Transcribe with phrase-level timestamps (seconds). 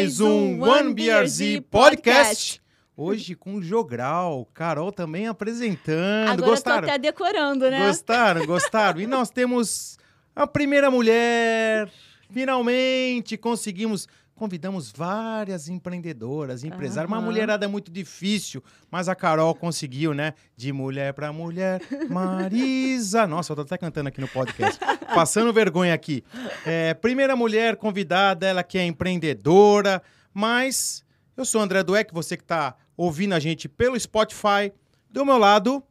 [0.00, 2.62] Mais um One BRZ Podcast.
[2.96, 6.30] Hoje com o Jogral, Carol também apresentando.
[6.30, 6.80] Agora Gostaram?
[6.80, 7.86] tô até decorando, né?
[7.86, 8.46] Gostaram?
[8.46, 8.98] Gostaram?
[9.02, 9.98] E nós temos
[10.34, 11.90] a primeira mulher.
[12.30, 14.08] Finalmente conseguimos.
[14.40, 17.10] Convidamos várias empreendedoras, empresárias.
[17.10, 17.26] Uma Aham.
[17.26, 20.32] mulherada muito difícil, mas a Carol conseguiu, né?
[20.56, 21.82] De mulher para mulher.
[22.08, 23.26] Marisa.
[23.26, 24.80] Nossa, eu tô até cantando aqui no podcast.
[25.14, 26.24] Passando vergonha aqui.
[26.64, 31.04] É, primeira mulher convidada, ela que é empreendedora, mas
[31.36, 34.72] eu sou o André Dueck, você que tá ouvindo a gente pelo Spotify.
[35.10, 35.82] Do meu lado,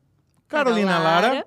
[0.47, 1.45] Carolina Lara.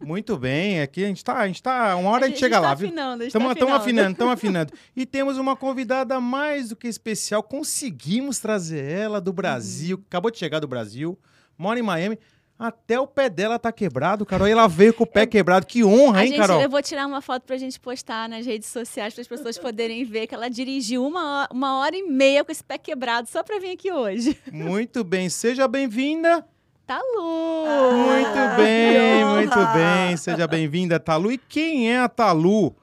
[0.00, 2.60] Muito bem, aqui a gente tá, a gente tá, uma hora a gente, chega tá
[2.60, 2.88] lá, viu?
[2.88, 4.10] Afinando, a gente Estamos tá afinando.
[4.12, 4.72] estamos afinando.
[4.96, 7.42] E temos uma convidada mais do que especial.
[7.42, 9.96] Conseguimos trazer ela do Brasil.
[9.98, 10.04] Uhum.
[10.06, 11.18] Acabou de chegar do Brasil.
[11.56, 12.18] Mora em Miami.
[12.58, 14.48] Até o pé dela tá quebrado, Carol.
[14.48, 15.64] E ela veio com o pé quebrado.
[15.64, 16.60] Que honra, A hein, gente, Carol?
[16.60, 20.04] eu vou tirar uma foto pra gente postar nas redes sociais para as pessoas poderem
[20.04, 23.44] ver que ela dirigiu uma, ho- uma hora e meia com esse pé quebrado só
[23.44, 24.36] pra vir aqui hoje.
[24.50, 25.28] Muito bem.
[25.28, 26.44] Seja bem-vinda.
[26.88, 27.66] Tá Lu!
[27.98, 30.16] Muito bem, muito bem.
[30.16, 31.30] Seja bem-vinda, Talu.
[31.30, 32.74] E quem é a Talu?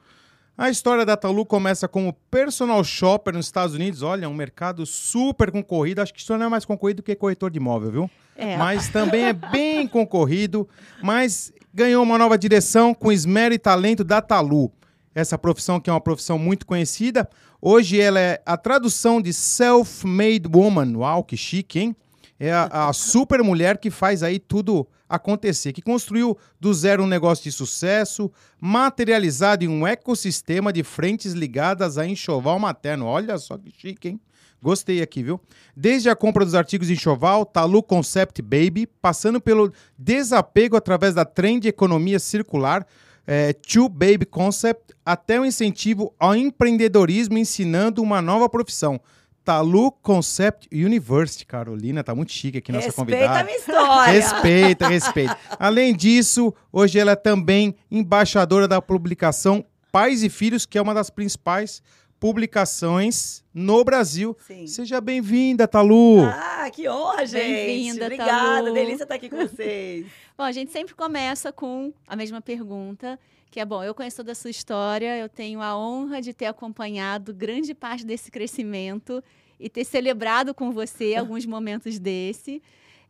[0.56, 4.02] A história da Talu começa como personal shopper nos Estados Unidos.
[4.02, 6.00] Olha, um mercado super concorrido.
[6.00, 8.10] Acho que isso não é mais concorrido do que corretor de imóvel, viu?
[8.36, 10.68] É, Mas também é bem concorrido.
[11.02, 14.70] Mas ganhou uma nova direção com esmero e talento da Talu.
[15.16, 17.28] Essa profissão que é uma profissão muito conhecida.
[17.60, 20.96] Hoje ela é a tradução de self-made woman.
[20.96, 21.96] Uau, que chique, hein?
[22.38, 27.06] É a, a super mulher que faz aí tudo acontecer, que construiu do zero um
[27.06, 33.06] negócio de sucesso, materializado em um ecossistema de frentes ligadas a enxoval materno.
[33.06, 34.20] Olha só que chique, hein?
[34.60, 35.40] Gostei aqui, viu?
[35.76, 41.24] Desde a compra dos artigos de enxoval, Talu Concept Baby, passando pelo desapego através da
[41.24, 42.86] trend economia circular,
[43.26, 43.54] é,
[43.90, 49.00] Baby Concept, até o incentivo ao empreendedorismo ensinando uma nova profissão.
[49.46, 53.40] Talu Concept University, Carolina, tá muito chique aqui nossa Respeita convidada.
[53.40, 54.12] a minha história.
[54.12, 55.38] Respeita, respeita.
[55.56, 60.92] Além disso, hoje ela é também embaixadora da publicação Pais e Filhos, que é uma
[60.92, 61.80] das principais
[62.18, 64.36] publicações no Brasil.
[64.48, 64.66] Sim.
[64.66, 66.24] Seja bem-vinda, Talu.
[66.24, 67.44] Ah, que honra, gente.
[67.44, 68.32] Bem-vinda, Obrigada,
[68.64, 68.74] Talu.
[68.74, 70.06] delícia estar aqui com vocês.
[70.36, 73.16] Bom, a gente sempre começa com a mesma pergunta,
[73.56, 76.44] que é bom, eu conheço toda a sua história, eu tenho a honra de ter
[76.44, 79.24] acompanhado grande parte desse crescimento
[79.58, 82.62] e ter celebrado com você alguns momentos desse.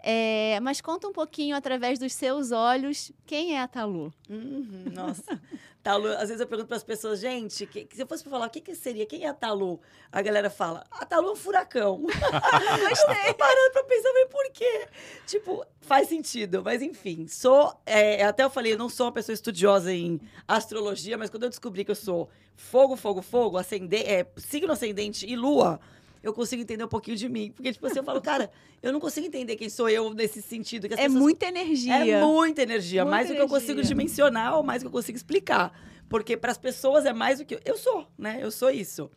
[0.09, 4.15] É, mas conta um pouquinho, através dos seus olhos, quem é a Talu?
[4.31, 5.43] Uhum, nossa.
[5.83, 8.47] Talu, às vezes eu pergunto para as pessoas, gente, que, se eu fosse pra falar
[8.47, 9.81] o que, que seria, quem é a Talu?
[10.13, 12.03] A galera fala, a Talu é um furacão.
[12.07, 13.35] Gostei.
[13.35, 14.89] parando para pensar, mas por quê?
[15.27, 19.35] Tipo, faz sentido, mas enfim, sou, é, até eu falei, eu não sou uma pessoa
[19.35, 24.25] estudiosa em astrologia, mas quando eu descobri que eu sou fogo, fogo, fogo, ascende, é,
[24.37, 25.81] signo ascendente e lua,
[26.29, 27.51] eu consigo entender um pouquinho de mim.
[27.53, 28.51] Porque, tipo assim, eu falo, cara,
[28.83, 30.87] eu não consigo entender quem sou eu nesse sentido.
[30.87, 31.95] É pessoas muita energia.
[31.95, 33.89] é muita energia, Muita mais do que eu consigo energia.
[33.95, 35.73] dimensionar ou mais do que eu consigo explicar.
[36.09, 38.39] Porque para as pessoas é mais do que eu, eu sou, né?
[38.41, 39.11] Eu sou isso.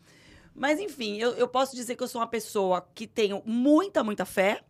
[0.55, 4.25] Mas enfim, eu, eu posso dizer que eu sou uma pessoa que tenho muita, muita
[4.25, 4.61] fé,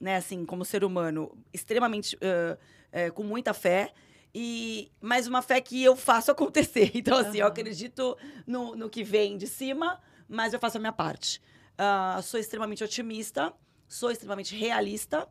[0.00, 0.16] né?
[0.16, 2.58] Assim, como ser humano, extremamente ãh,
[2.92, 3.92] eh, com muita fé.
[4.34, 6.90] E, mas uma fé que eu faço acontecer.
[6.94, 7.52] Então, assim, eu Aham.
[7.52, 8.16] acredito
[8.46, 11.40] no, no que vem de cima, mas eu faço a minha parte.
[11.78, 13.52] Ah, sou extremamente otimista,
[13.86, 15.28] sou extremamente realista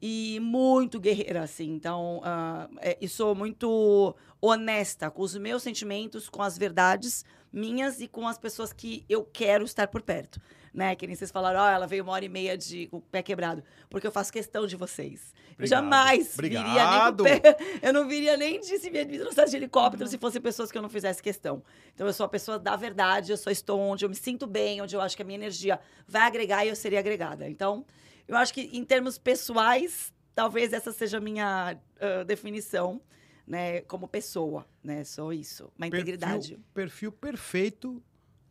[0.00, 1.70] e muito guerreira, assim.
[1.72, 8.00] Então, ah, é, e sou muito honesta com os meus sentimentos, com as verdades minhas
[8.00, 10.40] e com as pessoas que eu quero estar por perto.
[10.72, 10.94] Né?
[10.94, 13.62] Que nem vocês falaram, ó, ela veio uma hora e meia de, o pé quebrado.
[13.88, 15.32] Porque eu faço questão de vocês.
[15.58, 15.68] Eu Obrigado.
[15.68, 17.20] jamais viria nem com Obrigado.
[17.20, 17.56] o pé.
[17.82, 20.82] Eu não viria nem de se me trouxesse de helicóptero se fossem pessoas que eu
[20.82, 21.62] não fizesse questão.
[21.94, 24.80] Então, eu sou a pessoa da verdade, eu só estou onde eu me sinto bem,
[24.80, 27.48] onde eu acho que a minha energia vai agregar e eu seria agregada.
[27.48, 27.84] Então,
[28.28, 33.00] eu acho que em termos pessoais, talvez essa seja a minha ah, definição,
[33.50, 35.02] né, como pessoa, né?
[35.02, 36.56] Só isso, uma integridade.
[36.72, 38.02] Perfil, perfil perfeito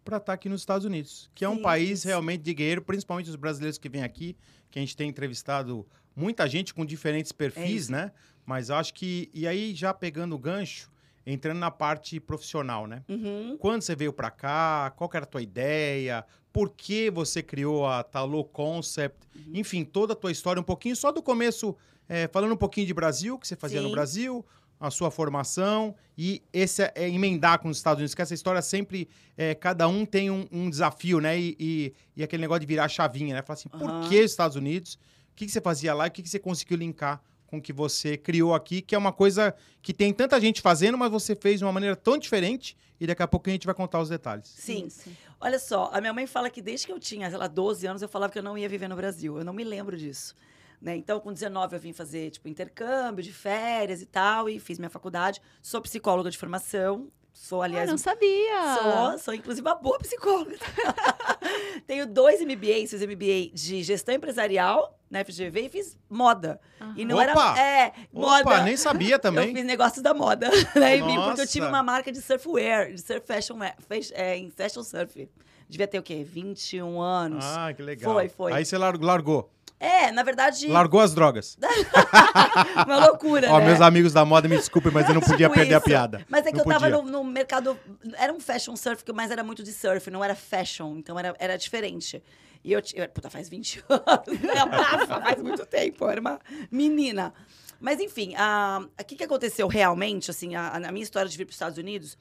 [0.04, 2.08] para estar aqui nos Estados Unidos, que é um Sim, país isso.
[2.10, 4.36] realmente de guerreiro, principalmente os brasileiros que vêm aqui,
[4.70, 7.92] que a gente tem entrevistado muita gente com diferentes perfis, isso.
[7.94, 8.12] né?
[8.46, 10.92] Mas acho que e aí já pegando o gancho,
[11.26, 13.02] entrando na parte profissional, né?
[13.08, 13.56] Uhum.
[13.58, 16.26] Quando você veio para cá, qual era a tua ideia?
[16.52, 19.26] Por que você criou a Talô Concept?
[19.34, 19.52] Uhum.
[19.54, 21.74] Enfim, toda a tua história, um pouquinho só do começo,
[22.10, 23.94] é, falando um pouquinho de Brasil, que você fazia no Sim.
[23.94, 24.46] Brasil,
[24.80, 28.62] a sua formação e esse é, é emendar com os Estados Unidos, que essa história
[28.62, 31.38] sempre, é, cada um tem um, um desafio, né?
[31.40, 33.42] E, e- e aquele negócio de virar a chavinha, né?
[33.42, 34.08] Falar assim, por Aham.
[34.08, 34.96] que Estados Unidos?
[35.32, 37.62] O que, que você fazia lá e o que, que você conseguiu linkar com o
[37.62, 41.36] que você criou aqui, que é uma coisa que tem tanta gente fazendo, mas você
[41.36, 44.08] fez de uma maneira tão diferente e daqui a pouco a gente vai contar os
[44.10, 44.48] detalhes.
[44.56, 44.86] Sim.
[44.86, 45.10] Isso.
[45.42, 48.02] Olha só, a minha mãe fala que desde que eu tinha, sei lá, 12 anos,
[48.02, 49.38] eu falava que eu não ia viver no Brasil.
[49.38, 50.36] Eu não me lembro disso.
[50.82, 50.96] Né?
[50.96, 54.90] Então, com 19, eu vim fazer, tipo, intercâmbio de férias e tal, e fiz minha
[54.90, 55.42] faculdade.
[55.62, 57.10] Sou psicóloga de formação.
[57.34, 58.76] Sou, Ah, aliás, não sabia.
[58.82, 60.58] Sou, sou inclusive uma boa psicóloga.
[61.88, 66.60] Tenho dois MBAs, fiz MBA de gestão empresarial na FGV e fiz moda.
[66.96, 67.24] E não Opa!
[67.24, 67.60] era.
[67.62, 68.64] É, Opa, moda.
[68.64, 69.50] nem sabia também.
[69.50, 70.98] Eu fiz negócios da moda, né?
[70.98, 74.50] em mim, porque eu tive uma marca de surfwear, de surf fashion, fas- é, em
[74.50, 75.30] fashion surf.
[75.68, 76.24] Devia ter o quê?
[76.24, 77.46] 21 anos.
[77.46, 78.12] Ah, que legal.
[78.14, 78.52] Foi, foi.
[78.54, 79.52] Aí você lar- largou.
[79.80, 81.58] É, na verdade, Largou as drogas.
[82.86, 83.66] uma loucura, Ó, né?
[83.68, 85.86] meus amigos da moda, me desculpem, mas eu não podia Tipo perder a isso.
[85.86, 86.26] piada.
[86.28, 87.12] Mas é que Não eu tava podia.
[87.12, 87.80] no, no mercado.
[88.18, 90.98] Era um fashion surf, mas era muito de surf, não era fashion.
[90.98, 92.22] Então era, era diferente.
[92.64, 93.08] E eu, eu.
[93.10, 94.40] Puta, faz 20 anos.
[94.44, 95.06] né?
[95.08, 96.04] Faz muito tempo.
[96.04, 96.40] Eu era uma
[96.70, 97.34] menina.
[97.80, 101.46] Mas, enfim, a- o que, que aconteceu realmente, assim, a, a- minha história de vir
[101.46, 102.18] para os Estados Unidos?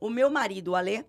[0.00, 1.04] O meu marido, o Alê,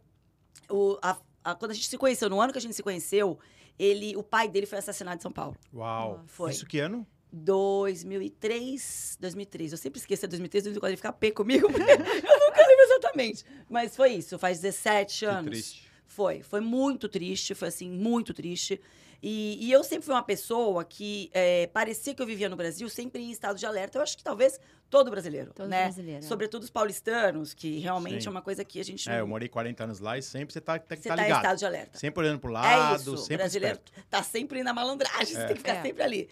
[0.69, 1.15] o, a-
[1.45, 3.39] a- quando a gente se conheceu, no ano que a gente se conheceu,
[3.78, 5.56] ele, o pai dele foi assassinado em São Paulo.
[5.74, 6.24] Uau.
[6.28, 6.52] Foi.
[6.52, 7.06] Isso que ano?
[7.31, 9.72] 2003, 2003.
[9.72, 13.44] Eu sempre esqueço de 2003, 2004, ele fica pé comigo, porque eu nunca lembro exatamente.
[13.70, 15.50] Mas foi isso, faz 17 Que anos.
[15.50, 15.92] triste.
[16.06, 18.80] Foi, foi muito triste, foi assim, muito triste.
[19.22, 22.88] E, e eu sempre fui uma pessoa que é, parecia que eu vivia no Brasil,
[22.90, 23.98] sempre em estado de alerta.
[23.98, 24.60] Eu acho que talvez
[24.94, 25.84] todo brasileiro, Todo né?
[25.86, 26.28] brasileiro, é.
[26.28, 28.28] Sobretudo os paulistanos, que realmente Sim.
[28.28, 29.28] é uma coisa que a gente É, eu não...
[29.28, 31.42] morei 40 anos lá e sempre você tá, tá, Você tá tá em ligado.
[31.42, 31.98] estado de alerta.
[31.98, 34.07] Sempre olhando pro É lado, isso, o sempre brasileiro esperto.
[34.10, 35.81] tá sempre na malandragem, você tem que ficar É.
[35.81, 36.30] sempre ali.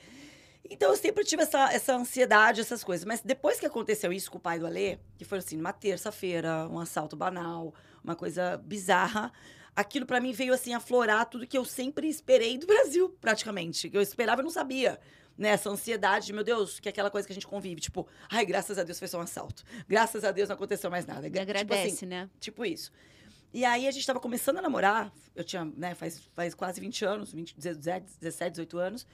[0.70, 3.04] Então eu sempre tive essa, essa ansiedade, essas coisas.
[3.04, 6.68] Mas depois que aconteceu isso com o pai do Alê, que foi assim, numa terça-feira,
[6.70, 7.74] um assalto banal,
[8.04, 9.34] uma coisa bizarra,
[9.76, 13.90] aquilo pra mim veio assim aflorar tudo que eu sempre esperei do Brasil, praticamente.
[13.90, 15.00] Que eu esperava e não sabia.
[15.38, 17.82] Né, essa ansiedade de, meu Deus, que é aquela coisa que a gente convive.
[17.82, 19.64] Tipo, ai, graças a Deus foi só um assalto.
[19.88, 21.24] Graças a Deus não aconteceu mais nada.
[21.24, 22.30] Tipo assim, agradece, né?
[22.40, 22.92] Tipo isso.
[23.54, 27.04] E aí a gente tava começando a namorar, eu tinha, né, faz, faz quase 20
[27.04, 29.08] anos, 20, 17, 17, 18 anos.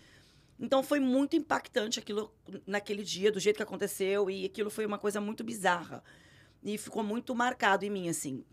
[0.59, 2.31] Então foi muito impactante aquilo
[2.65, 6.03] naquele dia, do jeito que aconteceu, e aquilo foi uma coisa muito bizarra.
[6.63, 8.43] E ficou muito marcado em mim, assim,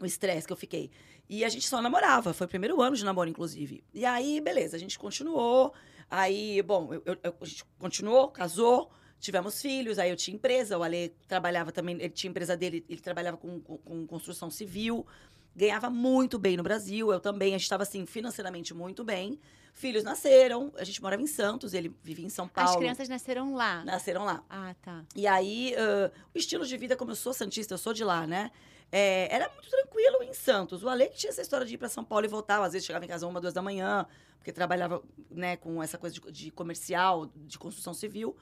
[0.00, 0.90] o estresse que eu fiquei.
[1.28, 3.84] E a gente só namorava, foi o primeiro ano de namoro, inclusive.
[3.94, 5.72] E aí, beleza, a gente continuou.
[6.10, 8.90] Aí, bom, eu, eu- a gente continuou, casou,
[9.20, 13.00] tivemos filhos, aí eu tinha empresa, o Ale trabalhava também, ele tinha empresa dele, ele
[13.00, 15.06] trabalhava com, com, com construção civil,
[15.54, 19.38] ganhava muito bem no Brasil, eu também, a gente estava assim, financeiramente muito bem.
[19.72, 22.70] Filhos nasceram, a gente morava em Santos, ele vivia em São Paulo.
[22.70, 23.84] As crianças nasceram lá.
[23.84, 24.42] Nasceram lá.
[24.50, 25.04] Ah, tá.
[25.14, 28.26] E aí, ãh, o estilo de vida, como eu sou santista, eu sou de lá,
[28.26, 28.50] né?
[28.92, 30.82] É, era muito tranquilo em Santos.
[30.82, 32.86] O Ale que tinha essa história de ir para São Paulo e voltar, às vezes
[32.86, 34.06] chegava em casa uma, duas da manhã,
[34.38, 38.36] porque trabalhava né, com essa coisa de, de comercial, de construção civil.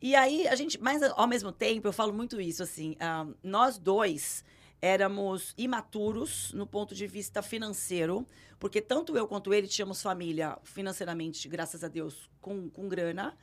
[0.00, 3.78] E aí, a gente, mas ao mesmo tempo, eu falo muito isso, assim, ah, nós
[3.78, 4.44] dois
[4.80, 8.26] éramos imaturos no ponto de vista financeiro,
[8.58, 13.36] porque tanto eu quanto ele tínhamos família financeiramente, graças a Deus, com, com grana.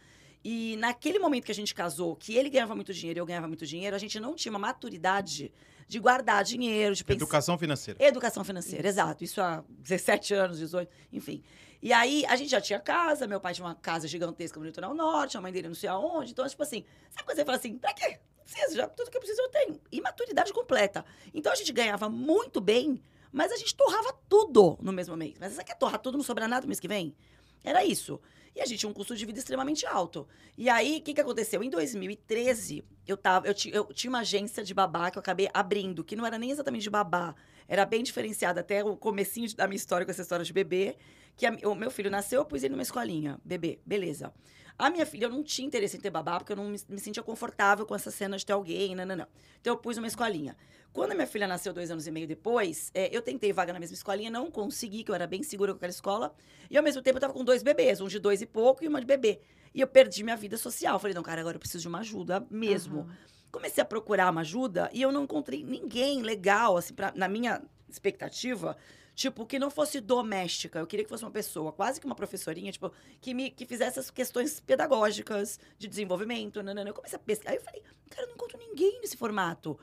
[0.43, 3.47] E naquele momento que a gente casou, que ele ganhava muito dinheiro e eu ganhava
[3.47, 5.51] muito dinheiro, a gente não tinha uma maturidade
[5.87, 7.17] de guardar dinheiro, de pensar.
[7.17, 8.03] Educação financeira.
[8.03, 9.23] Educação financeira, exato.
[9.23, 11.43] Isso há 17 anos, 18, enfim.
[11.81, 14.93] E aí, a gente já tinha casa, meu pai tinha uma casa gigantesca no litoral
[14.93, 16.31] norte, a mãe dele não sei aonde.
[16.31, 18.19] Então, tipo assim, sabe quando você fala assim, pra quê?
[18.37, 19.81] Não preciso, já, tudo que eu preciso eu tenho.
[19.91, 21.03] Imaturidade completa.
[21.33, 25.37] Então, a gente ganhava muito bem, mas a gente torrava tudo no mesmo mês.
[25.39, 27.15] Mas você quer torrar tudo, não sobra nada no mês que vem?
[27.63, 28.19] Era isso.
[28.61, 30.27] A gente tinha um custo de vida extremamente alto.
[30.57, 31.63] E aí, o que, que aconteceu?
[31.63, 36.03] Em 2013, eu, tava, eu, eu tinha uma agência de babá que eu acabei abrindo,
[36.03, 37.35] que não era nem exatamente de babá,
[37.67, 38.61] era bem diferenciada.
[38.61, 40.97] Até o comecinho da minha história com essa história de bebê,
[41.35, 44.33] que a- o meu filho nasceu, eu pus ele numa escolinha, bebê, beleza.
[44.79, 46.99] A minha filha, eu não tinha interesse em ter babá, porque eu não me, me
[46.99, 49.27] sentia confortável com essa cena de ter alguém, não, não, não.
[49.59, 50.55] Então, eu pus uma escolinha.
[50.93, 53.79] Quando a minha filha nasceu dois anos e meio depois, é, eu tentei vaga na
[53.79, 56.33] mesma escolinha, não consegui, que eu era bem segura com aquela escola.
[56.71, 58.87] E ao mesmo tempo eu tava com dois bebês, um de dois e pouco e
[58.87, 59.41] uma de bebê.
[59.75, 60.97] E eu perdi minha vida social.
[60.97, 63.01] Falei, não, cara, agora eu preciso de uma ajuda mesmo.
[63.01, 63.17] Aham.
[63.51, 67.61] Comecei a procurar uma ajuda e eu não encontrei ninguém legal, assim, pra, na minha
[67.89, 68.77] expectativa,
[69.19, 70.79] tipo, que não fosse doméstica.
[70.79, 73.99] Eu queria que fosse uma pessoa, quase que uma professorinha, tipo, que me que fizesse
[73.99, 76.63] as questões pedagógicas de desenvolvimento.
[76.63, 76.89] Nanana.
[76.89, 77.51] Eu comecei a pesquisar.
[77.51, 79.77] Aí eu falei, cara, eu não encontro ninguém nesse formato.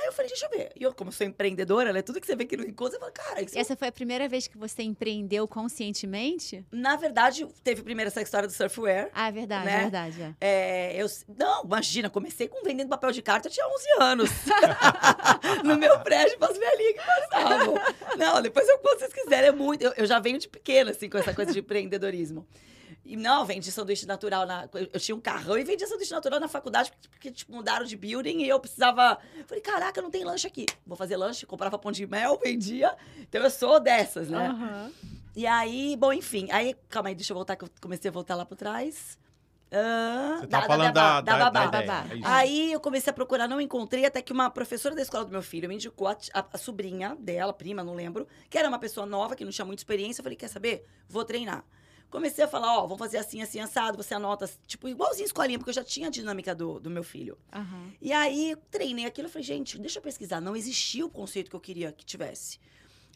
[0.00, 0.72] Aí eu falei, deixa eu ver.
[0.74, 2.00] E eu, como sou empreendedora, né?
[2.00, 4.26] Tudo que você vê que não encontra, você fala, cara, isso Essa foi a primeira
[4.28, 6.64] vez que você empreendeu conscientemente?
[6.72, 9.10] Na verdade, teve primeiro essa história do surfwear.
[9.12, 9.74] Ah, é verdade, Né?
[9.76, 10.22] é verdade.
[10.22, 10.34] é.
[10.40, 11.06] É, eu,
[11.38, 14.30] não, imagina, comecei com vendendo papel de carta, eu tinha 11 anos.
[15.64, 17.74] no meu prédio, para as velhinhas que passavam.
[18.16, 19.82] Não, depois eu se vocês quiserem, é muito.
[19.82, 22.46] Eu, eu já venho de pequena, assim, com essa coisa de empreendedorismo.
[23.04, 24.68] E não, vendi sanduíche natural na.
[24.74, 27.96] Eu, tinha um carrão e vendia sanduíche natural na faculdade, porque, porque, tipo, mudaram de
[27.96, 29.18] building e eu precisava.
[29.46, 30.66] Falei, caraca, não tem lanche aqui.
[30.86, 32.94] Vou fazer lanche, comprava pão de mel, vendia.
[33.18, 34.48] Então eu sou dessas, né?
[34.48, 34.92] Aham.
[35.34, 36.48] E aí, bom, enfim.
[36.50, 39.18] Aí, calma aí, deixa eu voltar, que eu comecei a voltar lá por trás.
[39.72, 41.66] Ah, Você tá falando da, da, babá.
[41.66, 41.86] da ideia.
[41.86, 42.12] babá.
[42.12, 42.26] É isso.
[42.26, 45.42] Aí eu comecei a procurar, não encontrei, até que uma professora da escola do meu
[45.42, 49.06] filho me indicou a, a- a sobrinha dela, prima, não lembro, que era uma pessoa
[49.06, 50.20] nova, que não tinha muita experiência.
[50.20, 50.84] Eu falei, quer saber?
[51.08, 51.64] Vou treinar.
[52.10, 55.70] Comecei a falar, ó, vamos fazer assim, assim, assado, você anota, tipo, igualzinho escolinha, porque
[55.70, 57.38] eu já tinha a dinâmica do, do meu filho.
[57.52, 57.92] Aham.
[58.00, 60.40] E aí, treinei aquilo, eu falei, gente, deixa eu pesquisar.
[60.40, 62.58] Não existia o conceito que eu queria que tivesse.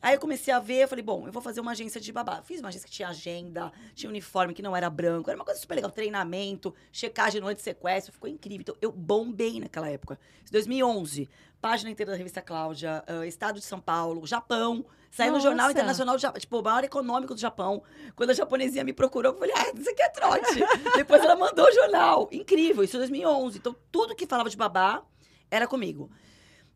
[0.05, 2.43] Aí eu comecei a ver, eu falei, bom, eu vou fazer uma agência de babá.
[2.43, 5.59] Fiz uma agência que tinha agenda, tinha uniforme que não era branco, era uma coisa
[5.59, 8.61] super legal, treinamento, checagem no anti-sequestro, ficou incrível.
[8.61, 10.19] Então, eu bombei naquela época.
[10.47, 11.27] Em 2011,
[11.59, 15.41] página inteira da revista Cláudia, ah, Estado de São Paulo, Japão, saí no.
[15.41, 17.83] Jornal Internacional, tipo, o maior econômico do Japão.
[18.15, 20.61] Quando a japonesinha me procurou, eu falei, ah, isso aqui é trote.
[20.97, 22.29] Depois ela mandou o jornal.
[22.31, 23.57] Incrível, isso em 2011.
[23.57, 25.03] Então, tudo que falava de babá
[25.51, 26.11] era comigo.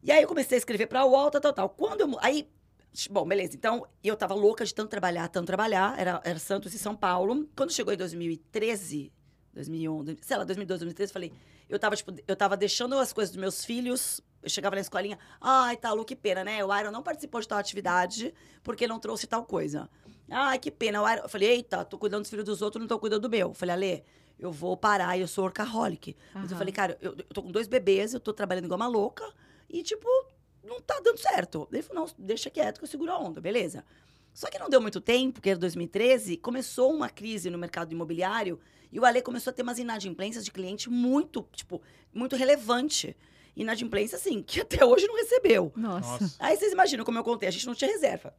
[0.03, 1.69] E aí eu comecei a escrever pra UOL, tal, tal, tal.
[1.69, 2.17] Quando eu...
[2.23, 2.49] Aí,
[3.07, 3.55] bom, beleza.
[3.55, 5.97] Então, eu tava louca de tanto trabalhar, tanto trabalhar.
[5.99, 7.49] Era, era Santos e São Paulo.
[7.55, 9.13] Quando chegou em 2013,
[9.53, 11.33] 2011, sei lá, 2012, 2013, eu falei...
[11.69, 14.23] Eu tava, tipo, eu tava deixando as coisas dos meus filhos.
[14.43, 16.65] Eu chegava na escolinha, ai, tá, Lu, que pena, né?
[16.65, 19.89] O Iron não participou de tal atividade porque não trouxe tal coisa.
[20.31, 21.03] Ai, que pena.
[21.03, 21.23] O Iron...
[21.23, 23.49] Eu falei, eita, tô cuidando dos filhos dos outros, não tô cuidando do meu.
[23.49, 24.05] Eu falei, Ale,
[24.39, 26.17] eu vou parar, eu sou workaholic.
[26.33, 28.87] Mas eu falei, cara, eu, eu tô com dois bebês, eu tô trabalhando igual uma
[28.87, 29.31] louca
[29.69, 30.09] e, tipo,
[30.69, 31.69] não tá dando certo.
[31.73, 33.85] Ele falou, não, deixa quieto que eu seguro a onda, beleza.
[34.33, 38.61] Só que não deu muito tempo, porque era 2013, começou uma crise no mercado imobiliário
[38.93, 41.83] e o Ale começou a ter umas inadimplências de cliente muito, tipo,
[42.13, 43.17] muito relevante.
[43.57, 45.73] Inadimplência, assim, que até hoje não recebeu.
[45.75, 46.37] Nossa.
[46.39, 48.35] Aí vocês imaginam como eu contei, a gente não tinha reserva.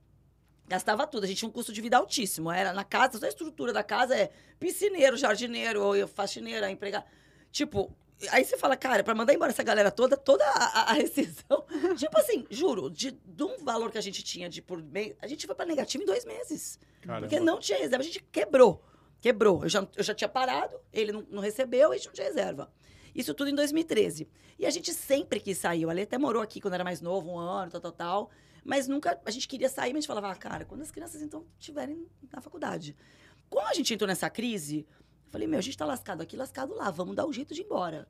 [0.68, 2.52] Gastava tudo, a gente tinha um custo de vida altíssimo.
[2.52, 7.06] Era na casa, toda a estrutura da casa é piscineiro, jardineiro, ou faxineira, empregado.
[7.52, 7.92] Tipo,
[8.32, 11.66] aí você fala, cara, pra mandar embora essa galera toda, toda a, a- rescisão.
[11.98, 15.28] tipo assim, juro, de, de um valor que a gente tinha de por mês, a
[15.28, 16.80] gente foi pra negativo em dois meses.
[17.02, 17.28] Caramba.
[17.28, 18.84] Porque não tinha reserva, a gente quebrou.
[19.22, 19.64] Quebrou.
[19.64, 22.72] Eu já, eu já tinha parado, ele não, não recebeu, a gente não tinha reserva.
[23.14, 24.28] Isso tudo em 2013.
[24.58, 25.86] E a gente sempre quis sair.
[25.86, 28.32] O Ale até morou aqui quando era mais novo, um ano, tal, tal, tal.
[28.64, 29.20] Mas nunca.
[29.26, 32.06] A gente queria sair, mas a gente falava, ah, cara, quando as crianças então estiverem
[32.32, 32.96] na faculdade.
[33.50, 34.86] Quando a gente entrou nessa crise,
[35.32, 37.66] falei, meu, a gente tá lascado aqui, lascado lá, vamos dar um jeito de ir
[37.66, 38.08] embora.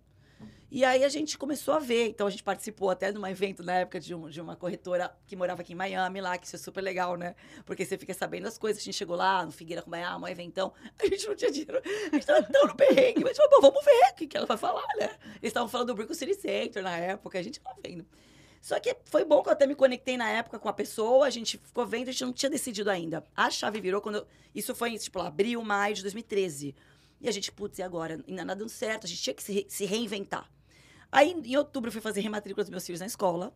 [0.71, 2.09] E aí a gente começou a ver.
[2.09, 5.11] Então a gente participou até de um evento na época de, um- de uma corretora
[5.25, 7.35] que morava aqui em Miami, lá, que isso é super legal, né?
[7.65, 8.79] Porque você fica sabendo as coisas.
[8.79, 10.71] A gente chegou lá no Figueira com Miami, um eventão.
[11.01, 11.81] A gente não tinha dinheiro.
[12.11, 13.23] A gente tava tão no perrengue.
[13.23, 15.09] Mas, falou, bom, vamos ver o que, que ela vai falar, né?
[15.41, 17.39] Eles estavam falando do Brickell City Center na época.
[17.39, 18.05] A gente tava vendo.
[18.61, 21.29] Só que foi bom que eu até me conectei na época com a pessoa, a
[21.31, 23.23] gente ficou vendo, a gente não tinha decidido ainda.
[23.35, 24.17] A chave virou quando.
[24.17, 26.75] eu- isso foi, tipo, abril, maio de 2013.
[27.21, 28.23] E a gente, putz, e agora?
[28.27, 30.49] Ainda nada dando certo, a gente tinha que se, re- se reinventar.
[31.11, 33.53] Aí, em outubro, eu fui fazer rematrícula dos meus filhos na escola,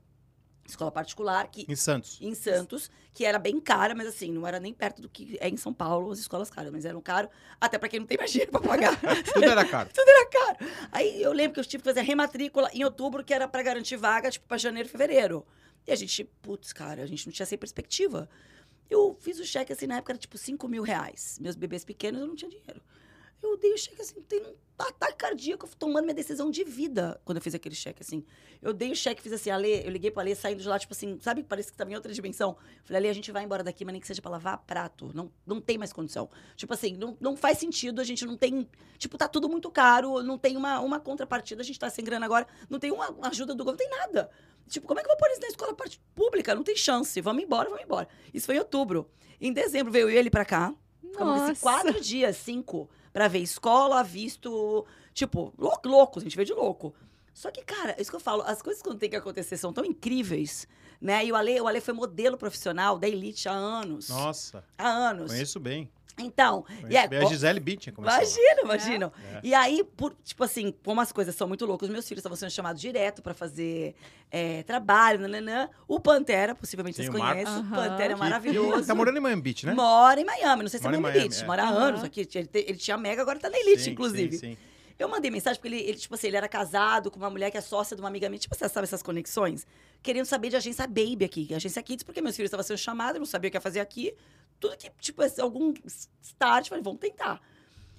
[0.68, 2.18] escola particular, que Em Santos.
[2.22, 5.48] em Santos, que era bem cara, mas assim, não era nem perto do que é
[5.50, 7.30] em São Paulo, as escolas caras, mas eram caro,
[7.62, 9.00] até pra quem não tem mais dinheiro pra pagar.
[9.34, 9.90] Tudo era caro.
[9.94, 10.58] Tudo era caro.
[10.92, 13.62] Aí eu lembro que eu tive que fazer a rematrícula em outubro, que era pra
[13.62, 15.46] garantir vaga, tipo, pra janeiro, fevereiro.
[15.86, 18.28] E a gente, putz, cara, a gente não tinha sem perspectiva.
[18.90, 21.38] Eu fiz o cheque, assim, na época era tipo 5 mil reais.
[21.42, 22.82] Meus bebês pequenos, eu não tinha dinheiro.
[23.44, 27.38] Eu dei o cheque, assim, tem um ataque cardíaco, tomando minha decisão de vida quando
[27.38, 28.24] eu fiz aquele cheque, assim.
[28.62, 30.94] Eu dei o cheque, fiz assim, Ale, eu liguei pra Ale, saindo de lá, tipo
[30.94, 32.56] assim, sabe, parece que tava em outra dimensão.
[32.84, 35.12] Falei, Ale, a gente vai embora daqui, mas nem que seja pra lavar prato.
[35.14, 36.30] Não, não tem mais condição.
[36.56, 38.68] Tipo assim, não, não faz sentido, a gente não tem.
[38.98, 42.26] Tipo, tá tudo muito caro, não tem uma, uma contrapartida, a gente tá sem grana
[42.26, 44.30] agora, não tem uma ajuda do governo, não tem nada.
[44.70, 45.76] Tipo, como é que eu vou pôr isso na escola
[46.16, 46.56] pública?
[46.56, 47.20] Não tem chance.
[47.20, 48.08] Vamos embora, vamos embora.
[48.34, 49.10] Isso foi em outubro.
[49.42, 50.74] Em dezembro veio ele pra cá.
[51.02, 54.86] Ficamos assim, quatro dias, cinco, pra ver escola, visto.
[55.14, 56.94] Tipo, louco, louco, a gente veio de louco.
[57.34, 59.72] Só que, cara, é isso que eu falo, as coisas quando tem que acontecer são
[59.72, 60.68] tão incríveis,
[61.02, 61.26] né?
[61.26, 64.10] E o Ale, o Ale foi modelo profissional da Elite há anos.
[64.10, 65.32] Nossa, Há anos.
[65.32, 65.90] conheço bem.
[66.18, 67.06] Então, e é.
[67.06, 68.18] A Gisele Bündchen começou.
[68.20, 68.24] lá.
[68.24, 69.14] Imagina, imagina.
[69.34, 69.40] É.
[69.44, 72.52] E aí, por, tipo assim, como as coisas são muito loucas, meus filhos estavam sendo
[72.52, 73.96] chamados direto pra fazer
[74.30, 75.70] é, trabalho, nananã.
[75.88, 77.60] O Pantera, possivelmente Sim, vocês conhecem.
[77.62, 77.70] O.
[77.70, 78.82] Pantera é maravilhoso.
[78.82, 79.74] que Tá morando em Miami Beach, né?
[79.74, 81.44] Mora em Miami, não sei se Mora é Miami Miami, Beach.
[81.44, 81.48] é.
[81.48, 82.22] Mora há anos aqui.
[82.22, 84.34] Ele, te- ele tinha mega, agora tá na Elite, Sim, inclusive.
[84.38, 84.58] Sim, sim.
[85.00, 87.58] Eu mandei mensagem porque ele, ele, tipo assim, ele era casado com uma mulher que
[87.58, 88.38] é sócia de uma amiga minha.
[88.38, 89.66] Tipo, você sabe essas conexões?
[90.04, 93.20] Querendo saber de agência Baby aqui, agência Kids, porque meus filhos estavam sendo chamados, eu
[93.20, 94.14] não sabia o que ia fazer aqui.
[94.64, 95.74] Tudo que, tipo, esse- algum
[96.22, 97.42] start, falei, vamos tentar.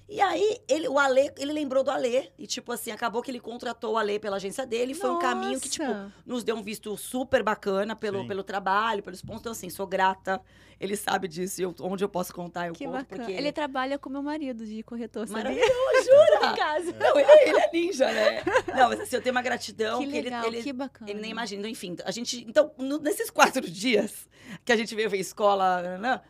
[0.07, 2.31] E aí, ele, o Ale, ele lembrou do Ale.
[2.37, 4.93] E, tipo assim, acabou que ele contratou o Ale pela agência dele.
[4.93, 5.85] Foi um caminho que, tipo,
[6.25, 8.27] nos deu um visto super bacana pelo, Sim.
[8.27, 9.41] pelo trabalho, pelos pontos.
[9.41, 10.39] Então, assim, sou grata.
[10.79, 11.59] Ele sabe disso.
[11.59, 12.93] e eu- onde eu posso contar, eu Que conto.
[12.97, 13.23] bacana.
[13.23, 15.55] Porque Ele trabalha com meu marido de corretor, sabia?
[15.55, 16.53] Jura?
[16.55, 16.91] Casa.
[16.91, 18.43] Não, ele, ele é ninja, né?
[18.75, 21.09] Não, mas assim, eu tenho uma gratidão Que que ele- legal, ele, que bacana.
[21.09, 21.61] ele nem imagina.
[21.61, 22.45] Então, Enfim, a gente.
[22.47, 24.29] Então, no- nesses quatro dias
[24.63, 26.21] que a gente veio ver escola, né,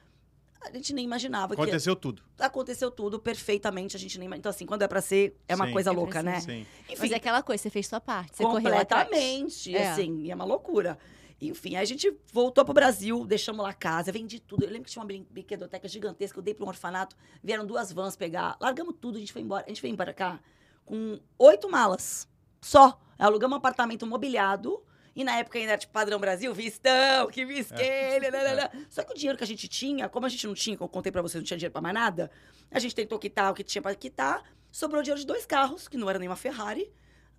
[0.70, 2.22] a gente nem imaginava que Aconteceu tudo.
[2.40, 3.96] aconteceu tudo perfeitamente.
[3.96, 4.28] A gente nem.
[4.36, 5.74] Então, assim, quando é pra ser, é uma Sim.
[5.74, 6.40] coisa É louca, né?
[6.40, 6.66] Sim.
[6.90, 9.04] Enfim, Mas é aquela coisa, você fez sua parte, você correu atrás.
[9.06, 9.76] completamente.
[9.76, 9.90] É.
[9.92, 10.98] Assim, e é uma loucura.
[11.42, 14.64] Enfim, aí a gente voltou pro Brasil, deixamos lá a casa, vendi tudo.
[14.64, 17.92] Eu lembro que tinha uma brin- brinquedoteca gigantesca, eu dei para um orfanato, vieram duas
[17.92, 19.66] vans pegar, largamos tudo, a gente foi embora.
[19.66, 20.40] A gente veio para cá
[20.86, 22.28] com oito malas,
[22.62, 23.00] só.
[23.20, 24.82] Alugamos um apartamento mobiliado,
[25.16, 28.70] e na época ainda era tipo padrão Brasil, vistão, que visquelha, nananã.
[28.90, 30.92] Só que o dinheiro que a gente tinha, como a gente não tinha, como eu
[30.92, 32.30] contei pra vocês, não tinha dinheiro pra mais nada,
[32.70, 35.96] a gente tentou quitar o que tinha pra quitar, sobrou dinheiro de dois carros, que
[35.98, 36.92] não era nenhuma Ferrari,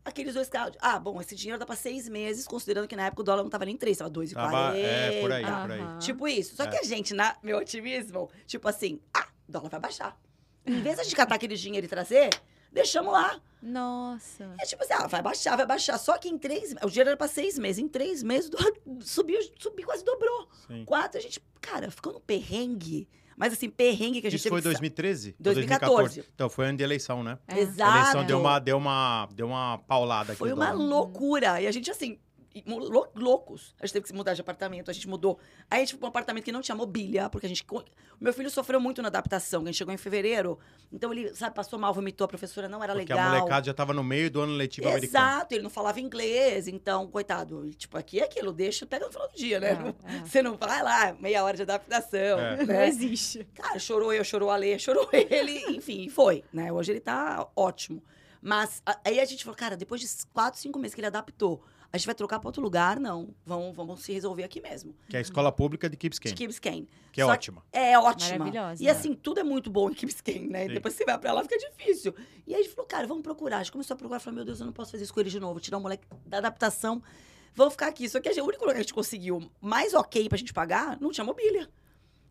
[0.05, 0.77] aqueles dois carros.
[0.81, 3.51] Ah, bom, esse dinheiro dá pra seis meses, considerando que na época o dólar não
[3.51, 4.79] tava nem três, tava dois e quarenta.
[4.79, 5.99] é, por aí, por aí.
[5.99, 6.57] Tipo isso.
[6.57, 6.69] Só É.
[6.69, 10.19] que a gente, na meu otimismo, tipo assim, ah, o dólar vai baixar.
[10.65, 12.31] Em vez de a gente catar aquele dinheiro e trazer,
[12.73, 13.41] deixamos lá.
[13.63, 14.55] Nossa.
[14.61, 15.99] É tipo assim, ah, vai baixar, vai baixar.
[15.99, 17.83] Só que em três o dinheiro era pra seis meses.
[17.83, 20.49] Em três meses, o dólar subiu, subiu, quase dobrou.
[20.67, 20.85] Sim.
[20.85, 23.09] Quatro, a gente, cara, ficou no perrengue.
[23.37, 25.35] Mas assim, perrengue que a gente Isso foi teve que sa- 2013?
[25.39, 26.25] Ou 2014.
[26.35, 27.39] Então foi ano de eleição, né?
[27.49, 27.55] É.
[27.55, 27.99] A Exato.
[27.99, 30.39] eleição deu uma, deu uma, deu uma paulada aqui.
[30.39, 31.61] Foi uma loucura.
[31.61, 32.19] E a gente, assim,
[32.67, 33.75] lou- loucos.
[33.81, 35.39] A gente teve que se mudar de apartamento, a gente mudou.
[35.71, 37.65] Aí a gente foi pra um apartamento que não tinha mobília, porque a gente.
[38.21, 40.59] meu filho sofreu muito na adaptação, que a gente chegou em fevereiro.
[40.93, 43.33] Então ele, sabe, passou mal, vomitou, a professora não era Porque legal.
[43.33, 45.27] a molecada já tava no meio do ano letivo americano.
[45.27, 49.29] Exato, ele não falava inglês, então, coitado, tipo, aqui é aquilo, deixa, pega no final
[49.29, 49.71] do dia, né?
[49.71, 50.19] É, Não- é.
[50.25, 52.57] Você não vai lá, meia hora de adaptação, É.
[52.59, 52.89] Não né?
[52.89, 53.45] existe.
[53.55, 56.73] Cara, chorou eu, chorou a Lê, chorou ele, enfim, foi, né?
[56.73, 58.03] Hoje ele tá ótimo.
[58.41, 61.65] Mas aí a gente falou, cara, depois de quatro, cinco meses que ele adaptou,
[61.97, 63.01] a gente vai trocar pra outro lugar?
[63.01, 63.35] Não.
[63.45, 64.95] Vamos, vamos se resolver aqui mesmo.
[65.09, 67.63] Que é a escola pública de Biscayne, De que é Só ótima.
[67.73, 68.39] É ótima.
[68.39, 68.83] Maravilhosa.
[68.83, 70.67] E assim, tudo é muito bom em Biscayne, né?
[70.67, 70.75] Sim.
[70.75, 72.15] Depois você vai pra lá, fica difícil.
[72.47, 73.57] E aí a gente falou, cara, vamos procurar.
[73.59, 75.31] A gente começou a procurar, falou, meu Deus, eu não posso fazer isso com ele
[75.31, 75.59] de novo.
[75.61, 77.03] Tirar o moleque da adaptação.
[77.55, 78.09] Vamos ficar aqui.
[78.09, 80.53] Só que a gente- o único lugar que a gente conseguiu mais ok pra gente
[80.53, 81.69] pagar, não tinha mobília.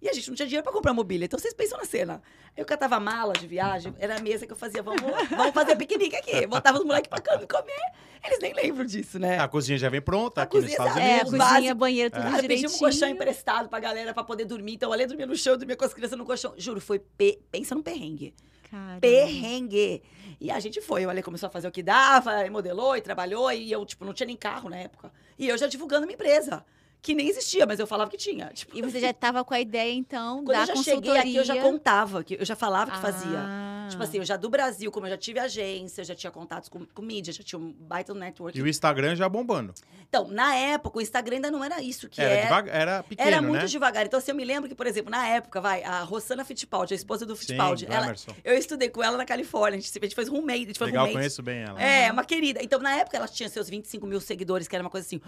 [0.01, 1.25] E a gente não tinha dinheiro pra comprar mobília.
[1.25, 2.21] Então vocês pensam na cena.
[2.55, 6.15] Eu catava mala de viagem, era a mesa que eu fazia, vamos, vamos fazer piquenique
[6.15, 6.45] aqui.
[6.45, 7.91] Botava os moleques pra cama comer.
[8.23, 9.39] Eles nem lembram disso, né?
[9.39, 11.33] A cozinha já vem pronta A aqui nos cozinha Estados já- É, a Unidos.
[11.33, 11.77] os cozinha, básicos.
[11.77, 12.69] banheiro, tudo Cara, direitinho.
[12.69, 14.73] pedimos um colchão emprestado pra galera pra poder dormir.
[14.73, 16.53] Então, ela dormia no chão, eu dormia com as crianças no colchão.
[16.57, 17.39] Juro, foi pe...
[17.51, 18.33] pensa num perrengue.
[18.69, 18.99] Caramba.
[19.01, 20.01] Perrengue.
[20.39, 21.05] E a gente foi.
[21.05, 23.51] O Ale começou a fazer o que dava, e modelou e trabalhou.
[23.51, 25.11] E eu, tipo, não tinha nem carro na época.
[25.37, 26.65] E eu já divulgando minha empresa.
[27.05, 28.47] Que nem existia, mas eu falava que tinha.
[28.47, 31.21] Tipo, E você já estava com a ideia, então, Quando da eu já consultoria.
[31.21, 33.37] cheguei aqui, eu já contava, que eu já falava que fazia.
[33.39, 33.87] Ah.
[33.91, 36.67] Tipo assim, eu já do Brasil, como eu já tive agência, eu já tinha contatos
[36.67, 38.57] com, com mídia, já tinha um baita network.
[38.57, 39.75] E o Instagram já bombando.
[40.09, 42.41] Então, na época, o Instagram ainda não era isso que Era, é.
[42.43, 43.65] devagar, era pequeno, Era muito né?
[43.65, 44.03] devagar.
[44.07, 46.97] Então, assim, eu me lembro que, por exemplo, na época, vai, a Rossana Fittipaldi, a
[46.97, 48.31] esposa do Fittipaldi, Sim, ela, Emerson.
[48.43, 49.77] eu estudei com ela na Califórnia.
[49.77, 51.17] A gente, a gente fez roommate, a gente foi Legal, roommate.
[51.19, 51.79] conheço bem ela.
[51.79, 52.61] É, uma querida.
[52.63, 55.21] Então, na época, ela tinha seus 25 mil seguidores, que era uma coisa assim.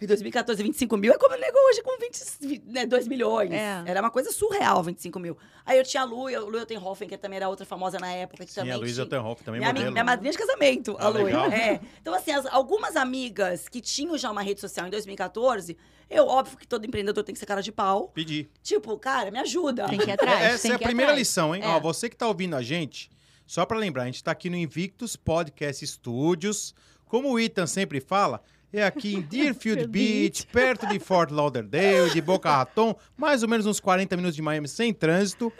[0.00, 1.12] em 2014, 25 mil.
[1.12, 3.52] É como eu nego hoje com 20, né, 2 milhões.
[3.52, 3.82] É.
[3.86, 5.36] Era uma coisa surreal, 25 mil.
[5.64, 8.44] Aí eu tinha a Lu, a Lu Eutenhofen, que também era outra famosa na época.
[8.44, 9.92] Que Sim, também a Luísa Tenhoff também minha, modelo.
[9.92, 11.28] minha madrinha de casamento, Ah, a Lu.
[11.28, 11.80] É.
[12.00, 15.76] Então, assim, as- algumas amigas que tinham já uma rede social em 2014,
[16.08, 18.08] eu, óbvio que todo empreendedor tem que ser cara de pau.
[18.08, 18.48] Pedi.
[18.62, 19.86] Tipo, cara, me ajuda.
[19.86, 20.42] Tem que ir atrás.
[20.54, 21.18] Essa tem é a primeira atrás.
[21.18, 21.62] lição, hein?
[21.62, 21.68] É.
[21.68, 23.08] Ó, você que tá ouvindo a gente,
[23.46, 26.74] só pra lembrar, a gente tá aqui no Invictus Podcast Studios.
[27.06, 32.20] Como o Ethan sempre fala, é aqui em Deerfield Beach, perto de Fort Lauderdale, de
[32.20, 35.52] Boca Raton, mais ou menos uns 40 minutos de Miami sem trânsito.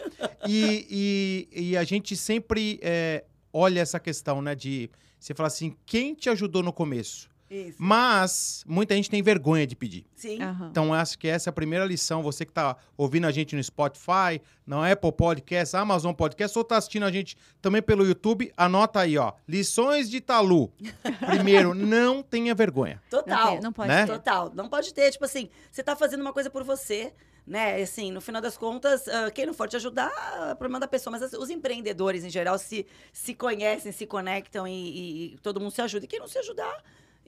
[0.47, 4.53] E, e- e a gente sempre é, olha essa questão, né?
[4.55, 7.29] De você falar assim, quem te ajudou no começo?
[7.53, 7.75] Isso.
[7.77, 10.05] Mas muita gente tem vergonha de pedir.
[10.15, 10.41] Sim.
[10.41, 10.69] Aham.
[10.71, 12.23] Então, eu acho que essa é a primeira lição.
[12.23, 16.77] Você que está ouvindo a gente no Spotify, no Apple Podcast, Amazon Podcast, ou está
[16.77, 19.33] assistindo a gente também pelo YouTube, anota aí, ó.
[19.47, 20.71] Lições de Talu.
[21.27, 23.01] Primeiro, não tenha vergonha.
[23.11, 23.47] Não, Total.
[23.51, 24.05] tem- não pode Né?
[24.05, 24.13] ter.
[24.13, 24.51] Total.
[24.55, 27.11] Não pode ter, tipo assim, você tá fazendo uma coisa por você,
[27.45, 27.81] né?
[27.81, 30.09] Assim, no final das contas, ah, quem não for te ajudar,
[30.51, 31.11] é problema da pessoa.
[31.11, 35.59] Mas as- os empreendedores, em geral, se, se conhecem, se conectam e, e- e todo
[35.59, 36.05] mundo se ajuda.
[36.05, 36.81] E quem não se ajudar,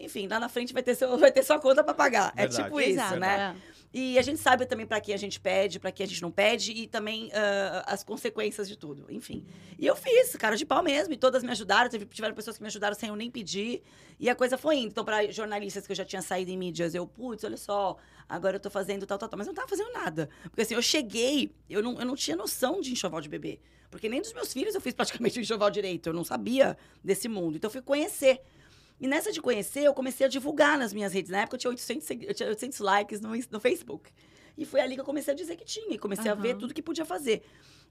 [0.03, 2.33] enfim, lá na frente vai ter, seu, vai ter sua conta pra pagar.
[2.35, 2.61] Verdade.
[2.61, 3.55] É tipo isso, Exato, né?
[3.69, 3.73] é.
[3.93, 6.31] E a gente sabe também para quem a gente pede, para quem a gente não
[6.31, 9.45] pede e também uh, as consequências de tudo, enfim.
[9.77, 11.91] E eu fiz, cara de pau mesmo, e todas me ajudaram.
[11.91, 13.83] Tiveram pessoas que me ajudaram sem eu nem pedir.
[14.19, 14.87] E a coisa foi indo.
[14.87, 17.95] Então, para jornalistas que eu já tinha saído em mídias, eu, putz, olha só,
[18.27, 19.37] agora eu tô fazendo tal, tal, tal.
[19.37, 20.27] Mas eu não tava fazendo nada.
[20.41, 23.59] Porque assim, eu cheguei, eu não, eu não tinha noção de enxoval de bebê.
[23.91, 26.09] Porque nem dos meus filhos eu fiz praticamente o enxoval direito.
[26.09, 27.57] Eu não sabia desse mundo.
[27.57, 28.41] Então, eu fui conhecer.
[28.99, 31.31] E nessa de conhecer, eu comecei a divulgar nas minhas redes.
[31.31, 34.11] Na época eu tinha 800, eu tinha 800 likes no, no Facebook.
[34.57, 35.95] E foi ali que eu comecei a dizer que tinha.
[35.95, 36.37] E comecei uhum.
[36.37, 37.43] a ver tudo que podia fazer.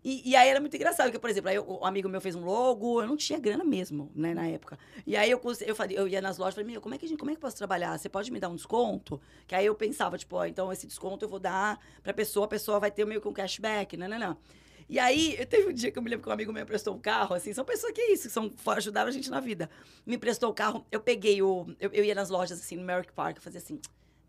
[0.04, 2.44] E, e, aí era muito engraçado, porque, por exemplo, aí um amigo meu fez um
[2.44, 4.76] logo, eu não tinha grana mesmo, né, na época.
[5.06, 7.06] E aí eu, eu, falei, eu ia nas lojas e falei, meu, como é que
[7.06, 7.96] a gente, como é que eu posso trabalhar?
[7.96, 9.20] Você pode me dar um desconto?
[9.46, 12.48] Que aí eu pensava, tipo, ó, então esse desconto eu vou dar pra pessoa, a
[12.48, 14.36] pessoa vai ter meio que um cashback, não, não, não.
[14.92, 16.94] E aí, eu teve um dia que eu me lembro que um amigo meu emprestou
[16.94, 19.70] um carro, assim, são pessoas que é isso, que são, ajudaram a gente na vida.
[20.04, 21.66] Me emprestou o carro, eu peguei o.
[21.80, 23.80] Eu, eu ia nas lojas, assim, no Merrick Park, eu fazia assim,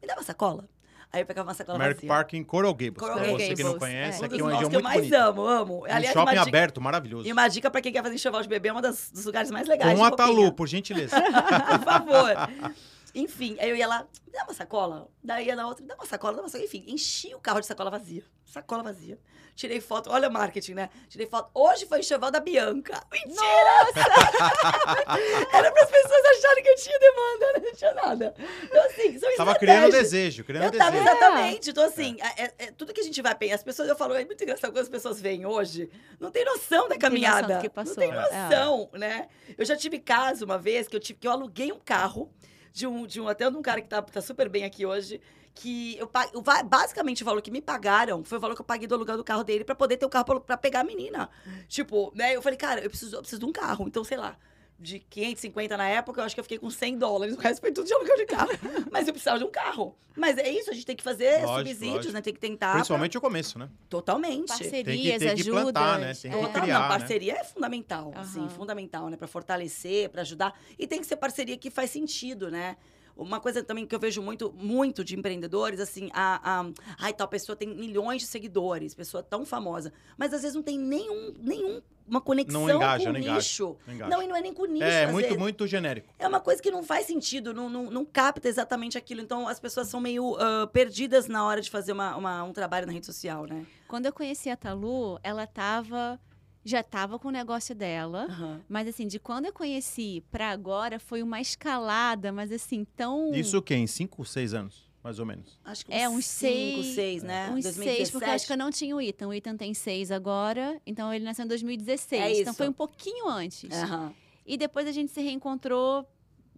[0.02, 0.64] me dá uma sacola.
[1.12, 2.08] Aí eu pegava uma sacola Merrick vazia.
[2.08, 2.98] Park em Coral Gables.
[2.98, 3.46] Coral pra Gables.
[3.46, 4.26] você que não conhece, é.
[4.26, 5.26] aqui é uma região muito que eu mais bonita.
[5.26, 5.80] amo, amo.
[5.82, 7.28] Um Aliás, shopping uma dica, aberto, maravilhoso.
[7.28, 9.68] E uma dica pra quem quer fazer enxoval de bebê, é das, dos lugares mais
[9.68, 10.00] legais.
[10.00, 10.54] Com de a Talu, roupinha.
[10.54, 11.20] por gentileza.
[11.20, 12.74] por favor.
[13.16, 15.08] Enfim, aí eu ia lá, me dá uma sacola.
[15.24, 16.66] Daí ia na outra, me dá uma sacola, dá uma sacola.
[16.66, 18.24] Enfim, enchi o carro de sacola vazia.
[18.44, 19.20] Sacola vazia.
[19.56, 20.90] Tirei foto, olha o marketing, né?
[21.08, 21.50] Tirei foto.
[21.54, 23.00] Hoje foi enxoval da Bianca.
[23.12, 23.94] Mentira!
[25.54, 27.60] Era para as pessoas acharem que eu tinha demanda, né?
[27.66, 28.34] não tinha nada.
[28.64, 31.10] Então, assim, são Tava criando desejo, criando Eu tava, desejo.
[31.10, 31.70] exatamente.
[31.70, 33.56] Então, assim, é, é- é tudo que a gente vai pensar.
[33.56, 36.88] As pessoas, eu falo, é muito engraçado quando as pessoas veem hoje, não tem noção
[36.90, 37.60] da tem noção do caminhada.
[37.60, 37.96] que passou.
[37.96, 38.22] Não tem É.
[38.50, 39.28] noção, né?
[39.58, 42.32] Eu já tive caso uma vez que eu, tive, que eu aluguei um carro
[42.74, 45.22] de um, de um até de um cara que tá, tá super bem aqui hoje.
[45.56, 48.62] Que eu, pa- o va- basicamente o valor que me pagaram foi o valor que
[48.62, 50.80] eu paguei do aluguel do carro dele pra poder ter o carro pra, pra pegar
[50.80, 51.30] a menina.
[51.68, 52.36] Tipo, né?
[52.36, 53.88] Eu falei, cara, eu preciso, eu preciso de um carro.
[53.88, 54.36] Então, sei lá,
[54.80, 57.36] de 550 na época, eu acho que eu fiquei com 100 dólares.
[57.36, 58.50] O resto foi tudo de aluguel de carro.
[58.92, 59.96] Mas eu precisava de um carro.
[60.16, 62.14] Mas é isso, a gente tem que fazer Lógico, subsídios, lógico.
[62.14, 62.22] né?
[62.22, 62.74] Tem que tentar.
[62.74, 63.66] Principalmente o começo, né?
[63.66, 64.48] pra- Totalmente.
[64.48, 65.62] Parcerias, Tem que- tem que ajudas.
[65.64, 66.14] plantar, né?
[66.14, 66.50] Tem que é.
[66.50, 66.88] Criar, não, né?
[67.00, 68.50] parceria é fundamental, assim, Aham.
[68.50, 69.18] fundamental, né?
[69.18, 70.60] Pra fortalecer, pra ajudar.
[70.78, 72.78] E tem que ser parceria que faz sentido, né?
[73.16, 76.66] Uma coisa também que eu vejo muito, muito de empreendedores, assim, a, a
[77.00, 80.80] ai, tal pessoa tem milhões de seguidores, pessoa tão famosa, mas às vezes não tem
[80.80, 83.78] nenhum, nenhum uma conexão Não engaja, com o não engaja, nicho.
[83.88, 84.12] não engaja.
[84.12, 84.84] Não, e não é nem com o nicho.
[84.84, 85.40] É, às muito, vezes.
[85.40, 86.10] muito genérico.
[86.20, 89.22] É uma coisa que não faz sentido, não, não, não capta exatamente aquilo.
[89.22, 92.86] Então, as pessoas são meio ah, perdidas na hora de fazer uma, uma- um trabalho
[92.86, 93.66] na rede social, né?
[93.88, 96.20] Quando eu conheci a Talu, ela tava.
[96.66, 98.26] Já tava com o negócio dela.
[98.30, 98.62] Aham.
[98.70, 103.34] Mas assim, de quando eu conheci pra agora, foi uma escalada, mas assim, tão.
[103.34, 103.76] Isso o quê?
[103.76, 105.60] Em 5, 6 anos, mais ou menos.
[105.66, 107.48] Acho que É, uns cinco, seis- seis, né?
[107.50, 107.96] Uns 2017.
[107.98, 109.28] seis, porque eu acho que eu não tinha o Ethan.
[109.28, 112.22] O Ethan tem seis agora, então ele nasceu em 2016.
[112.22, 112.58] É Então isso.
[112.58, 113.70] foi um pouquinho antes.
[113.72, 114.14] Aham.
[114.46, 116.08] E depois a gente se reencontrou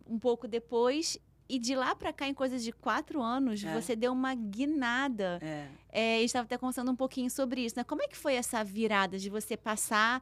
[0.08, 1.18] um pouco depois.
[1.48, 3.74] E de lá pra cá, em coisas de quatro anos, É.
[3.80, 5.40] você deu uma guinada.
[5.42, 5.68] É.
[5.92, 7.84] É, e estava até conversando um pouquinho sobre isso, né?
[7.84, 10.22] Como é que foi essa virada de você passar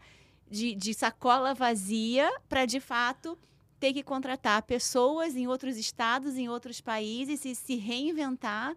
[0.49, 3.37] de, de sacola vazia para, de fato,
[3.79, 8.75] ter que contratar pessoas em outros estados, em outros países, e se reinventar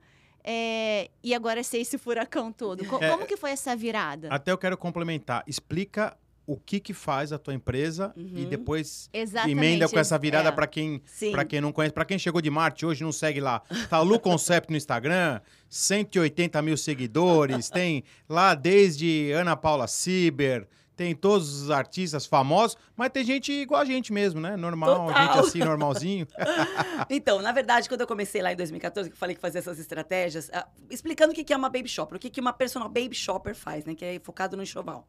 [0.49, 2.85] é, e agora ser esse furacão todo?
[2.87, 4.29] Co- É, como que foi essa virada?
[4.33, 5.43] Até eu quero complementar.
[5.47, 8.49] Explica o que que faz a tua empresa e Uhum.
[8.49, 9.59] depois Exatamente.
[9.59, 10.53] emenda com essa virada É.
[10.53, 11.03] pra quem.
[11.33, 13.63] Pra quem não conhece, pra quem chegou de Marte hoje não segue lá.
[13.91, 21.15] Tá Lu Concept no Instagram, 180 mil seguidores, tem lá desde Ana Paula Ciber, tem
[21.15, 24.57] todos os artistas famosos, mas tem gente igual a gente mesmo, né?
[24.57, 25.27] Normal, Total.
[25.27, 26.27] gente assim, normalzinho.
[27.11, 29.79] Então, na verdade, quando eu comecei lá em 2014, que eu falei que fazia essas
[29.79, 32.89] estratégias, ah, explicando o que que é uma baby shopper, o que que uma personal
[32.89, 33.95] baby shopper faz, né?
[33.95, 35.07] Que é focado no enxoval.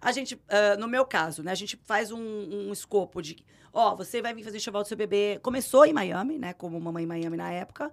[0.00, 1.52] A gente, ah, no meu caso, né?
[1.52, 3.36] A gente faz um, um escopo de,
[3.72, 5.38] ó, você vai vir fazer enxoval do seu bebê.
[5.42, 6.52] Começou em Miami, né?
[6.54, 7.92] Como mamãe em Miami na época.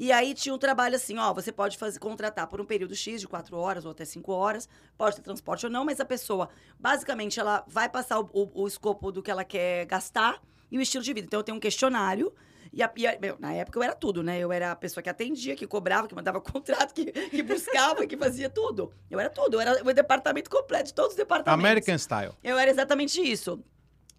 [0.00, 3.20] E aí tinha um trabalho assim, ó, você pode fazer, contratar por um período X
[3.20, 6.48] de quatro horas ou até cinco horas, pode ter transporte ou não, mas a pessoa,
[6.78, 10.40] basicamente, ela vai passar o, o- o escopo do que ela quer gastar
[10.70, 11.26] e o estilo de vida.
[11.26, 12.32] Então, eu tenho um questionário
[12.78, 14.38] e, a- e a- meu, na época eu era tudo, né?
[14.38, 18.16] Eu era a pessoa que atendia, que cobrava, que mandava contrato, que, que buscava, que
[18.16, 18.92] fazia tudo.
[19.10, 21.64] Eu era tudo, eu era o departamento completo de todos os departamentos.
[21.64, 22.32] American Style.
[22.42, 23.60] Eu era exatamente isso.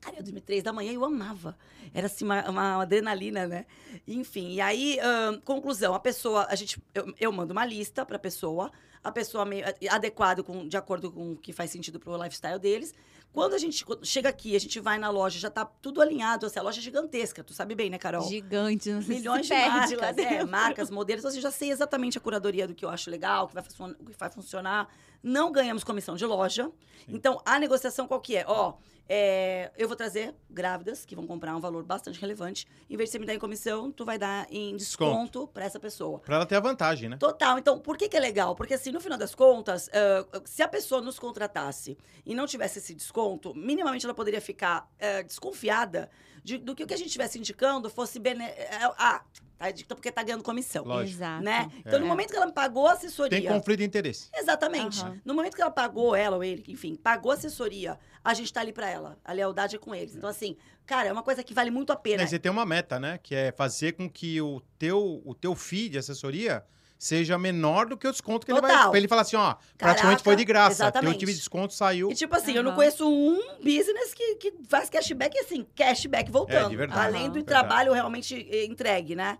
[0.01, 1.57] Cara, eu dormi três da manhã e eu amava.
[1.93, 3.65] Era assim, uma, uma adrenalina, né?
[4.07, 4.97] Enfim, e aí,
[5.43, 8.71] conclusão, a pessoa, a gente, eu, eu mando uma lista pra pessoa,
[9.03, 12.93] a pessoa meio adequado com, de acordo com o que faz sentido pro lifestyle deles.
[13.31, 16.57] Quando a gente chega aqui, a gente vai na loja, já tá tudo alinhado, assim,
[16.57, 18.27] a loja é gigantesca, tu sabe bem, né, Carol?
[18.27, 21.21] Gigante, não sei Milhões se de perde lá marcas, é, marcas, modelos.
[21.21, 23.63] Então, assim, já sei exatamente a curadoria do que eu acho legal, o que vai,
[23.63, 24.89] funcionar, o que vai funcionar.
[25.21, 26.71] Não ganhamos comissão de loja.
[27.07, 28.45] Então, a negociação qual que é?
[28.47, 28.73] Ó,
[29.11, 32.67] é, eu, vou trazer grávidas que vão comprar um valor bastante relevante.
[32.87, 35.79] Em vez de você me dar em comissão, tu vai dar em desconto para essa
[35.79, 36.19] pessoa.
[36.19, 37.17] Pra ela ter a vantagem, né?
[37.17, 37.57] Total.
[37.57, 38.55] Então, por que, que é legal?
[38.55, 42.77] Porque, assim, no final das contas, ah, se a pessoa nos contratasse e não tivesse
[42.77, 46.11] esse desconto, minimamente ela poderia ficar ah, desconfiada
[46.43, 48.43] de- do que o que a gente estivesse indicando fosse bene...
[48.81, 49.21] ah, Ah,
[49.57, 50.85] tá indicando porque tá ganhando comissão.
[50.85, 51.17] Lógico.
[51.17, 51.43] Exato.
[51.43, 51.69] Né?
[51.79, 51.99] Então, É.
[51.99, 53.39] no momento que ela me pagou a assessoria.
[53.41, 54.29] Tem conflito de interesse.
[54.33, 55.01] Exatamente.
[55.01, 55.19] Aham.
[55.25, 58.61] No momento que ela pagou, ela ou ele, enfim, pagou a assessoria, a gente tá
[58.61, 59.17] ali pra ela.
[59.23, 60.15] A lealdade é com eles.
[60.15, 62.23] Então, assim, cara, é uma coisa que vale muito a pena.
[62.23, 63.17] Aí você tem uma meta, né?
[63.21, 66.63] Que é fazer com que o teu, o teu fee de assessoria
[66.99, 68.71] seja menor do que o desconto que ele vai.
[68.71, 68.89] Total.
[68.91, 70.83] Pra ele falar assim, ó, praticamente Caraca, foi de graça.
[70.83, 71.11] exatamente.
[71.11, 72.11] Teu time de desconto saiu.
[72.11, 76.65] E tipo assim, eu não conheço um business que, que faz cashback assim, cashback voltando.
[76.67, 76.99] É, de verdade.
[76.99, 77.29] Além Aham.
[77.29, 77.45] do Verdade.
[77.47, 79.39] trabalho realmente eh, entregue, né?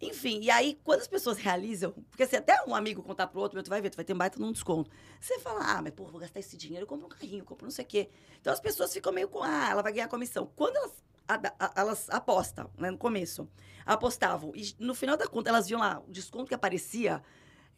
[0.00, 3.56] Enfim, e aí, quando as pessoas realizam, porque se até um amigo contar pro outro,
[3.56, 4.90] meu, tu vai ver, tu vai ter um baita num desconto.
[5.18, 7.64] Você fala, ah, mas pô, vou gastar esse dinheiro, eu compro um carrinho, eu compro
[7.64, 8.10] não sei o quê.
[8.38, 10.50] Então as pessoas ficam meio com, ah, ela vai ganhar comissão.
[10.54, 10.92] Quando elas,
[11.28, 13.48] a- a- elas apostam, né, no começo,
[13.84, 17.22] apostavam, e no final da conta elas viam lá o desconto que aparecia,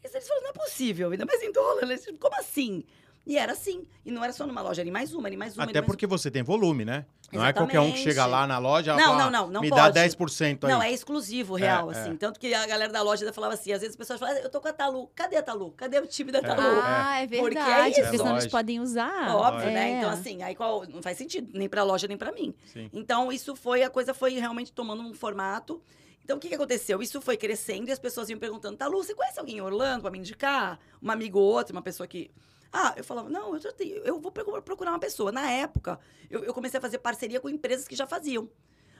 [0.03, 1.97] eles eles falaram, não é possível, ainda mais em dólar, né?
[2.21, 2.85] como assim?
[3.29, 3.87] E era assim.
[4.07, 5.65] E não era só numa loja, era em mais uma, era em mais uma.
[5.65, 7.05] Até porque você tem volume, né?
[7.31, 9.69] Não é qualquer um que chega lá na loja Não, fala, não, não, não me
[9.69, 9.93] pode.
[9.93, 10.71] dá 10% aí.
[10.73, 12.13] Não, é exclusivo, real, É, assim.
[12.13, 12.17] é.
[12.17, 14.41] Tanto que a galera da loja ainda falava assim, às vezes as pessoas falam, "Ah,
[14.41, 15.73] eu tô com a Talu, cadê a Talu?
[15.73, 16.63] Cadê o time da Talu?
[16.83, 17.95] Ah, é Porque é verdade.
[17.97, 18.11] Porque, isso.
[18.17, 19.37] senão eles podem usar.
[19.37, 19.75] Óbvio, É.
[19.75, 19.91] né?
[19.99, 20.87] Então, assim, aí qual.
[20.87, 22.55] Não faz sentido, nem pra loja, nem pra mim.
[22.65, 22.89] Sim.
[22.95, 25.83] Então, isso foi, a coisa foi realmente tomando um formato.
[26.25, 27.03] Então, o que, que aconteceu?
[27.03, 30.11] Isso foi crescendo e as pessoas iam perguntando, Talu, você conhece alguém em Orlando pra
[30.11, 30.79] me indicar?
[31.03, 32.31] Um amigo ou outro, uma pessoa que.
[32.73, 35.33] Ah, eu falava, não, eu, já tenho, eu vou procu- procurar uma pessoa.
[35.33, 38.49] Na época, eu, eu comecei a fazer parceria com empresas que já faziam.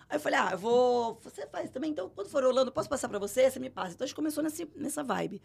[0.09, 1.19] Aí eu falei, ah, eu vou.
[1.23, 1.91] Você faz também?
[1.91, 3.51] Então, quando for Orlando, posso passar pra você?
[3.51, 3.93] Você me passa.
[3.95, 5.43] Então, a gente começou nesse, nessa vibe.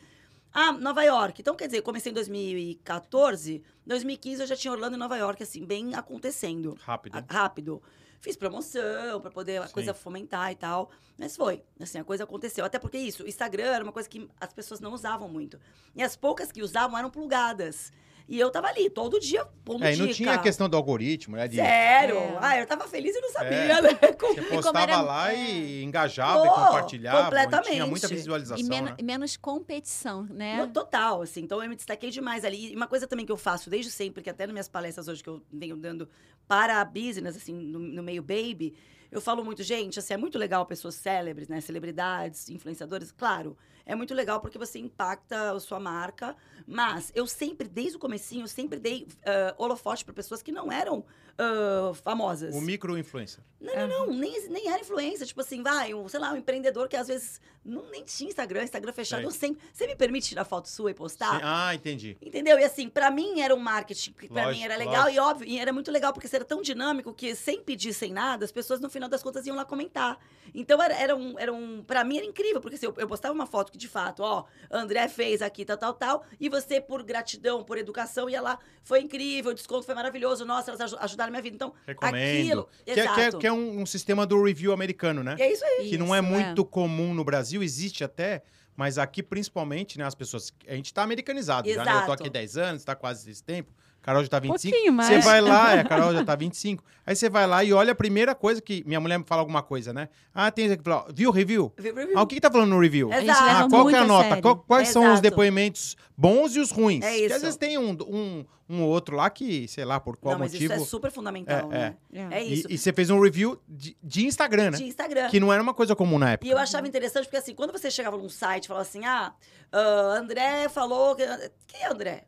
[0.53, 1.41] Ah, Nova York.
[1.41, 3.61] Então, quer dizer, comecei em 2014.
[3.85, 6.77] 2015 eu já tinha Orlando e Nova York, assim, bem acontecendo.
[6.81, 7.15] Rápido.
[7.17, 7.81] A- rápido.
[8.21, 9.73] Fiz promoção pra poder a Sim.
[9.73, 10.89] coisa fomentar e tal.
[11.17, 11.61] Mas foi.
[11.77, 12.63] Assim, a coisa aconteceu.
[12.63, 15.59] Até porque isso, o Instagram era uma coisa que as pessoas não usavam muito.
[15.93, 17.91] E as poucas que usavam eram plugadas.
[18.27, 20.15] E eu tava ali, todo dia, pondo É, e não dica.
[20.17, 21.45] tinha a questão do algoritmo, né?
[21.47, 22.15] De, Sério?
[22.17, 22.37] É.
[22.41, 23.81] Ah, eu tava feliz e não sabia, É.
[23.81, 23.89] né?
[24.19, 25.35] Com- Você postava era- lá é.
[25.45, 27.17] e engajava e Pô, compartilhava.
[27.17, 27.89] e Tinha completamente.
[27.89, 28.95] muita visualização, E men- né?
[29.03, 30.57] menos competição, né?
[30.57, 31.41] Não, total, assim.
[31.41, 32.71] Então eu me destaquei demais ali.
[32.71, 35.21] E uma coisa também que eu faço desde sempre, que até nas minhas palestras hoje
[35.21, 36.07] que eu venho dando
[36.47, 38.73] para a business, assim, no, no meio baby,
[39.11, 41.59] eu falo muito, gente, assim, é muito legal pessoas célebres, né?
[41.59, 43.57] Celebridades, influenciadores, claro.
[43.85, 48.43] É muito legal porque você impacta a sua marca, mas eu sempre, desde o comecinho,
[48.43, 51.05] eu sempre dei ah, holofote para pessoas que não eram
[51.37, 52.55] ah, famosas.
[52.55, 53.43] O micro-influencer.
[53.59, 55.25] Não, não, não, nem, nem era influência.
[55.25, 58.63] Tipo assim, vai, um, sei lá, um empreendedor que às vezes não, nem tinha Instagram,
[58.63, 59.23] Instagram fechado.
[59.23, 59.61] Eu sempre.
[59.71, 61.37] Você me permite tirar foto sua e postar?
[61.37, 61.41] Sim.
[61.43, 62.17] Ah, entendi.
[62.21, 62.59] Entendeu?
[62.59, 65.15] E assim, pra mim era um marketing que pra Lógico, mim era legal lógico.
[65.15, 68.11] e óbvio, e era muito legal porque você era tão dinâmico que sem pedir, sem
[68.11, 70.19] nada, as pessoas no final das contas iam lá comentar.
[70.53, 73.33] Então era, era um, era um, pra mim era incrível, porque assim, eu, eu postava
[73.33, 77.01] uma foto que de fato, ó, André fez aqui, tal, tal, tal, e você por
[77.03, 81.29] gratidão, por educação, ia lá, foi incrível, o desconto foi maravilhoso, nossa, elas aju- ajudaram
[81.29, 81.55] a minha vida.
[81.55, 82.13] Então, Recomendo.
[82.39, 83.37] aquilo, Que é, que é- exato.
[83.39, 85.35] que é um, um sistema do review americano, né?
[85.39, 85.89] É isso aí.
[85.89, 88.43] que não é Isso, muito comum no Brasil, existe até,
[88.75, 91.91] mas aqui principalmente, né, as pessoas, a gente tá americanizado já, né?
[91.91, 92.11] Eu tô Exato.
[92.13, 93.71] aqui 10 anos, tá quase esse tempo,
[94.03, 94.71] Carol já tá 25.
[94.71, 95.25] Pouquinho Você mais.
[95.25, 96.83] vai lá, é, a Carol já tá 25.
[97.05, 99.63] Aí você vai lá e olha a primeira coisa que minha mulher me fala alguma
[99.63, 100.09] coisa, né?
[100.33, 101.71] Ah, tem isso aqui, fala, viu o review?
[101.77, 102.11] Review.
[102.15, 103.11] Ah, o que, que tá falando no review?
[103.11, 103.41] Exato.
[103.41, 104.41] Ah, qual que é a nota?
[104.41, 105.21] Qual- quais são os Exato.
[105.21, 107.03] depoimentos bons e os ruins?
[107.03, 107.35] É Porque isso.
[107.35, 110.51] às vezes tem um, um, um outro lá que, sei lá, por qual não, mas
[110.53, 110.73] motivo.
[110.73, 111.95] isso é super fundamental, É, né?
[112.13, 112.27] é.
[112.39, 112.67] É E- isso.
[112.69, 114.77] E, você fez um review de, de Instagram, né?
[114.77, 115.29] De Instagram.
[115.29, 116.47] Que não era uma coisa comum na época.
[116.47, 119.33] E eu achava interessante porque, assim, quando você chegava num site e falava assim, ah,
[119.71, 121.15] ah, André falou.
[121.15, 121.25] Que...
[121.67, 122.25] Quem é André?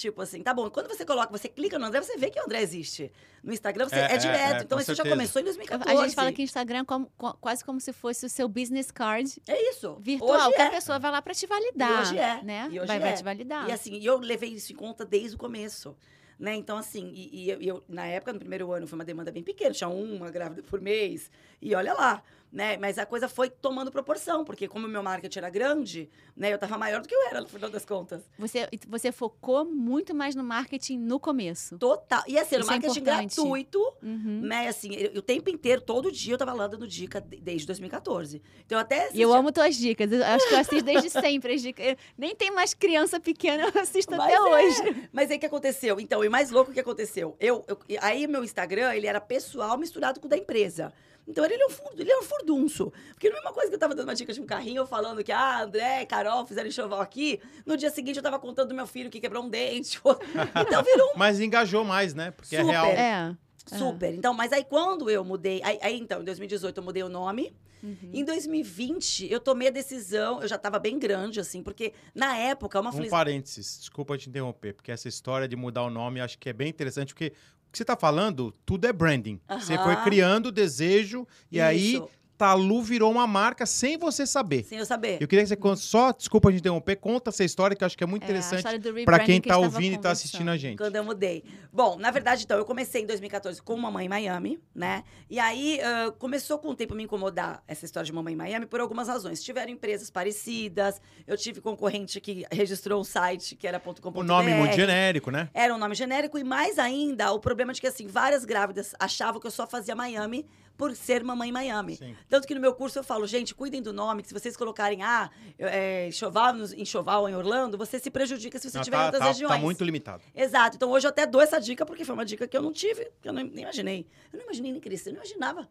[0.00, 0.70] Tipo assim, tá bom.
[0.70, 3.12] Quando você coloca, você clica no André, você vê que o André existe.
[3.44, 4.38] No Instagram, você, É, é, é, direto.
[4.60, 5.14] é, então, com isso já certeza.
[5.14, 5.90] começou em 2014.
[5.98, 8.90] A gente fala que Instagram é como- co- quase como se fosse o seu business
[8.90, 9.96] card É isso.
[10.00, 10.66] virtual, Hoje que é.
[10.68, 11.90] a pessoa vai lá pra te validar.
[11.98, 12.42] E hoje é.
[12.42, 12.68] Né?
[12.70, 13.16] E hoje vai, vai é.
[13.16, 13.68] te validar.
[13.68, 15.94] E assim, eu levei isso em conta desde o começo.
[16.38, 16.54] Né?
[16.54, 19.30] Então, assim, e, e eu, e eu, na época, no primeiro ano, foi uma demanda
[19.30, 22.76] bem pequena, tinha uma grávida por mês, e olha lá, né?
[22.76, 26.52] Mas a coisa foi tomando proporção, porque como o meu marketing era grande, né?
[26.52, 28.22] Eu tava maior do que eu era, no final das contas.
[28.38, 31.78] Você, você focou muito mais no marketing no começo.
[31.78, 32.22] Total.
[32.26, 33.34] E assim, Isso é marketing importante.
[33.36, 34.40] gratuito, Uhum.
[34.42, 34.68] né?
[34.68, 38.42] Assim, eu- o tempo inteiro, todo dia, eu tava lá dando dica de- desde 2014.
[38.66, 39.10] Então, eu até...
[39.14, 40.10] E eu amo tuas dicas.
[40.10, 41.86] Eu acho que eu assisto desde sempre as dicas.
[41.86, 44.40] Eu- Nem tem mais criança pequena, eu assisto Mas até é.
[44.40, 45.08] hoje.
[45.12, 46.00] Mas aí o que aconteceu?
[46.00, 47.36] Então, e mais louco o que aconteceu?
[47.38, 50.92] Eu, eu- aí meu Instagram, ele era pessoal misturado com o da empresa.
[51.30, 52.92] Então ele é um, ele é um furdunço.
[53.12, 54.86] Porque não é uma coisa que eu tava dando uma dica de um carrinho, eu
[54.86, 57.40] falando que, ah, André, Carol fizeram enxoval aqui.
[57.64, 60.00] No dia seguinte eu tava contando do meu filho que quebrou um dente.
[60.60, 62.30] Então virou um Mas engajou mais, né?
[62.32, 62.70] Porque é Super.
[62.72, 62.86] real.
[62.86, 63.36] É.
[63.66, 64.14] Super.
[64.14, 65.60] Então, mas aí quando eu mudei.
[65.62, 67.54] Aí, aí, então, em 2018 eu mudei o nome.
[67.82, 68.10] Uhum.
[68.12, 72.78] Em 2020, eu tomei a decisão, eu já estava bem grande, assim, porque na época,
[72.78, 73.10] uma Um feliz...
[73.10, 76.68] parênteses, desculpa te interromper, porque essa história de mudar o nome acho que é bem
[76.68, 77.32] interessante, porque
[77.70, 79.40] que você está falando, tudo é branding.
[79.48, 82.08] Você foi criando desejo e aí Isso,
[82.40, 84.64] Talu virou uma marca sem você saber.
[84.64, 85.18] sem eu saber.
[85.20, 88.02] Eu queria que você só, desculpa te interromper, conta essa história que eu acho que
[88.02, 89.96] é muito É, a interessante para quem que tá a gente tava ouvindo e tá
[89.96, 90.12] conversando.
[90.12, 90.78] assistindo a gente.
[90.78, 91.44] Quando eu mudei.
[91.70, 95.04] Bom, na verdade, então, eu comecei em 2014 com Mamãe em Miami, né?
[95.28, 98.64] E aí ah, começou com o tempo me incomodar essa história de Mamãe em Miami
[98.64, 99.42] por algumas razões.
[99.42, 104.18] Tiveram empresas parecidas, eu tive concorrente que registrou um site que era .com.br.
[104.18, 105.50] O nome muito genérico, né?
[105.52, 109.38] Era um nome genérico e mais ainda o problema de que assim várias grávidas achavam
[109.38, 110.46] que eu só fazia Miami
[110.80, 111.96] por ser mamãe em Miami.
[111.96, 112.16] Sim.
[112.26, 115.02] Tanto que no meu curso eu falo, gente, cuidem do nome, que se vocês colocarem
[115.02, 119.00] ah, é, enxoval nos- enxoval em Orlando, você se prejudica se você Não, tiver em
[119.00, 119.52] tá, outras tá- regiões.
[119.52, 120.22] tá muito limitado.
[120.34, 120.76] Exato.
[120.76, 123.10] Então hoje eu até dou essa dica porque foi uma dica que eu não tive,
[123.20, 124.06] que eu não, nem imaginei.
[124.32, 125.68] Eu não imaginei nem crescer, eu não imaginava.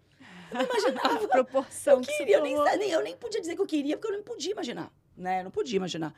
[0.51, 1.27] Eu não imaginava.
[1.27, 2.77] proporção Eu que você queria, eu nem, tomou.
[2.77, 4.91] nem- eu nem podia dizer que eu queria, porque eu não podia imaginar.
[5.17, 5.39] Né?
[5.39, 6.13] Eu não podia imaginar.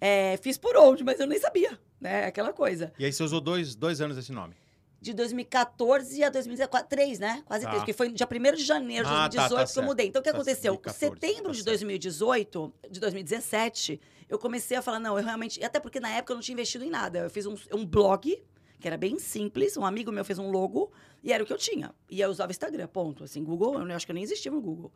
[0.00, 1.78] É, fiz por onde, mas eu nem sabia.
[2.00, 2.26] Né?
[2.26, 2.92] Aquela coisa.
[2.98, 4.54] E aí você usou dois, dois anos esse nome.
[5.04, 7.42] De 2014 a 2014, três, né?
[7.44, 7.70] Quase Tá.
[7.70, 10.06] três, porque foi dia 1 de janeiro de Ah, tá, 2018 tá que eu mudei.
[10.06, 10.72] Então, o que Tá aconteceu?
[10.72, 11.66] 2014, Setembro tá de certo.
[11.66, 15.62] 2018, de 2017, eu comecei a falar, não, eu realmente...
[15.62, 17.18] Até porque na época eu não tinha investido em nada.
[17.18, 18.42] Eu fiz um, um blog,
[18.80, 20.90] que era bem simples, um amigo meu fez um logo,
[21.22, 21.94] e era o que eu tinha.
[22.08, 23.24] E eu usava Instagram, ponto.
[23.24, 24.90] Assim, Google, eu acho que eu nem existia no Google.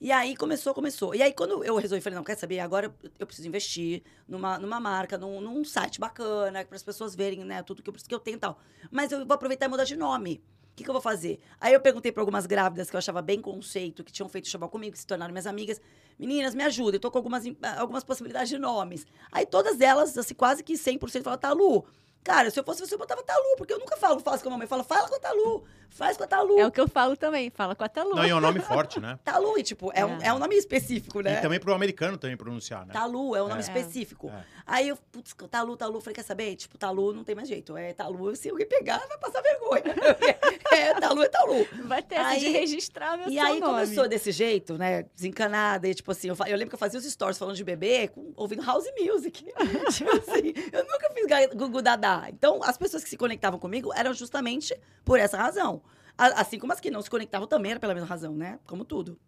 [0.00, 1.12] E aí começou, começou.
[1.14, 2.60] E aí, quando eu resolvi, falei, não, quer saber?
[2.60, 7.44] Agora eu- preciso investir numa, numa marca, num, num site bacana, para as pessoas verem,
[7.44, 8.60] né, tudo que eu, que eu tenho e tal.
[8.92, 10.40] Mas eu vou aproveitar e mudar de nome.
[10.72, 11.40] O que, que eu vou fazer?
[11.60, 14.68] Aí eu perguntei para algumas grávidas que eu achava bem conceito, que tinham feito chaval
[14.68, 15.80] comigo, que se tornaram minhas amigas.
[16.16, 17.42] Meninas, me ajudem, eu tô com algumas,
[17.76, 19.04] algumas possibilidades de nomes.
[19.32, 21.84] Aí todas elas, assim, quase que 100% falaram, tá, Lu,
[22.28, 24.52] cara, se eu fosse você, eu botava Talu, porque eu nunca falo, faço com a
[24.52, 24.64] mamãe.
[24.64, 26.58] Eu falo, fala com a Talu, faz com a Talu.
[26.58, 27.48] É o que eu falo também.
[27.48, 28.14] Fala com a Talu.
[28.16, 29.18] Não, e é um nome forte, né?
[29.24, 30.26] Talu, e tipo, é, Um, É.
[30.26, 31.38] é um nome específico, né?
[31.38, 32.92] E também pro americano também pronunciar, né?
[32.92, 33.64] Talu é um nome É.
[33.64, 34.28] específico.
[34.28, 34.44] É.
[34.66, 36.54] Aí eu, putz, Talu, Talu, falei, quer saber?
[36.56, 37.74] Tipo, Talu não tem mais jeito.
[37.76, 39.82] É Talu, se alguém pegar, vai passar vergonha.
[40.72, 41.66] é, Talu é Talu.
[41.84, 43.72] Vai ter essa de Aí- registrar meu E seu aí nome.
[43.72, 45.04] começou desse jeito, né?
[45.14, 45.88] Desencanada.
[45.88, 48.32] E, tipo assim, eu, eu lembro que eu fazia os stories falando de bebê, com-
[48.36, 49.44] ouvindo house music.
[49.96, 52.17] tipo assim, eu nunca fiz Gugu Dadá.
[52.28, 55.82] Então, as pessoas que se conectavam comigo eram justamente por essa razão.
[56.16, 58.58] Assim como as que não se conectavam também era pela mesma razão, né?
[58.66, 59.18] Como tudo.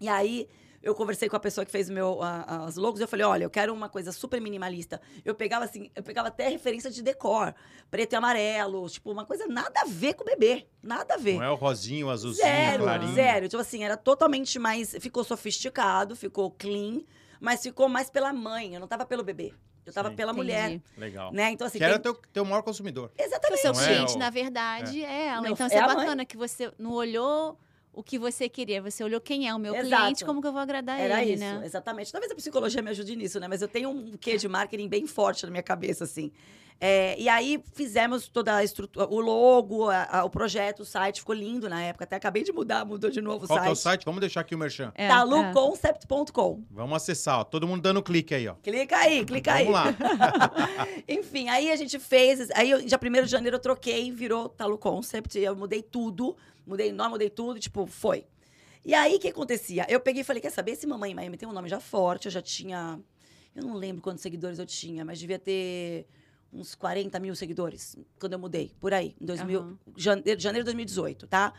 [0.00, 0.48] E aí,
[0.82, 3.26] eu conversei com a pessoa que fez o meu, a- as logos e eu falei,
[3.26, 4.98] olha, eu quero uma coisa super minimalista.
[5.22, 7.54] Eu pegava assim, eu pegava até referência de decor,
[7.90, 10.66] preto e amarelo, tipo, uma coisa nada a ver com o bebê.
[10.82, 11.34] Nada a ver.
[11.34, 13.14] Não é o rosinho, o azulzinho, Zero, clarinho.
[13.14, 13.46] zero.
[13.48, 14.96] Tipo assim, era totalmente mais.
[14.98, 17.02] Ficou sofisticado, ficou clean,
[17.38, 18.72] mas ficou mais pela mãe.
[18.72, 19.52] Eu não tava pelo bebê.
[19.90, 20.16] Eu tava Sim.
[20.16, 20.44] pela Entendi.
[20.46, 20.80] mulher.
[20.96, 21.32] Legal.
[21.32, 21.50] Né?
[21.50, 21.78] Então, assim.
[21.78, 23.10] Que era tem- teu, teu maior consumidor.
[23.18, 23.60] O Exatamente.
[23.60, 25.42] seu Não é cliente, o- na verdade, é, ela.
[25.42, 27.58] Não, então, é isso é bacana que você não olhou
[27.92, 30.02] o que você queria, você olhou quem é o meu Exato.
[30.02, 31.60] cliente, como que eu vou agradar Era ele, isso, né?
[31.64, 32.12] exatamente.
[32.12, 33.48] Talvez a psicologia me ajude nisso, né?
[33.48, 36.30] Mas eu tenho um quê de marketing bem forte na minha cabeça, assim.
[36.82, 41.18] É, e aí fizemos toda a estrutura, o logo, a- a- o projeto, o site,
[41.20, 42.04] ficou lindo na época.
[42.04, 43.62] Até acabei de mudar, mudou de novo o Qual site.
[43.64, 44.04] que é o site?
[44.06, 44.90] Vamos deixar aqui o merchan.
[44.94, 45.08] É, é.
[45.08, 46.64] taluconcept.com.
[46.70, 47.44] Vamos acessar, ó.
[47.44, 48.54] Todo mundo dando clique aí, ó.
[48.54, 49.64] Clica aí, clica aí.
[49.66, 49.94] Vamos lá.
[51.08, 52.50] Enfim, aí a gente fez.
[52.52, 55.38] Aí, eu, dia 1 de janeiro, eu troquei, virou Talu Concept.
[55.38, 56.36] Eu mudei tudo.
[56.66, 57.58] Mudei nome, mudei tudo.
[57.60, 58.24] Tipo, foi.
[58.84, 59.84] E aí, o que acontecia?
[59.88, 60.72] Eu peguei e falei: quer saber?
[60.72, 62.26] Esse Mamãe em Miami tem um nome já forte.
[62.26, 62.98] Eu já tinha.
[63.54, 66.06] Eu não lembro quantos seguidores eu tinha, mas devia ter
[66.52, 69.78] uns 40 mil seguidores quando eu mudei, por aí, em 2000, Aham.
[69.96, 71.52] janeiro, janeiro de 2018, tá?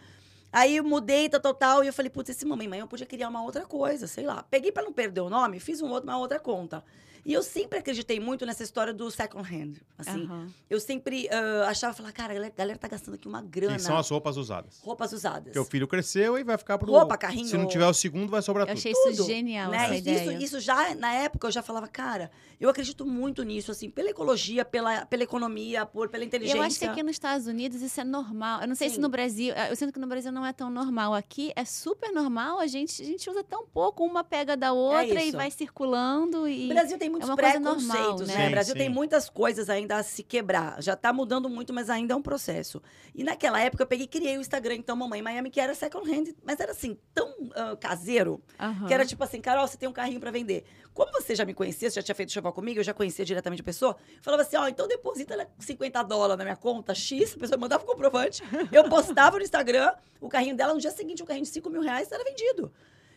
[0.51, 3.06] Aí eu mudei, tal, tal, tal, e eu falei, putz, esse Mamãe Mãe, eu podia
[3.06, 4.43] criar uma outra coisa, sei lá.
[4.43, 6.84] Peguei pra não perder o nome, fiz um outro, uma outra conta.
[7.25, 10.23] E eu sempre acreditei muito nessa história do second hand, assim.
[10.25, 10.47] Aham.
[10.69, 13.75] Eu sempre ah, achava, falar, cara, a galera, a galera tá gastando aqui uma grana.
[13.75, 14.79] Que são as roupas usadas.
[14.84, 15.43] Roupas usadas.
[15.45, 16.91] Porque o filho cresceu e vai ficar pro...
[16.91, 17.47] Roupa, carrinho.
[17.47, 18.77] Se não tiver o segundo, vai sobrar Eu tudo.
[18.79, 19.77] achei Tudo, isso genial, né?
[19.86, 20.43] essa Isso, ideia.
[20.43, 24.65] isso, já, na época, eu já falava, cara, eu acredito muito nisso, assim, pela ecologia,
[24.65, 26.57] pela, pela economia, por, pela inteligência.
[26.57, 28.62] Eu acho que aqui nos Estados Unidos isso é normal.
[28.62, 29.01] Eu não sei se Sim.
[29.01, 29.53] no Brasil.
[29.69, 31.13] Eu sinto que no Brasil não é tão normal.
[31.13, 32.60] Aqui é super normal.
[32.60, 34.03] A gente, a gente usa tão pouco.
[34.03, 35.38] Uma pega da outra e É isso.
[35.38, 36.47] vai circulando.
[36.47, 36.65] E...
[36.65, 38.38] O Brasil tem muitos coisa preconceitos, normal, né?
[38.38, 38.47] né?
[38.47, 40.82] O Brasil Sim, tem muitas coisas ainda a se quebrar.
[40.82, 42.82] Já tá mudando muito, mas ainda é um processo.
[43.13, 46.10] E naquela época eu peguei e criei o Instagram, então, Mamãe Miami, que era second
[46.10, 48.88] hand, mas era assim, tão ah, caseiro, Aham.
[48.88, 50.65] que era tipo assim, Carol, você tem um carrinho pra vender.
[50.93, 53.62] Como você já me conhecia, você já tinha feito choval comigo, eu já conhecia diretamente
[53.62, 57.34] a pessoa, eu falava assim, ó, então deposita lá 50 dólares na minha conta, X,
[57.36, 61.24] a pessoa mandava o comprovante, eu postava no Instagram, o carrinho dela, no dia seguinte,
[61.24, 62.71] um carrinho de 5 mil reais era vendido.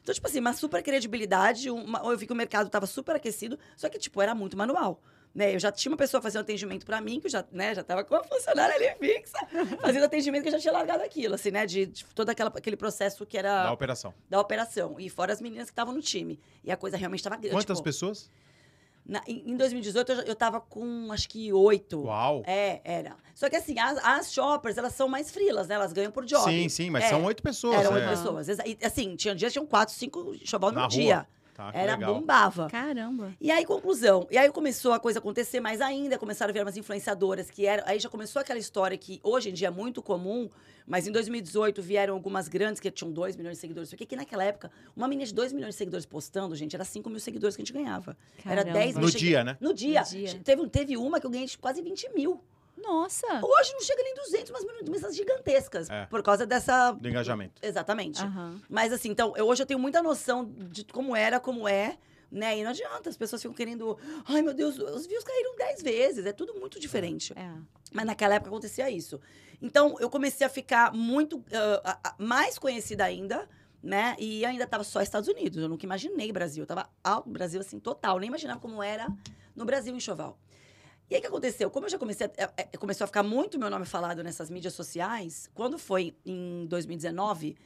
[0.05, 3.59] Então, tipo assim, uma super credibilidade, uma- eu vi que o mercado tava super aquecido,
[3.75, 5.03] só que, tipo, era muito manual.
[5.35, 5.55] Né?
[5.55, 8.05] Eu já tinha uma pessoa fazendo atendimento para mim, que eu já, né, já tava
[8.05, 9.39] com a funcionária ali fixa,
[9.81, 11.67] fazendo atendimento que eu já tinha largado aquilo, assim, né?
[11.67, 14.15] De, de todo aquela, aquele processo que era Da operação.
[14.31, 14.95] da operação.
[15.01, 16.39] E fora as meninas que estavam no time.
[16.63, 17.51] E a coisa realmente estava grande.
[17.57, 18.31] Quantas tipo, pessoas?
[19.07, 22.03] Na- em em 2018, eu, já- eu tava com acho que oito.
[22.05, 22.43] Uau!
[22.47, 23.17] É, era.
[23.35, 25.75] Só que assim, as, as shoppers, elas são mais frilas, né?
[25.75, 26.45] Elas ganham por job.
[26.45, 27.77] Sim, sim, mas É, são oito pessoas.
[27.81, 27.95] Eram é.
[28.01, 28.49] oito pessoas.
[28.49, 30.35] Exa- E, assim, tinha dias tinham quatro, cinco
[30.73, 31.27] Na no rua.
[31.55, 32.15] Tá, que Era legal.
[32.17, 32.69] bombava.
[32.69, 33.33] Caramba.
[33.41, 34.27] E aí, conclusão.
[34.29, 37.85] E aí começou a coisa acontecer mais ainda, começaram a vir umas influenciadoras que eram.
[37.87, 40.51] Aí já começou aquela história que hoje em dia é muito comum,
[40.85, 43.89] mas em 2018 vieram algumas grandes que tinham 2 milhões de seguidores.
[43.89, 47.09] Porque que naquela época, uma menina de 2 milhões de seguidores postando, gente, era 5
[47.09, 48.17] mil seguidores que a gente ganhava.
[48.45, 48.79] Era Caramba.
[48.81, 49.05] 10 mil.
[49.05, 49.57] No dia, né?
[49.61, 50.01] No dia.
[50.01, 50.41] No dia.
[50.43, 52.43] Teve, teve uma que eu ganhei quase 20 mil.
[52.85, 53.27] Nossa.
[53.43, 55.89] Hoje não chega nem 200, mas mensagens gigantescas.
[55.91, 56.07] É.
[56.07, 56.93] Por causa dessa.
[56.93, 57.61] Do engajamento.
[57.63, 58.23] Exatamente.
[58.23, 58.61] Aham.
[58.69, 61.97] Mas assim, então, eu, hoje eu tenho muita noção de como era, como é,
[62.31, 62.59] né?
[62.59, 63.99] E não adianta, as pessoas ficam querendo.
[64.27, 66.27] Ai, meu Deus, os views caíram 10 vezes.
[66.27, 67.33] É tudo muito diferente.
[67.37, 67.53] É.
[67.93, 69.21] Mas naquela época acontecia isso.
[69.63, 71.43] Então, eu comecei a ficar muito
[71.85, 73.49] ah, mais conhecida ainda,
[73.83, 74.17] né?
[74.19, 75.63] E ainda estava só Estados Unidos.
[75.63, 76.65] Eu nunca imaginei Brasil.
[76.65, 78.19] Eu tava alto Brasil, assim, total.
[78.19, 79.07] Nem imaginava como era
[79.55, 80.39] no Brasil, em Choval.
[81.11, 81.71] E aí, o que aconteceu?
[81.71, 84.49] Como eu já comecei a, eh, eh, começou a ficar muito meu nome falado nessas
[84.51, 87.57] mídias sociais, quando foi em 2019,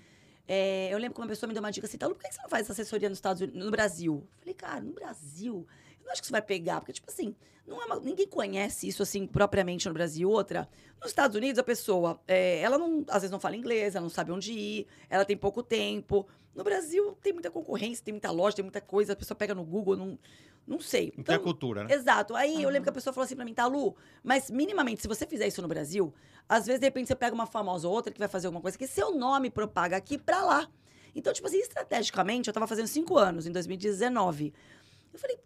[0.47, 2.43] eh, eu lembro que uma pessoa me deu uma dica assim, Talu, por que você
[2.43, 4.14] não faz assessoria nos Estados Unidos, no Brasil?
[4.26, 5.66] Eu falei, cara, no Brasil,
[6.01, 7.34] eu não acho que isso vai pegar, porque, tipo assim,
[7.66, 10.28] não é uma- ninguém conhece isso, assim, propriamente no Brasil.
[10.28, 10.68] Outra,
[11.01, 14.11] nos Estados Unidos, a pessoa, eh, ela não, às vezes não fala inglês, ela não
[14.11, 16.26] sabe onde ir, ela tem pouco tempo.
[16.55, 19.64] No Brasil, tem muita concorrência, tem muita loja, tem muita coisa, a pessoa pega no
[19.64, 20.18] Google, não,
[20.68, 21.10] não sei.
[21.10, 21.94] Tem a cultura, né?
[21.94, 22.36] Exato.
[22.36, 22.68] Aí eu Aham.
[22.68, 25.46] lembro que a pessoa falou assim pra mim, tá, Lu, mas minimamente, se você fizer
[25.46, 26.12] isso no Brasil,
[26.48, 28.76] às vezes, de repente, você pega uma famosa ou outra que vai fazer alguma coisa
[28.76, 30.68] que seu nome propaga aqui pra lá.
[31.14, 34.52] Então, tipo assim, estrategicamente, eu tava fazendo cinco anos, em 2019.
[35.12, 35.38] Eu falei,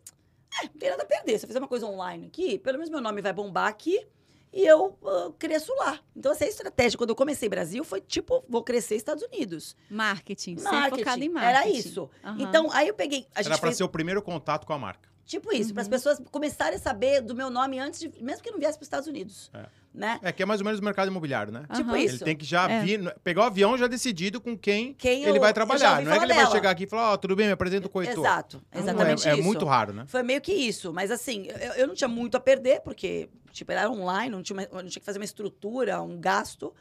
[0.60, 1.38] é, não tem nada a perder.
[1.38, 4.06] Se eu fizer uma coisa online aqui, pelo menos meu nome vai bombar aqui
[4.52, 5.98] e eu ah, cresço lá.
[6.14, 9.74] Então, essa estratégia, quando eu comecei Brasil, foi tipo, vou crescer Estados Unidos.
[9.88, 10.58] Marketing.
[10.58, 11.56] Sempre focado em marketing.
[11.56, 12.10] Era isso.
[12.22, 12.36] Aham.
[12.40, 13.26] Então, aí eu peguei.
[13.34, 15.10] A gente Era pra fez- ser o primeiro contato com a marca.
[15.24, 18.12] Tipo isso, para as pessoas começarem a saber do meu nome antes de.
[18.20, 19.50] Mesmo que não viesse para os Estados Unidos.
[19.54, 19.66] É.
[19.94, 20.18] Né?
[20.22, 21.64] É que é mais ou menos o mercado imobiliário, né?
[21.74, 21.98] Tipo Aham.
[21.98, 22.14] isso.
[22.16, 22.82] Ele tem que já É.
[22.82, 26.02] vir, pegar o avião já decidido com quem, Quem ele eu- vai trabalhar.
[26.02, 26.50] Não é que ele vai dela.
[26.50, 28.18] chegar aqui e falar, ó, tudo bem, me apresenta o coitor.
[28.24, 29.40] Exato, exatamente é, isso.
[29.40, 30.04] É muito raro, né?
[30.08, 30.92] Foi meio que isso.
[30.94, 34.56] Mas assim, eu, eu não tinha muito a perder, porque, tipo, era online, não tinha,
[34.58, 36.74] uma- não tinha que fazer uma estrutura, um gasto.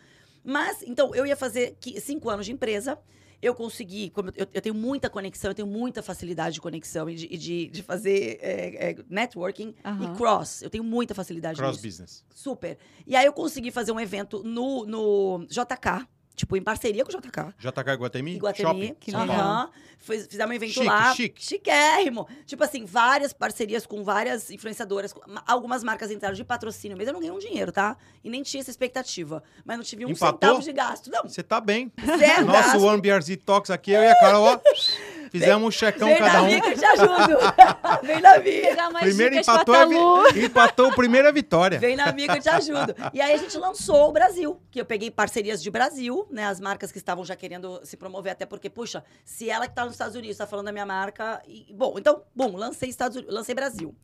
[0.43, 2.97] Mas, então, eu ia fazer cinco anos de empresa.
[3.41, 7.15] Eu consegui, como eu, eu tenho muita conexão, eu tenho muita facilidade de conexão e
[7.15, 10.13] de, e de, de fazer é, é, networking Aham.
[10.13, 10.61] e cross.
[10.61, 11.87] Eu tenho muita facilidade Cross nisso.
[11.87, 12.23] business.
[12.33, 12.77] Super.
[13.07, 16.07] E aí eu consegui fazer um evento no, no JK,
[16.41, 17.53] tipo, em parceria com o JK.
[17.59, 18.35] JK Iguatemi?
[18.35, 18.95] Iguatemi.
[18.99, 19.29] Que legal.
[19.29, 19.69] Aham.
[19.99, 21.13] Fiz- Fizemos um evento Chique, lá.
[21.13, 21.45] chique.
[21.45, 22.27] Chiquérrimo.
[22.45, 25.13] Tipo assim, várias parcerias com várias influenciadoras.
[25.45, 27.11] Algumas marcas entraram de patrocínio mesmo.
[27.11, 27.95] Eu não ganhei um dinheiro, tá?
[28.23, 29.43] E nem tinha essa expectativa.
[29.63, 30.39] Mas não tive um Empatou?
[30.49, 31.11] centavo de gasto.
[31.11, 31.91] Não, Você tá bem.
[32.17, 32.79] zero Nosso.
[32.83, 34.59] One BRZ Talks aqui, eu e a Carol, ó,
[35.31, 36.45] fizemos um checão Vem cada na um.
[36.45, 37.37] minha que eu te ajudo.
[38.03, 38.89] Vem na minha.
[38.99, 41.79] Primeiro empatou, a vi- empatou a primeira vitória.
[41.79, 42.93] Vem na minha que eu te ajudo.
[43.13, 46.45] E aí a gente lançou o Brasil, que eu peguei parcerias de Brasil, né?
[46.45, 49.83] As marcas que estavam já querendo se promover, até porque, puxa, se ela que tá
[49.85, 51.41] nos Estados Unidos tá falando da minha marca.
[51.47, 53.95] E, bom, então, bom, lancei Estados Unidos, lancei Brasil.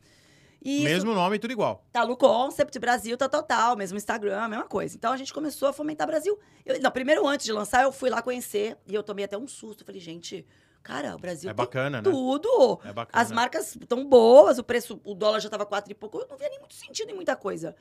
[0.60, 1.84] Isso Mesmo nome, tudo igual.
[1.92, 4.96] tá no Concept Brasil, tal, tal, tal, mesmo Instagram, mesma coisa.
[4.96, 6.36] Então a gente começou a fomentar Brasil.
[6.66, 9.46] Eu, não, primeiro antes de lançar, eu fui lá conhecer e eu tomei até um
[9.46, 9.84] susto.
[9.84, 10.44] Falei, gente,
[10.82, 12.10] cara, o Brasil É bacana, né?
[12.10, 12.80] tudo.
[12.84, 13.22] É bacana.
[13.22, 16.36] As marcas estão boas, o preço, o dólar já tava quatro e pouco, eu não
[16.36, 17.74] via nem muito sentido em muita coisa.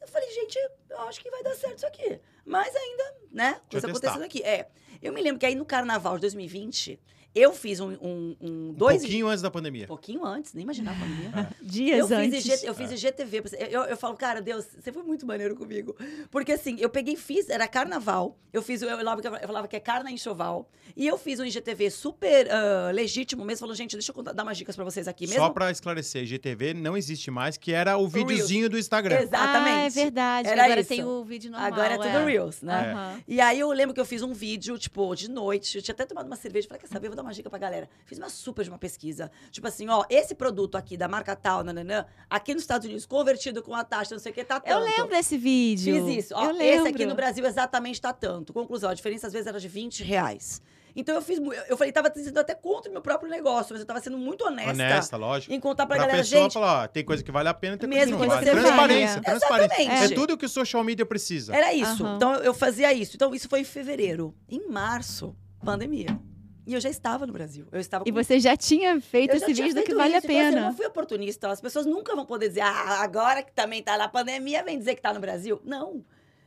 [0.00, 0.58] Eu falei, gente,
[0.90, 2.20] eu acho que vai dar certo isso aqui.
[2.44, 3.60] Mas ainda, né?
[3.70, 4.42] Coisa acontecendo aqui.
[4.42, 4.68] É.
[5.00, 7.00] Eu me lembro que aí no carnaval de 2020,
[7.34, 8.98] eu fiz um, um, um dois.
[8.98, 9.84] Um pouquinho antes da pandemia.
[9.84, 11.48] Um pouquino antes, nem imaginava a pandemia.
[11.62, 12.46] Dias Eu fiz, antes.
[12.46, 13.42] IG, eu fiz IGTV.
[13.70, 15.96] Eu, eu falo, cara, Deus, você foi muito maneiro comigo.
[16.30, 18.38] Porque assim, eu peguei, fiz, era carnaval.
[18.52, 20.68] Eu fiz, eu falava que, eu falava que é carna enxoval.
[20.94, 23.60] E eu fiz um IGTV super ah, legítimo mesmo.
[23.60, 25.42] Falou, gente, deixa eu contar- dar umas dicas pra vocês aqui mesmo.
[25.42, 29.20] Só pra esclarecer, GTV não existe mais, que era o videozinho do Instagram.
[29.20, 29.72] Exatamente.
[29.72, 30.48] Ah, é verdade.
[30.48, 30.88] Era Agora isso.
[30.90, 31.72] tem o vídeo normal.
[31.72, 32.92] Agora é tudo Reels, né?
[32.92, 33.20] Aham.
[33.26, 35.78] E aí eu lembro que eu fiz um vídeo, tipo, de noite.
[35.78, 36.68] Eu tinha até tomado uma cerveja.
[36.68, 37.08] Falei, quer saber?
[37.08, 37.88] Vou dar uma dica pra galera.
[38.04, 39.30] Fiz uma super de uma pesquisa.
[39.50, 43.62] Tipo assim, ó, esse produto aqui da marca tal, nananã, aqui nos Estados Unidos, convertido
[43.62, 44.72] com a taxa, não sei o que, tá tanto.
[44.72, 46.06] Eu lembro desse vídeo.
[46.06, 46.34] Fiz isso.
[46.34, 46.88] Ó, eu esse lembro.
[46.90, 48.52] aqui no Brasil exatamente tá tanto.
[48.52, 50.60] Conclusão, a diferença às vezes era de 20 reais.
[50.94, 51.40] Então eu fiz.
[51.68, 54.44] Eu falei, tava sendo até contra o meu próprio negócio, mas eu tava sendo muito
[54.44, 54.70] honesta.
[54.72, 55.52] Honesta, lógico.
[55.52, 56.52] Em contar pra, Pra galera, pessoa gente.
[56.52, 58.66] falar, ó, tem coisa que vale a pena, tem Mesmo coisa que não vale.
[58.66, 59.22] Transparência, faria.
[59.38, 59.82] transparência.
[59.82, 60.12] Exatamente.
[60.12, 61.54] É tudo que o social media precisa.
[61.56, 62.04] Era isso.
[62.04, 62.16] Aham.
[62.16, 63.16] Então eu fazia isso.
[63.16, 64.34] Então isso foi em fevereiro.
[64.46, 66.18] Em março, pandemia.
[66.66, 67.66] E eu já estava no Brasil.
[67.72, 70.18] Eu estava E com você já tinha feito eu esse vídeo do que vale a
[70.18, 70.66] isso, então, assim, eu pena.
[70.68, 71.48] não fui oportunista.
[71.48, 74.94] As pessoas nunca vão poder dizer, ah, agora que também tá na pandemia, vem dizer
[74.94, 75.60] que tá no Brasil.
[75.64, 76.04] Não.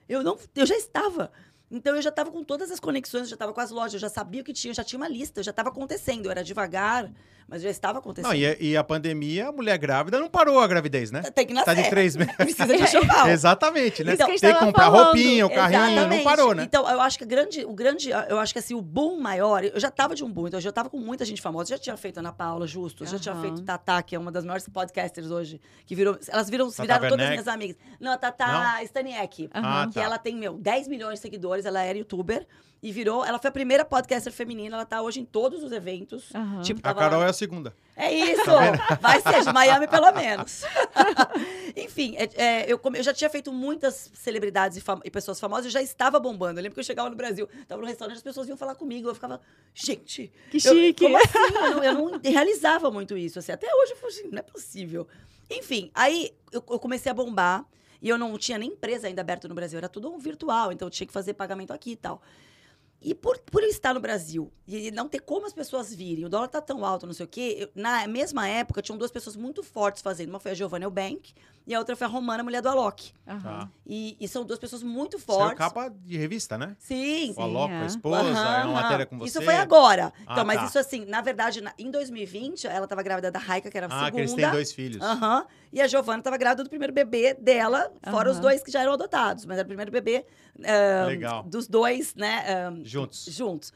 [0.07, 1.31] Eu não, eu já estava.
[1.71, 3.99] Então eu já estava com todas as conexões, eu já estava com as lojas, eu
[3.99, 6.25] já sabia o que tinha, eu já tinha uma lista, já estava acontecendo.
[6.25, 7.11] Eu era devagar,
[7.47, 8.31] mas já estava acontecendo.
[8.31, 11.21] Não, e, a- e a pandemia, a mulher grávida não parou a gravidez, né?
[11.23, 11.65] Tem que nascer.
[11.65, 12.33] Tá de três meses.
[12.37, 12.75] Precisa de.
[13.31, 14.13] Exatamente, né?
[14.13, 15.03] Então, Tem que que estava comprar falando.
[15.05, 16.23] roupinha, o carrinho, não Exatamente.
[16.23, 16.63] parou, né?
[16.63, 19.79] Então, eu acho que grande, o grande, eu acho que assim, o boom maior, eu
[19.79, 21.97] já tava de um boom, então eu já tava com muita gente famosa, já tinha
[21.97, 25.59] feito Ana Paula Justo, já tinha feito Tatá, que é uma das maiores podcasters hoje,
[25.85, 27.31] que virou, elas viram, Tata viraram todas Werneck.
[27.43, 27.77] minhas amigas.
[27.99, 30.01] Não, a Tatá Staniek, Ah, que tá.
[30.01, 32.47] ela tem, meu, 10 milhões de seguidores, ela era youtuber
[32.83, 36.29] e virou, ela foi a primeira podcaster feminina, ela tá hoje em todos os eventos.
[36.35, 36.61] Aham.
[36.61, 37.73] Tipo, A Carol lá- é a segunda.
[37.95, 38.43] é isso!
[38.45, 40.63] Tá Vai ser de Miami, pelo menos.
[41.75, 45.65] Enfim, é- é, eu, eu já tinha feito muitas celebridades e, fam- e pessoas famosas,
[45.65, 46.59] eu já estava bombando.
[46.59, 49.07] Eu lembro que eu chegava no Brasil, tava no restaurante, as pessoas vinham falar comigo.
[49.09, 49.41] Eu ficava,
[49.73, 50.31] gente.
[50.51, 51.03] Que eu- chique.
[51.05, 51.37] como assim?
[51.37, 53.39] Eu não, eu não realizava muito isso.
[53.39, 55.07] Assim, até hoje eu falei, assim, não é possível.
[55.49, 57.65] Enfim, aí eu, eu comecei a bombar.
[58.05, 60.91] E eu não tinha nem empresa ainda aberta no Brasil, era tudo virtual, então eu
[60.91, 62.21] tinha que fazer pagamento aqui e tal.
[63.01, 66.29] E por, por eu estar no Brasil e não ter como as pessoas virem, o
[66.29, 69.35] dólar tá tão alto, não sei o quê, eu- na mesma época tinham duas pessoas
[69.35, 70.29] muito fortes fazendo.
[70.29, 71.33] Uma foi a Giovanna Eubank
[71.67, 73.11] e a outra foi a Romana, mulher do Alok.
[73.25, 73.67] Tá.
[73.87, 75.57] E, e são duas pessoas muito Saiu fortes.
[75.57, 76.75] capa de revista, né?
[76.79, 77.41] Sim, O sim.
[77.41, 77.81] Alok, é.
[77.81, 79.29] a esposa, é uma matéria com você.
[79.29, 80.13] Isso foi agora.
[80.27, 80.65] Ah, então, mas tá.
[80.65, 83.89] isso assim, na verdade, na- em 2020, ela estava grávida da Raika, que era a
[83.89, 84.11] Ah, segunda.
[84.11, 85.01] que eles têm dois filhos.
[85.01, 85.45] Aham.
[85.73, 88.93] E a Giovana estava grávida do primeiro bebê dela, fora os dois que já eram
[88.93, 89.45] adotados.
[89.45, 90.25] Mas era o primeiro bebê
[90.63, 91.43] ah, Legal.
[91.43, 92.43] dos dois, né?
[92.47, 93.25] ah, Juntos.
[93.29, 93.73] juntos.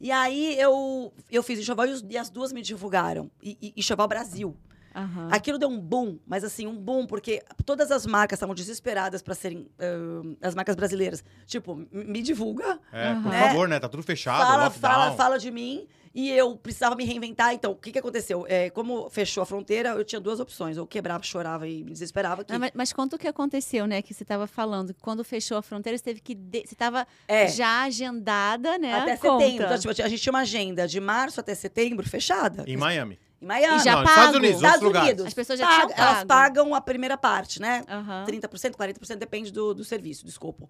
[0.00, 3.28] E aí eu, eu fiz enxoval e, os- e as duas me divulgaram.
[3.42, 4.56] E, e enxoval Brasil.
[4.98, 5.28] Aham.
[5.30, 9.34] Aquilo deu um boom, mas assim, um boom, porque todas as marcas estavam desesperadas para
[9.34, 11.24] serem ah, as marcas brasileiras.
[11.46, 13.48] Tipo, me divulga, É, por Aham.
[13.48, 13.78] favor, né?
[13.78, 14.80] Tá tudo fechado, fala, lockdown.
[14.92, 15.86] fala, fala de mim.
[16.14, 17.52] E eu precisava me reinventar.
[17.54, 18.44] Então, o que, que aconteceu?
[18.48, 20.76] É, como fechou a fronteira, eu tinha duas opções.
[20.76, 22.42] Eu quebrava, chorava e me desesperava.
[22.42, 22.52] Que...
[22.52, 24.02] Ah, mas, mas conta o que aconteceu, né?
[24.02, 24.92] Que você estava falando.
[24.94, 26.34] que Quando fechou a fronteira, você teve que.
[26.34, 27.46] de- Você estava É.
[27.46, 28.94] já agendada, né?
[28.94, 29.44] Até Conta.
[29.44, 29.64] setembro.
[29.66, 32.64] Então, tipo, a gente tinha uma agenda de março até setembro fechada.
[32.66, 33.18] Em Miami.
[33.40, 33.76] Em Miami.
[33.80, 34.36] E já não, nos Estados pago.
[34.38, 35.08] Unidos, Estados outros lugares.
[35.08, 35.26] Unidos.
[35.26, 36.28] As pessoas já Paga- tinham Elas pago.
[36.28, 37.84] pagam a primeira parte, né?
[37.88, 38.24] Aham.
[38.26, 40.68] 30%, 40%, depende do, do serviço, do escopo.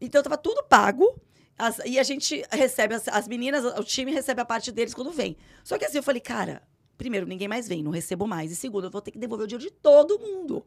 [0.00, 1.20] Então, tava tudo pago.
[1.58, 5.10] as- e a gente recebe, as, as meninas, o time recebe a parte deles quando
[5.10, 5.36] vem.
[5.64, 6.62] Só que assim, eu falei, cara,
[6.98, 8.52] primeiro, ninguém mais vem, não recebo mais.
[8.52, 10.66] E segundo, eu vou ter que devolver o dinheiro de todo mundo.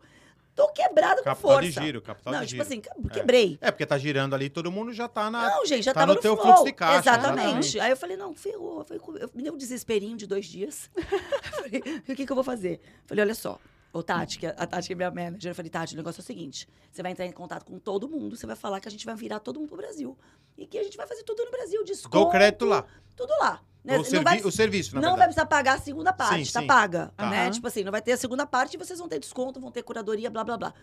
[0.59, 1.61] Tô quebrado com Capital força.
[1.61, 2.67] de giro, capital não, de tipo giro.
[2.67, 3.57] assim, ca- quebrei.
[3.61, 5.49] É, porque tá girando ali, todo mundo já tá na.
[5.49, 6.47] Não, gente, já tá tava no teu flow.
[6.47, 7.39] fluxo de caixa, Exatamente.
[7.39, 7.79] exatamente.
[7.79, 8.79] Aí eu falei, não, ferrou.
[8.79, 10.89] Eu falei, eu- me deu um desesperinho de dois dias.
[11.53, 12.73] Falei, o que, que eu vou fazer?
[12.83, 13.57] Eu falei, olha só.
[13.91, 16.19] Ô, Tati, que a a Tati que é minha manager, eu falei, Tati, o negócio
[16.19, 18.87] é o seguinte: você vai entrar em contato com todo mundo, você vai falar que
[18.87, 20.15] a gente vai virar todo mundo pro Brasil.
[20.57, 22.09] E que a gente vai fazer tudo no Brasil, desconto.
[22.15, 22.85] Dou crédito lá.
[23.15, 23.61] Tudo lá.
[23.95, 25.27] O, Não servi- vai- o serviço, não vai verdade.
[25.29, 26.67] precisar pagar a segunda parte, Sim, tá sim.
[26.67, 27.11] paga.
[27.17, 27.29] Tá.
[27.29, 27.41] Né?
[27.43, 27.51] Aham.
[27.51, 29.83] Tipo assim, não vai ter a segunda parte e vocês vão ter desconto, vão ter
[29.83, 30.73] curadoria, blá, blá, blá.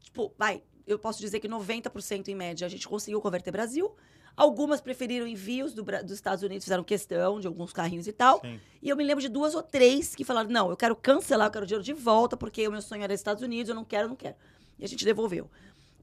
[0.00, 3.94] Tipo, vai, eu posso dizer que 90% em média a gente conseguiu converter Brasil.
[4.36, 8.40] Algumas preferiram envios do dos Estados Unidos, fizeram questão de alguns carrinhos e tal.
[8.40, 8.58] Sim.
[8.80, 11.52] E eu me lembro de duas ou três que falaram: não, eu quero cancelar, eu
[11.52, 14.08] quero dinheiro de volta, porque o meu sonho era Estados Unidos, eu não quero, eu
[14.08, 14.36] não quero.
[14.78, 15.50] E a gente devolveu.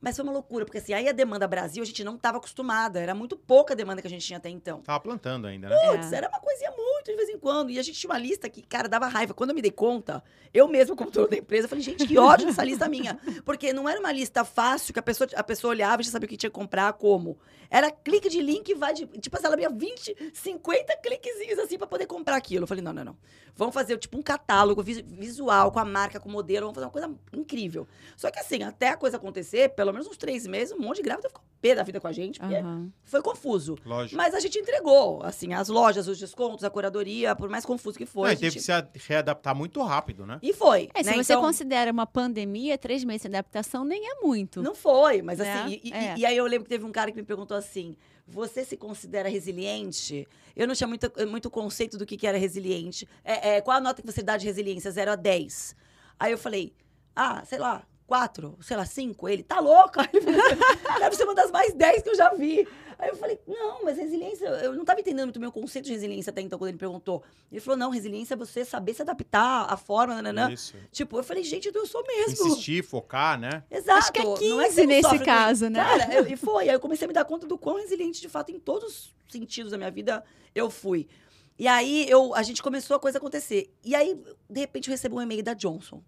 [0.01, 2.99] Mas foi uma loucura, porque assim, aí a demanda Brasil a gente não estava acostumada.
[2.99, 4.81] Era muito pouca a demanda que a gente tinha até então.
[4.81, 5.77] Tava plantando ainda, né?
[5.91, 6.17] Putz, É.
[6.17, 7.69] era uma coisinha muito de vez em quando.
[7.69, 9.33] E a gente tinha uma lista que, cara, dava raiva.
[9.33, 12.45] Quando eu me dei conta, eu mesma, como dono da empresa, falei, gente, que ódio
[12.47, 13.19] dessa lista minha.
[13.45, 16.25] Porque não era uma lista fácil que a pessoa, a pessoa olhava e já sabia
[16.25, 17.37] o que tinha que comprar, como.
[17.69, 19.05] Era clique de link, vai de.
[19.05, 22.63] Tipo assim, ela abria 20, 50 cliquezinhos assim pra poder comprar aquilo.
[22.63, 23.17] Eu falei, não, não, não.
[23.55, 26.85] Vamos fazer tipo um catálogo vis- visual com a marca, com o modelo, vamos fazer
[26.85, 27.87] uma coisa incrível.
[28.15, 31.03] Só que assim, até a coisa acontecer, pelo menos uns três meses, um monte de
[31.03, 32.89] grávida ficou pé da vida com a gente, porque Aham.
[33.03, 33.75] foi confuso.
[33.83, 34.15] Lógico.
[34.15, 38.05] Mas a gente entregou, assim, as lojas, os descontos, a curadoria, por mais confuso que
[38.05, 38.29] Não, foi.
[38.29, 40.39] e a teve gente- que se a- readaptar muito rápido, né?
[40.41, 40.89] E foi.
[40.93, 41.15] É, se né?
[41.23, 44.61] você Então, considera uma pandemia, três meses de adaptação nem é muito.
[44.61, 45.53] Não foi, mas Né?
[45.53, 45.79] assim.
[45.83, 46.15] E, e- É.
[46.17, 47.95] e aí eu lembro que teve um cara que me perguntou assim:
[48.27, 50.27] você se considera resiliente?
[50.55, 53.07] Eu não tinha muito, muito conceito do que, que era resiliente.
[53.23, 54.89] É, é, qual a nota que você dá de resiliência?
[54.91, 55.75] 0 a 10.
[56.19, 56.73] Aí eu falei,
[57.15, 59.29] ah, sei lá, 4, sei lá, 5.
[59.29, 60.09] Ele, tá assim,
[60.99, 62.67] Deve ser uma das mais 10 que eu já vi.
[62.99, 65.91] Aí eu falei, não, mas resiliência, eu não estava entendendo muito o meu conceito de
[65.91, 67.23] resiliência até então, quando ele perguntou.
[67.51, 70.51] Ele falou, não, resiliência é você saber se adaptar à forma, nananã.
[70.51, 70.75] Isso.
[70.91, 72.47] Tipo, eu falei, gente, eu sou mesmo.
[72.47, 73.63] Insistir, focar, né?
[73.69, 73.99] Exato.
[73.99, 75.83] Acho que é Não 15 que você não nesse sofre caso, né?
[75.83, 76.69] Cara, eu- e foi.
[76.69, 79.15] Aí eu comecei a me dar conta do quão resiliente, de fato, em todos os
[79.29, 80.23] sentidos da minha vida,
[80.55, 81.07] eu fui.
[81.59, 83.71] E aí eu, a gente começou a coisa acontecer.
[83.83, 84.19] E aí,
[84.49, 86.01] de repente, eu recebo um e-mail da Johnson.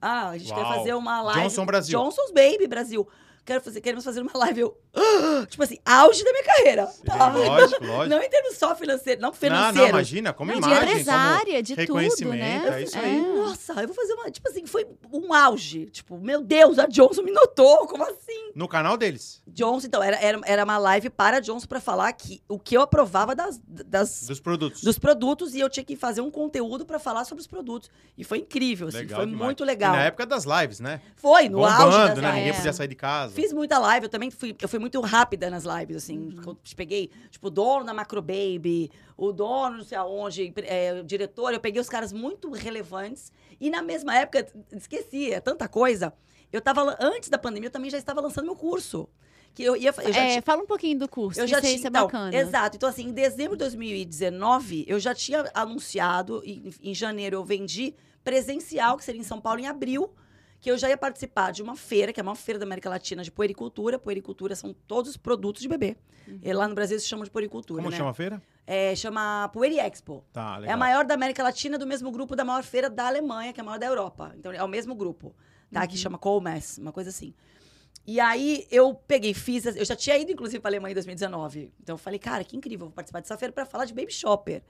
[0.00, 0.74] Ah, a gente quer Uau.
[0.78, 1.42] fazer uma live.
[1.42, 1.98] Johnson Brasil.
[1.98, 3.08] Johnson's Baby Brasil.
[3.44, 4.60] quero fazer, queremos fazer uma live.
[4.60, 6.86] Eu, "Ah!" tipo assim, auge da minha carreira.
[7.04, 7.28] Tá?
[7.28, 8.08] lógico, lógico.
[8.08, 9.78] Não em termos só financeiro, não Não, financeiro.
[9.78, 12.80] não, imagina, como Não, de imagem, empresária, de como tudo, reconhecimento, né?
[12.80, 13.20] é isso aí.
[13.20, 14.30] Nossa, eu vou fazer uma.
[14.30, 15.86] Tipo assim, foi um auge.
[15.86, 17.86] Tipo, meu Deus, a Johnson me notou.
[17.86, 18.52] Como assim?
[18.54, 22.12] No canal deles, Johnson, então, era, era, era uma live para a Johnson pra falar
[22.12, 24.82] que o que eu aprovava das, das, dos produtos.
[24.82, 27.90] dos produtos e eu tinha que fazer um conteúdo pra falar sobre os produtos.
[28.16, 29.44] E foi incrível, assim, Legal foi demais.
[29.46, 29.92] muito E legal.
[29.92, 31.00] na época das lives, né?
[31.16, 32.28] Foi, no auge das Bombando, né?
[32.28, 32.34] lives.
[32.34, 32.52] Ninguém É.
[32.52, 33.34] podia sair de casa.
[33.34, 36.36] Fiz muita live, eu também fui, eu fui muito rápida nas lives, assim.
[36.44, 41.04] Eu Peguei, tipo, o dono da Macro Baby, o dono não sei aonde, é, o
[41.04, 43.32] diretor, eu peguei os caras muito relevantes.
[43.60, 46.12] E na mesma época, esqueci, é tanta coisa.
[46.52, 49.08] Eu tava, antes da pandemia, eu também já estava lançando meu curso.
[49.54, 51.86] Que eu ia, eu já É, fala um pouquinho do curso, eu já tinha, isso
[51.86, 52.34] é então, bacana.
[52.34, 52.76] Exato.
[52.76, 57.94] Então, assim, em dezembro de 2019, eu já tinha anunciado, e em janeiro eu vendi
[58.24, 60.10] presencial, que seria em São Paulo, em abril,
[60.62, 63.24] que eu já ia participar de uma feira, que é uma feira da América Latina
[63.24, 63.98] de puericultura.
[63.98, 65.96] Puericultura são todos os produtos de bebê.
[66.40, 67.96] E lá no Brasil se chama de puericultura, Como né?
[67.96, 68.40] chama a feira?
[68.64, 70.24] É, chama Pueri Expo.
[70.32, 73.52] Tá, É a maior da América Latina, do mesmo grupo da maior feira da Alemanha,
[73.52, 74.32] que é a maior da Europa.
[74.38, 75.34] Então, é o mesmo grupo,
[75.72, 75.84] tá?
[75.84, 77.34] Que chama Colmess, uma coisa assim.
[78.06, 79.66] E aí, eu peguei, fiz...
[79.66, 81.72] Eu já tinha ido, inclusive, pra Alemanha em 2019.
[81.82, 84.62] Então, eu falei, cara, que incrível, vou participar dessa feira pra falar de Baby Shopper.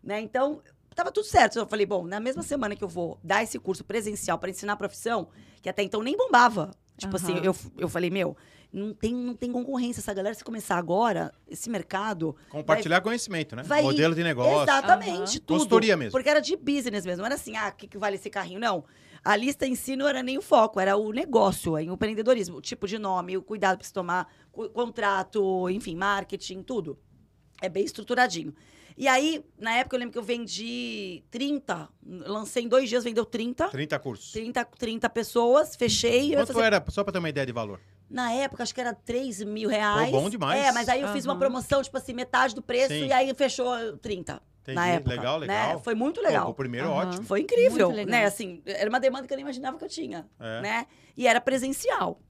[0.00, 0.20] Né?
[0.20, 0.62] Então,
[0.94, 1.58] tava tudo certo.
[1.58, 4.74] Eu falei, bom, na mesma semana que eu vou dar esse curso presencial pra ensinar
[4.74, 5.28] a profissão,
[5.62, 6.70] que até então nem bombava.
[6.96, 7.44] Tipo assim, Aham.
[7.44, 8.36] eu, eu falei, meu,
[8.70, 10.00] não tem, não tem concorrência.
[10.00, 12.36] Essa galera, se começar agora, esse mercado...
[12.50, 13.62] Compartilhar conhecimento, né?
[13.62, 14.62] vai- Modelo de negócio.
[14.62, 15.24] Exatamente, Aham.
[15.46, 15.46] tudo.
[15.46, 16.12] Consultoria mesmo.
[16.12, 17.18] Porque era de business mesmo.
[17.20, 18.60] Não era assim, ah, o que, que vale esse carrinho?
[18.60, 18.84] Não.
[19.24, 22.56] A lista em si não era nem o foco, era o negócio, aí, o empreendedorismo,
[22.56, 26.98] o tipo de nome, o cuidado para se tomar, co- contrato, enfim, marketing, tudo.
[27.60, 28.54] É bem estruturadinho.
[29.00, 33.24] E aí, na época, eu lembro que eu vendi 30, lancei em dois dias, vendeu
[33.24, 33.68] 30.
[33.70, 34.30] 30 cursos.
[34.32, 36.34] 30, 30 pessoas, fechei.
[36.34, 36.84] Quanto fazer- era?
[36.90, 37.80] Só pra ter uma ideia de valor.
[38.10, 40.10] Na época, acho que era 3 mil reais.
[40.10, 40.62] bom demais.
[40.62, 43.06] É, mas aí eu fiz uma promoção, tipo assim, metade do preço, Sim.
[43.06, 44.74] e aí fechou 30 Entendi.
[44.76, 45.10] na época.
[45.14, 45.46] Legal, né?
[45.46, 45.80] legal.
[45.82, 46.50] Foi muito Pô, legal.
[46.50, 47.08] o primeiro, Aham.
[47.08, 47.22] ótimo.
[47.24, 48.20] Foi incrível, Muito legal.
[48.20, 48.26] né?
[48.26, 50.60] Assim, era uma demanda que eu nem imaginava que eu tinha, É.
[50.60, 50.86] né?
[51.16, 52.20] E era presencial.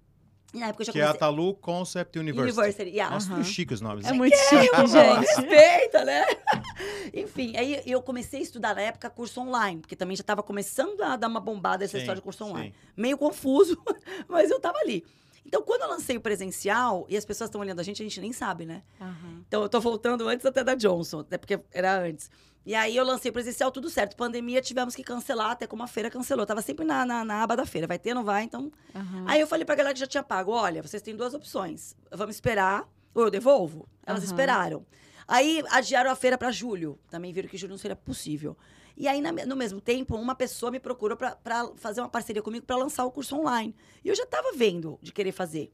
[0.53, 1.21] E na época eu já Que é a comecei...
[1.21, 2.59] Talu Concept University.
[2.59, 3.15] University, yeah.
[3.15, 3.43] Nossa, Aham.
[3.43, 4.05] que chique os nomes.
[4.07, 5.21] É muito chique, Pô, gente.
[5.21, 6.25] Respeita, né?
[7.15, 11.01] Enfim, aí eu comecei a estudar na época curso online, porque também já estava começando
[11.03, 12.71] a dar uma bombada essa Sim, história de curso online.
[12.71, 12.91] sim.
[12.97, 13.81] Meio confuso,
[14.29, 15.05] mas eu tava ali.
[15.45, 18.21] Então, quando eu lancei o presencial, e as pessoas estão olhando a gente, a gente
[18.21, 18.83] nem sabe, né?
[19.01, 19.43] Aham.
[19.49, 22.31] Então, eu tô voltando antes até da Johnson, até porque era antes.
[22.71, 24.15] E aí, eu lancei presencial, tudo certo.
[24.15, 26.47] Pandemia, tivemos que cancelar, até como a feira cancelou.
[26.47, 27.85] Tava sempre na, na, na aba da feira.
[27.85, 28.45] Vai ter, não vai?
[28.45, 29.25] Então, Aham.
[29.27, 31.97] Aí eu falei pra galera que já tinha pago: olha, vocês têm duas opções.
[32.13, 33.89] Vamos esperar, ou eu devolvo.
[34.07, 34.27] Elas Aham.
[34.27, 34.87] esperaram.
[35.27, 36.97] Aí adiaram a feira pra julho.
[37.11, 38.57] Também viram que julho não seria possível.
[38.97, 41.37] E aí, na no mesmo tempo, uma pessoa me procurou pra
[41.75, 43.75] fazer uma parceria comigo pra lançar o curso online.
[44.05, 45.73] E eu já tava vendo de querer fazer.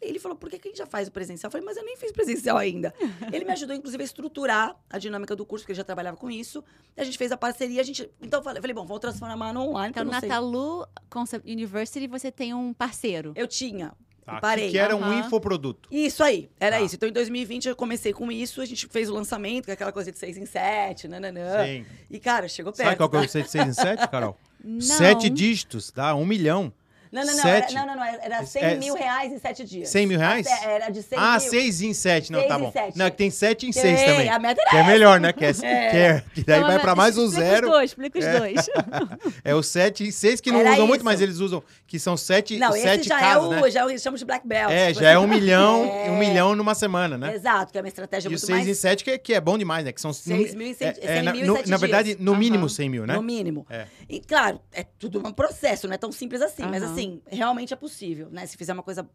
[0.00, 1.48] Falei- Ele falou, por que, que a gente já faz o presencial?
[1.48, 2.94] Eu falei, mas eu nem fiz presencial ainda.
[3.32, 6.30] ele me ajudou, inclusive, a estruturar a dinâmica do curso, porque ele já trabalhava com
[6.30, 6.62] isso.
[6.96, 8.08] E a gente fez a parceria, a gente...
[8.22, 10.20] Então, eu falei, falei, bom, vou transformar no online, Então, eu na.
[10.20, 13.32] Talu Concept University, você tem um parceiro.
[13.34, 13.92] Eu tinha.
[14.24, 14.70] Tá, parei.
[14.70, 15.20] Que, era um Aham.
[15.20, 15.88] infoproduto.
[15.90, 16.82] Isso aí, era Tá.
[16.84, 16.96] isso.
[16.96, 20.12] Então, em 2020, eu comecei com isso, a gente fez o lançamento, com aquela coisa
[20.12, 21.64] de seis em sete, nananã.
[21.64, 21.86] Sim.
[22.10, 22.84] E, cara, chegou perto.
[22.88, 23.26] Sabe qual que é tá?
[23.26, 24.36] o 6 em 7, Carol?
[24.62, 24.80] Não.
[24.82, 26.70] Sete dígitos, dá um milhão.
[27.10, 27.76] Não, não, não, Sete.
[27.76, 29.88] era, não, não, não, era 100 É, mil reais em sete dias.
[29.88, 30.46] 100 mil reais?
[30.46, 31.50] Até- Era de 100 Ah, mil.
[31.50, 32.30] 6 em 7.
[32.32, 32.72] Não, Seis tá bom.
[32.72, 32.98] sete.
[32.98, 34.28] Não, é que tem 7 em Tem, 6 também.
[34.28, 35.32] a meta era Que é melhor, né?
[35.32, 36.22] Que, é, É.
[36.32, 37.66] que, é- daí Não, vai pra mais um explica zero.
[37.66, 38.38] Os dois, explica os É.
[38.38, 38.66] dois.
[39.44, 41.04] É o 7 e 6 que não Era usam muito, isso.
[41.04, 43.70] mas eles usam, que são 7 Não, esse sete já casas, é o, né?
[43.70, 44.70] já é o chamamos de black belt.
[44.70, 45.24] É, já é assim.
[45.24, 46.10] um milhão, É.
[46.10, 47.34] um milhão numa semana, né?
[47.34, 48.68] Exato, que é uma estratégia E o muito 6 mais...
[48.68, 49.92] em 7 que, é bom demais, né?
[49.92, 52.34] Que são 6 mil e cem- é, é, 100 na, mil e na verdade, no
[52.36, 53.14] mínimo 100 mil, né?
[53.14, 53.66] No mínimo.
[53.70, 53.86] É.
[54.08, 56.62] E, claro, é tudo um processo, não é tão simples assim.
[56.64, 56.94] Mas, Aham.
[56.98, 58.46] Assim, realmente é possível, né?
[58.46, 59.08] Se fizer uma coisa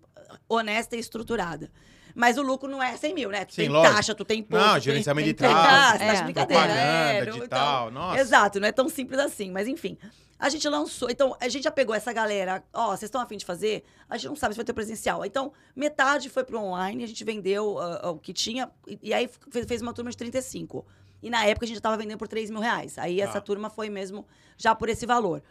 [0.50, 1.72] honesta e estruturada.
[2.16, 3.44] Mas o lucro não é 100 mil, né?
[3.44, 3.96] Tu Sim, tem lógico.
[3.96, 4.68] taxa, tu tem imposto.
[4.68, 6.64] Não, gerenciamento tem- de tráfego, taxa, tá é, de brincadeira.
[6.74, 8.20] é, de então- tal, nossa.
[8.20, 9.52] Exato, não é tão simples assim.
[9.52, 9.98] Mas, enfim.
[10.38, 13.46] A gente lançou, então, a gente já pegou essa galera, ó, vocês estão afim de
[13.46, 13.84] fazer?
[14.10, 15.24] A gente não sabe se vai ter presencial.
[15.26, 19.14] Então, metade foi pro online, a gente vendeu ah, ah, o que tinha, e, e
[19.14, 19.30] aí
[19.66, 20.86] fez, uma turma de 35.
[21.22, 22.98] E na época a gente já tava vendendo por 3 mil reais.
[22.98, 23.24] Aí Tá.
[23.24, 24.28] essa turma foi mesmo
[24.58, 25.42] já por esse valor.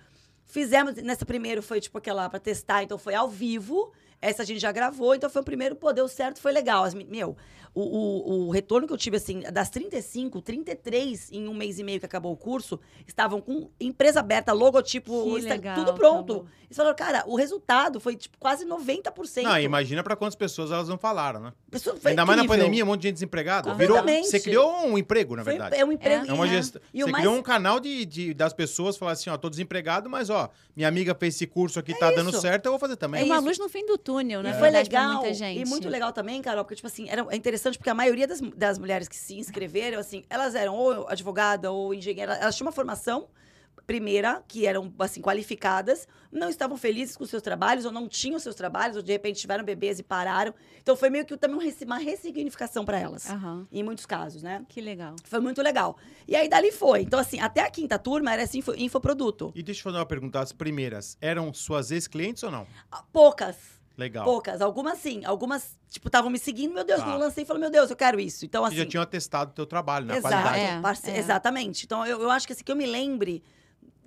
[0.52, 3.90] Fizemos, nessa primeiro foi tipo aquela pra testar, então foi ao vivo.
[4.20, 6.84] Essa a gente já gravou, então foi o primeiro, pô, deu certo, foi legal.
[6.84, 7.34] As meu,
[7.74, 11.82] o, o, o retorno que eu tive, assim, das 35, 33 em um mês e
[11.84, 16.34] meio que acabou o curso, estavam com empresa aberta, logotipo, legal, tudo pronto.
[16.34, 16.46] Talu.
[16.66, 19.42] Eles falaram, cara, o resultado foi tipo quase 90%.
[19.42, 21.52] Não, imagina pra quantas pessoas elas não falaram, né?
[21.70, 22.64] Pessoa- foi Ainda mais na incrível.
[22.64, 23.74] pandemia, um monte de gente desempregada.
[23.74, 25.76] Virou, você criou um emprego, na Foi- verdade.
[25.76, 26.26] é um emprego.
[26.26, 26.80] É uma gestão.
[26.94, 29.50] e o Você mais- criou um canal de, de- das pessoas falar assim, ó, tô
[29.50, 32.40] desempregado, mas ó, minha amiga fez esse curso aqui, tá dando isso.
[32.40, 33.24] certo, eu vou fazer É também.
[33.24, 33.44] uma isso.
[33.44, 35.14] luz no fim do túnel, E na foi legal.
[35.14, 35.60] muita gente.
[35.60, 38.40] E muito legal também, Carol, porque, tipo assim, era, é interessante porque a maioria das,
[38.56, 42.72] das mulheres que se inscreveram, assim, elas eram ou advogada ou engenheira, elas tinham uma
[42.72, 43.28] formação
[43.86, 48.54] primeira, que eram, assim, qualificadas, não estavam felizes com seus trabalhos, ou não tinham seus
[48.54, 50.54] trabalhos, ou de repente tiveram bebês e pararam.
[50.80, 53.66] Então foi meio que também um uma ressignificação para elas, Aham.
[53.72, 54.64] em muitos casos, né?
[54.68, 55.16] Que legal.
[55.24, 55.96] Foi muito legal.
[56.28, 57.00] E aí dali foi.
[57.02, 59.52] Então, assim, até a quinta turma era esse info, infoproduto.
[59.54, 60.38] E deixa eu fazer uma pergunta.
[60.40, 62.66] As primeiras eram suas ex-clientes ou não?
[62.90, 63.81] Ah, Poucas.
[63.96, 64.24] Legal.
[64.24, 64.60] Poucas.
[64.60, 65.24] Algumas sim.
[65.24, 66.74] Algumas, tipo, estavam me seguindo.
[66.74, 67.10] Meu Deus, Tá.
[67.10, 68.44] eu lancei, falou, meu Deus, eu quero isso.
[68.44, 68.76] Então, assim...
[68.76, 71.10] já tinham atestado o teu trabalho, na Exato, qualidade.
[71.10, 71.18] É, é.
[71.18, 71.84] exatamente.
[71.84, 73.42] Então, eu, eu acho que assim, que eu me lembre,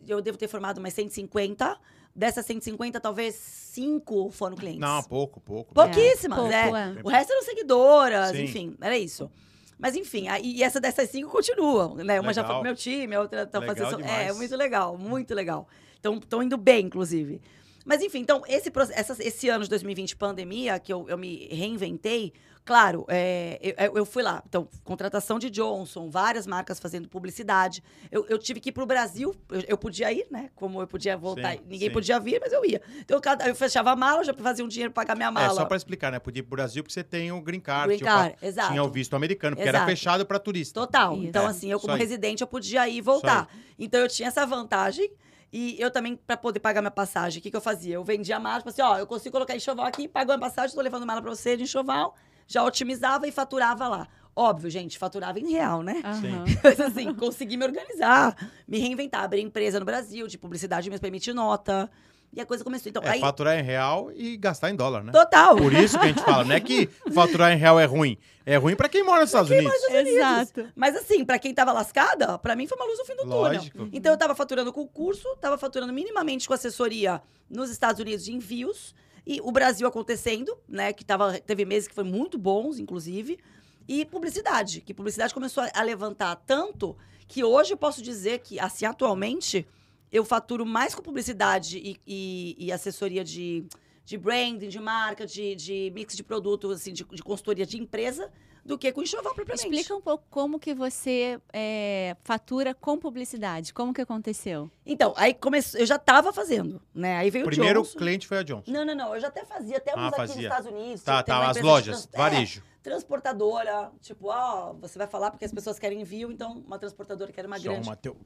[0.08, 1.78] eu devo ter formado umas 150.
[2.18, 4.80] Dessas 150, talvez 5 foram clientes.
[4.80, 5.74] Não, pouco, pouco.
[5.74, 6.70] Pouquíssimas, pouco, é.
[6.70, 6.96] é.
[7.04, 8.44] O resto eram seguidoras, Sim.
[8.44, 9.30] enfim, era isso.
[9.78, 12.18] Mas enfim, aí- e essa dessas cinco continuam, né?
[12.22, 12.62] Uma já foi Legal.
[12.62, 14.06] pro meu time, a outra tá Legal fazendo.
[14.06, 15.68] É, muito legal, muito legal.
[16.00, 17.42] Então, estão indo bem, inclusive.
[17.86, 22.34] Mas enfim, então, esse, essa- esse ano de 2020, pandemia, que eu, eu me reinventei,
[22.66, 24.42] claro, é, eu- eu, fui lá.
[24.50, 27.84] Então, contratação de Johnson, várias marcas fazendo publicidade.
[28.12, 30.50] Eu, eu tive que ir pro Brasil, eu, eu podia ir, né?
[30.56, 31.94] Como eu podia voltar, Sim, ninguém sim.
[31.94, 32.82] podia vir, mas eu ia.
[33.00, 35.52] Então, eu, eu fechava a mala, já fazia um dinheiro pra pagar minha mala.
[35.54, 36.18] É, só pra explicar, né?
[36.18, 37.88] Podia ir pro Brasil porque você tem o green card.
[37.96, 38.70] Green o card, exato.
[38.70, 39.92] tinha o visto americano, porque era Exato.
[39.92, 40.80] fechado pra turista.
[40.80, 41.14] Total.
[41.18, 41.26] Isso.
[41.28, 43.48] Então, É, assim, eu como residente, eu podia ir e voltar.
[43.78, 45.12] Então, eu tinha essa vantagem.
[45.58, 47.96] E eu também, pra poder pagar minha passagem, o que, que eu fazia?
[47.96, 50.76] Eu vendia a mala, tipo assim, ó, eu consigo colocar enxoval aqui, pago a passagem,
[50.76, 52.14] tô levando mala pra você de enxoval,
[52.46, 54.06] já otimizava e faturava lá.
[54.36, 56.02] Óbvio, gente, faturava em real, né?
[56.04, 56.44] Aham.
[56.62, 58.36] Mas assim, consegui me organizar,
[58.68, 61.90] me reinventar, abrir empresa no Brasil, de publicidade mesmo pra emitir nota.
[62.36, 62.90] E a coisa começou.
[62.90, 63.22] Então, É, aí.
[63.22, 65.12] faturar em real e gastar em dólar, né?
[65.14, 65.56] Total.
[65.56, 68.18] Por isso que a gente fala, não é que faturar em real é ruim.
[68.46, 69.72] É ruim pra quem mora nos Estados Unidos.
[69.90, 70.68] Exato.
[70.76, 73.78] Mas assim, pra quem tava lascada, pra mim foi uma luz no fim do Lógico.
[73.78, 73.90] túnel.
[73.94, 78.26] Então eu tava faturando com o curso, tava faturando minimamente com assessoria nos Estados Unidos
[78.26, 78.94] de envios
[79.26, 83.40] e o Brasil acontecendo, né, que tava teve meses que foi muito bons, inclusive,
[83.88, 86.96] e publicidade, que publicidade começou a- a levantar tanto
[87.28, 89.66] que hoje eu posso dizer que assim atualmente
[90.12, 93.66] eu faturo mais com publicidade e, e- e assessoria de,
[94.06, 98.32] de branding, de marca, de, de mix de produtos, assim, de, de consultoria de empresa,
[98.64, 99.68] do que com enxoval propriamente.
[99.68, 103.72] Explica um pouco como que você é, fatura com publicidade.
[103.72, 104.72] Como que aconteceu?
[104.84, 107.18] Então, aí começou, eu já tava fazendo, né?
[107.18, 107.98] Aí veio O o primeiro Johnson.
[108.00, 108.72] cliente foi a Johnson.
[108.72, 110.48] Não, não, não, eu já até fazia, até Ah, uns aqui nos fazia.
[110.50, 111.04] Estados Unidos.
[111.04, 112.64] Tá, uma tá, as lojas, trans- é, varejo.
[112.82, 117.40] transportadora, tipo, ó, você vai falar porque as pessoas querem envio, então uma transportadora que
[117.40, 117.88] era uma Só grande.
[117.88, 118.18] uma teu...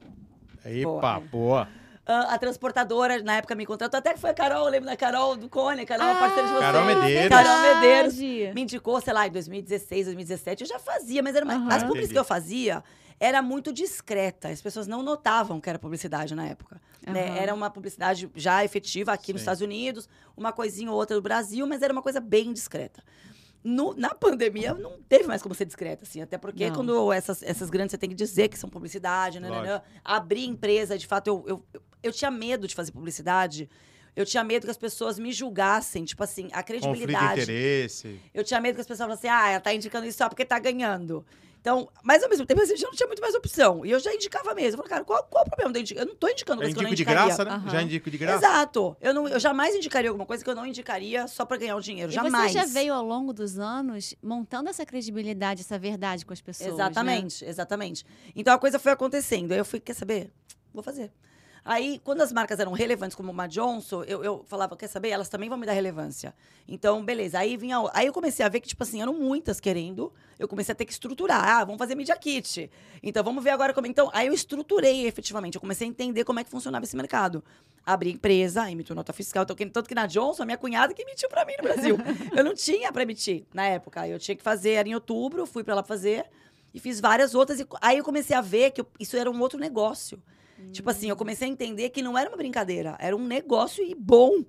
[0.64, 1.68] Epa, boa.
[2.06, 4.96] Ah, a transportadora, na época, me contratou, até que foi a Carol, eu lembro da
[4.96, 6.64] Carol do Cone, a Carol, Ah, a parceira de vocês.
[6.72, 7.28] Carol Medeiros.
[7.28, 8.14] Carol Medeiros.
[8.16, 8.54] verdade.
[8.54, 11.54] Me indicou, sei lá, em 2016, 2017, eu já fazia, mas era uma...
[11.54, 11.68] Aham.
[11.68, 12.12] as publicidades Entendi.
[12.14, 12.82] que eu fazia
[13.20, 16.80] era muito discreta, as pessoas não notavam que era publicidade na época.
[17.06, 17.28] né?
[17.28, 17.36] Aham.
[17.36, 19.44] Era uma publicidade já efetiva aqui nos Sim.
[19.44, 23.02] Estados Unidos, uma coisinha ou outra do Brasil, mas era uma coisa bem discreta.
[23.62, 26.22] No- na pandemia, não teve mais como ser discreta, assim.
[26.22, 26.76] Até porque Não.
[26.76, 29.50] quando essas, essas grandes você tem que dizer que são publicidade, né?
[29.50, 29.72] né, né.
[29.74, 29.86] Lógico.
[30.04, 31.64] Abrir empresa, de fato, eu, eu,
[32.02, 33.68] eu, tinha medo de fazer publicidade.
[34.16, 37.42] Eu tinha medo que as pessoas me julgassem, tipo assim, a Conflito de credibilidade.
[37.42, 38.20] interesse.
[38.32, 40.58] Eu tinha medo que as pessoas falassem, ah, ela tá indicando isso só porque tá
[40.58, 41.24] ganhando.
[41.60, 43.84] Então, mas ao mesmo tempo, assim, eu já não tinha muito mais opção.
[43.84, 44.72] E eu já indicava mesmo.
[44.72, 46.02] Eu falei, cara, qual, qual o problema de eu indicar?
[46.02, 47.26] Eu não tô indicando Eu coisa que eu não indico de indicaria.
[47.26, 47.50] graça, né?
[47.50, 47.70] Aham.
[47.70, 48.46] Já indico de graça.
[48.46, 48.96] Exato.
[48.98, 51.80] Eu, não, eu jamais indicaria alguma coisa que eu não indicaria só pra ganhar o
[51.80, 52.10] dinheiro.
[52.10, 52.52] E jamais.
[52.52, 56.70] você já veio ao longo dos anos montando essa credibilidade, essa verdade com as pessoas.
[56.70, 56.74] né?
[56.74, 58.06] Exatamente, exatamente.
[58.34, 59.52] Então a coisa foi acontecendo.
[59.52, 60.32] Aí eu fui, quer saber?
[60.72, 61.12] Vou fazer.
[61.64, 65.10] Aí, quando as marcas eram relevantes, como uma Johnson, eu, eu falava, quer saber?
[65.10, 66.34] Elas também vão me dar relevância.
[66.66, 67.38] Então, beleza.
[67.38, 67.76] Aí vinha.
[67.92, 70.12] Aí eu comecei a ver que, tipo assim, eram muitas querendo.
[70.38, 71.42] Eu comecei a ter que estruturar.
[71.46, 72.70] Ah, vamos fazer Media Kit.
[73.02, 73.86] Então, vamos ver agora como.
[73.86, 75.56] Então, aí eu estruturei efetivamente.
[75.56, 77.44] Eu comecei a entender como é que funcionava esse mercado.
[77.84, 79.42] Abri empresa, emitiu nota fiscal.
[79.42, 81.96] Então, tanto que na Johnson, a minha cunhada que emitiu pra mim no Brasil.
[82.34, 84.08] eu não tinha pra emitir na época.
[84.08, 86.24] Eu tinha que fazer, era em outubro, fui pra lá fazer.
[86.72, 87.60] E fiz várias outras.
[87.60, 90.22] E aí eu comecei a ver que eu- isso era um outro negócio.
[90.72, 93.94] Tipo assim, eu comecei a entender que não era uma brincadeira, era um negócio e
[93.94, 94.44] bom.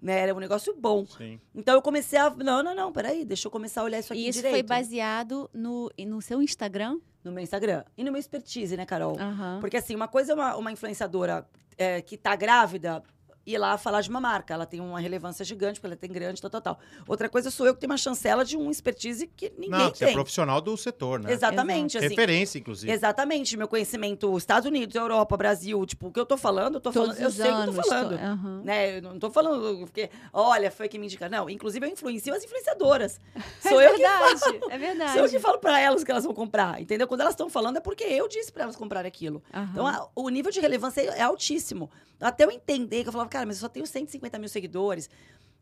[0.00, 0.18] Né?
[0.20, 1.06] Era um negócio bom.
[1.06, 1.40] Sim.
[1.54, 2.28] Então eu comecei a.
[2.28, 4.54] Não, não, não, peraí, deixa eu começar a olhar isso aqui E isso direito.
[4.54, 6.98] foi baseado no, no seu Instagram?
[7.24, 7.84] No meu Instagram.
[7.96, 9.16] E no meu expertise, né, Carol?
[9.60, 11.46] Porque assim, uma coisa é uma, uma influenciadora
[11.78, 13.02] é, que tá grávida,
[13.46, 14.54] ir lá falar de uma marca.
[14.54, 16.78] Ela tem uma relevância gigante, porque ela tem grande, tal, tal, tal.
[17.06, 19.98] Outra coisa sou eu que tenho uma chancela de um expertise que ninguém Não, que
[19.98, 20.12] você tem.
[20.12, 21.32] é profissional do setor, né?
[21.32, 22.08] Exatamente, assim.
[22.08, 22.92] Referência, inclusive.
[22.92, 26.90] Exatamente, meu conhecimento, Estados Unidos, Europa, Brasil, tipo, o que eu tô falando, eu tô
[26.92, 28.14] Todos falando, eu sei o que eu tô falando.
[28.14, 28.62] aham.
[28.64, 28.98] Né?
[28.98, 31.28] Eu não tô falando porque, olha, foi que me indica.
[31.28, 33.20] Não, inclusive eu influencio as influenciadoras.
[33.64, 35.30] É Sou eu que verdade, é Sou eu verdade.
[35.30, 37.06] que falo pra elas que elas vão comprar, entendeu?
[37.06, 39.42] Quando elas estão falando é porque eu disse pra elas comprarem aquilo.
[39.52, 39.68] Aham.
[39.72, 41.90] Então, a- o nível de relevância é altíssimo.
[42.24, 45.10] Até eu entender que eu falava, cara, mas eu só tenho 150 mil seguidores.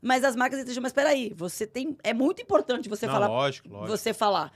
[0.01, 1.97] Mas as marcas entendiam, mas peraí, você tem.
[2.03, 3.29] É muito importante você Não, falar.
[3.29, 3.89] lógico, lógico.
[3.97, 4.53] Você falar.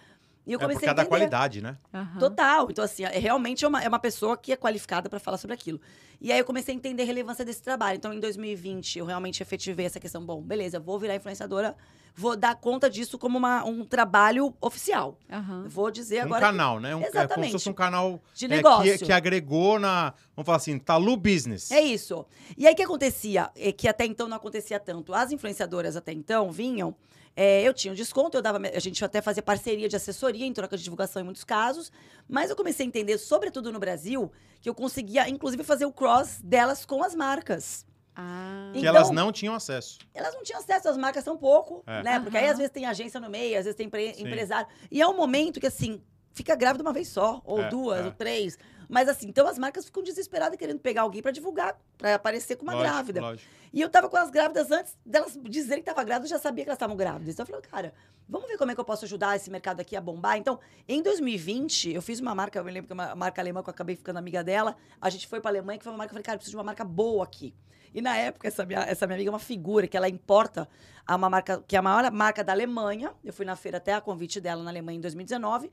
[0.46, 1.08] E eu é por comecei causa a da entender.
[1.18, 1.76] qualidade, né?
[1.92, 2.18] Aham.
[2.20, 2.70] Total.
[2.70, 5.54] Então, assim, é, realmente é uma, é uma pessoa que é qualificada para falar sobre
[5.54, 5.80] aquilo.
[6.20, 7.96] E aí eu comecei a entender a relevância desse trabalho.
[7.96, 10.24] Então, em 2020, eu realmente efetivei essa questão.
[10.24, 11.76] Bom, beleza, vou virar influenciadora,
[12.14, 15.18] vou dar conta disso como uma, um trabalho oficial.
[15.30, 15.64] Aham.
[15.66, 16.40] Vou dizer Um agora.
[16.46, 16.94] canal, né?
[16.94, 17.52] Um, é como se Exatamente.
[17.52, 18.98] fosse um canal De é, negócio.
[18.98, 20.14] que, que agregou na.
[20.36, 21.72] Vamos falar assim, Talu Business.
[21.72, 22.24] É isso.
[22.56, 23.50] E aí o que acontecia?
[23.56, 25.12] É que até então não acontecia tanto.
[25.12, 26.94] As influenciadoras até então vinham.
[27.36, 30.52] É, eu tinha um desconto, eu dava, a gente até fazia parceria de assessoria em
[30.54, 31.92] troca de divulgação em muitos casos.
[32.26, 36.40] Mas eu comecei a entender, sobretudo no Brasil, que eu conseguia, inclusive, fazer o cross
[36.42, 37.84] delas com as marcas.
[38.14, 38.70] Ah.
[38.72, 39.98] Que Então- elas não tinham acesso.
[40.14, 42.02] Elas não tinham acesso às marcas tão pouco, É.
[42.02, 42.18] né?
[42.18, 44.22] Porque aí às vezes tem agência no meio, às vezes tem empre- Sim.
[44.26, 44.66] empresário.
[44.90, 46.00] E é um momento que, assim,
[46.32, 48.04] fica grávida uma vez só, ou É, duas, é.
[48.06, 48.58] ou três.
[48.88, 52.62] Mas assim, então as marcas ficam desesperadas querendo pegar alguém pra divulgar, pra aparecer com
[52.62, 53.20] uma lógico, grávida.
[53.20, 53.50] lógico.
[53.72, 56.64] E eu tava com as grávidas antes delas dizerem que tava grávida, eu já sabia
[56.64, 57.34] que elas estavam grávidas.
[57.34, 57.94] Então eu falei, cara,
[58.28, 60.36] vamos ver como é que eu posso ajudar esse mercado aqui a bombar.
[60.38, 60.58] Então,
[60.88, 63.68] em 2020, eu fiz uma marca, eu me lembro que é uma marca alemã que
[63.68, 64.76] eu acabei ficando amiga dela.
[65.00, 66.56] A gente foi pra Alemanha, que foi uma marca, eu falei, cara, eu preciso de
[66.56, 67.54] uma marca boa aqui.
[67.94, 70.68] E na época, essa minha, essa minha amiga é uma figura que ela importa
[71.06, 73.12] a uma marca, que é a maior marca da Alemanha.
[73.24, 75.70] Eu fui na feira até a convite dela na Alemanha em 2019.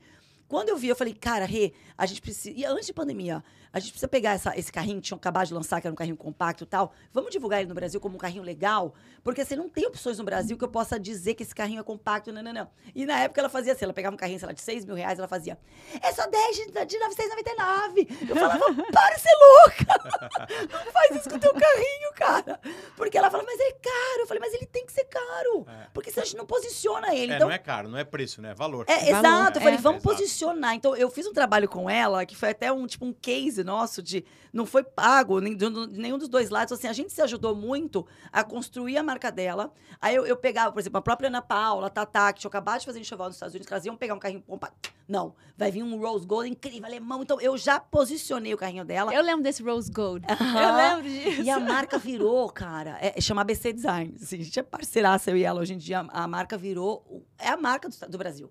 [0.48, 2.54] Quando eu vi, eu falei, cara, Rê, a gente precisa.
[2.56, 3.42] E antes de pandemia,
[3.74, 5.96] a gente precisa pegar essa- esse carrinho que tinham acabado de lançar, que era um
[5.96, 6.92] carrinho compacto e tal.
[7.12, 8.94] Vamos divulgar ele no Brasil como um carrinho legal?
[9.22, 11.82] Porque você não tem opções no Brasil que eu possa dizer que esse carrinho é
[11.82, 12.70] compacto, não, não, não.
[12.94, 14.94] E na época ela fazia assim, ela pegava um carrinho, sei lá, de 6 mil
[14.94, 15.58] reais, ela fazia,
[16.00, 18.08] é só 10 de, de 999.
[18.28, 20.44] Eu falava, para de ser louca!
[20.84, 22.60] Não faz isso com o teu carrinho, cara.
[22.96, 24.20] Porque ela fala, mas ele é caro.
[24.20, 25.66] Eu falei, mas ele tem que ser caro.
[25.68, 25.86] É.
[25.92, 27.32] Porque senão a gente não posiciona ele.
[27.32, 28.50] É, então, não é caro, não é preço, né?
[28.50, 28.84] É valor.
[28.88, 29.58] é, Valor, exato.
[29.58, 29.80] Eu falei, é.
[29.80, 30.74] vamos posicionar.
[30.74, 34.02] Então, eu fiz um trabalho com ela, que foi até um, tipo, um case nosso
[34.02, 34.24] de...
[34.52, 36.72] Não foi pago, nem, de um- nenhum dos dois lados.
[36.72, 39.72] Assim, a gente se ajudou muito a construir a marca dela.
[40.00, 42.80] Aí eu, eu pegava, por exemplo, a própria Ana Paula, a Tatá, que tinha acabado
[42.80, 44.92] de fazer enxoval nos Estados Unidos, que elas iam pegar um carrinho compacto.
[45.08, 47.22] Não, vai vir um Rose Gold incrível, alemão.
[47.22, 49.12] Então, eu já posicionei o carrinho dela.
[49.12, 50.24] Eu lembro desse Rose Gold.
[50.30, 51.42] Eu lembro disso.
[51.42, 54.14] E a marca virou, cara, é, chama ABC Design.
[54.20, 55.60] Assim, a gente é parceiraça, eu e ela.
[55.60, 57.24] Hoje em dia, a marca virou.
[57.38, 58.50] É a marca do, do Brasil.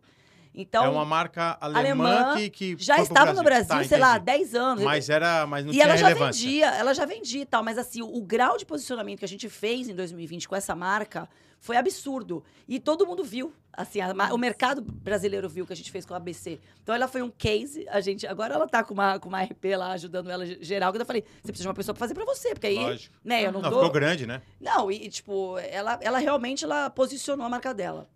[0.56, 4.18] Então, é uma marca alemã, alemã, que, que já estava no Brasil, Tá, sei lá,
[4.18, 4.26] entendi.
[4.26, 4.84] 10 anos.
[4.84, 6.46] Mas era, mas não e tinha ela já relevância.
[6.46, 7.64] vendia, ela já vendia e tal.
[7.64, 10.76] Mas assim, o, o grau de posicionamento que a gente fez em 2020 com essa
[10.76, 11.28] marca
[11.60, 12.44] foi absurdo.
[12.68, 13.52] E todo mundo viu.
[13.76, 16.60] Assim, a o mercado brasileiro viu o que a gente fez com a ABC.
[16.84, 18.28] Então ela foi um case, a gente.
[18.28, 20.94] Agora ela tá com uma, com uma RP lá, ajudando ela geral.
[20.94, 22.78] Que eu falei, você precisa de uma pessoa pra fazer pra você, porque aí.
[22.78, 23.16] Lógico.
[23.24, 23.78] Né, eu não, Não, tô.
[23.78, 24.44] ficou grande, né?
[24.62, 28.08] Não, e, e, tipo, ela, ela realmente ela posicionou a marca dela.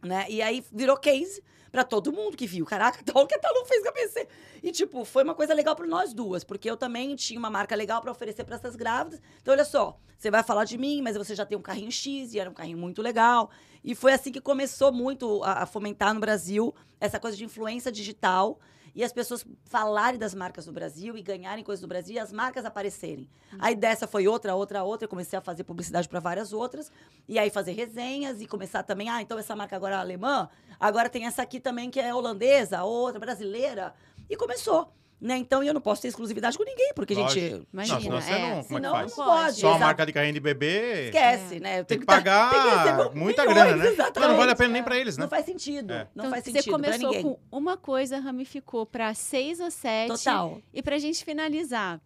[0.00, 0.26] Né?
[0.28, 1.42] E aí virou case
[1.72, 2.66] pra todo mundo que viu.
[2.66, 4.28] Caraca, tal que a Talu fez com a PC.
[4.62, 7.74] E, tipo, foi uma coisa legal pra nós duas, porque eu também tinha uma marca
[7.74, 9.20] legal pra oferecer pra essas grávidas.
[9.40, 12.34] Então, olha só, você vai falar de mim, mas você já tem um carrinho X,
[12.34, 13.50] e era um carrinho muito legal.
[13.82, 17.90] E foi assim que começou muito a, a fomentar no Brasil essa coisa de influência
[17.90, 18.60] digital
[18.94, 22.32] e as pessoas falarem das marcas do Brasil e ganharem coisas do Brasil e as
[22.32, 23.28] marcas aparecerem.
[23.58, 25.06] Aí dessa foi outra, outra, outra.
[25.06, 26.90] Eu comecei a fazer publicidade para várias outras.
[27.28, 29.08] E aí fazer resenhas e começar também.
[29.08, 30.48] Ah, então essa marca agora é alemã.
[30.78, 33.94] Agora tem essa aqui também que é holandesa, outra brasileira.
[34.28, 34.92] E começou.
[35.22, 35.36] Né?
[35.36, 37.40] Então eu não posso ter exclusividade com ninguém, porque, Lógico.
[37.40, 37.68] gente.
[37.72, 39.16] Imagina, não, senão você é, não, como é que senão faz?
[39.16, 39.54] não pode.
[39.60, 39.84] Só uma exato.
[39.86, 41.04] marca de carrinho de bebê.
[41.06, 41.60] Esquece, É.
[41.60, 41.78] né?
[41.80, 43.90] Eu Tem que pagar tem que muita milhões, grana, né?
[43.92, 44.20] exatamente.
[44.20, 45.22] Não, não vale a pena nem pra eles, né?
[45.22, 45.92] Não faz sentido.
[45.92, 46.08] É.
[46.12, 47.22] Não Então, faz você sentido pra começou ninguém.
[47.22, 50.08] com uma coisa, ramificou para seis ou sete.
[50.08, 50.60] Total.
[50.74, 52.00] E pra gente finalizar,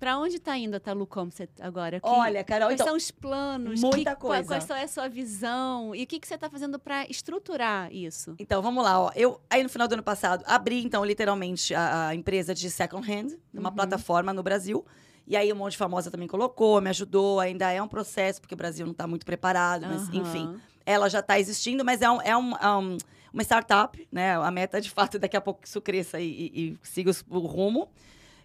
[0.00, 2.00] pra onde tá indo a Talu Comset agora?
[2.00, 3.80] Que- Olha, Carol, Quais então, são os planos?
[3.80, 4.48] muita Que- qual- coisa.
[4.48, 5.94] Quais são a sua visão?
[5.94, 8.34] E o que, que você está fazendo para estruturar isso?
[8.38, 9.12] Então, vamos lá, ó.
[9.14, 13.06] Eu, aí no final do ano passado, abri, então, literalmente, a, a empresa de second
[13.08, 13.74] hand, uma Uhum.
[13.76, 14.84] plataforma no Brasil.
[15.26, 17.38] E aí um monte de famosa também colocou, me ajudou.
[17.38, 20.16] Ainda é um processo, porque o Brasil não está muito preparado, mas Aham.
[20.16, 20.60] enfim.
[20.84, 22.96] Ela já está existindo, mas é, um, é um- é um-
[23.32, 24.34] uma startup, né?
[24.34, 27.38] A meta é, de fato, daqui a pouco isso cresça e, e- e siga o
[27.40, 27.88] rumo.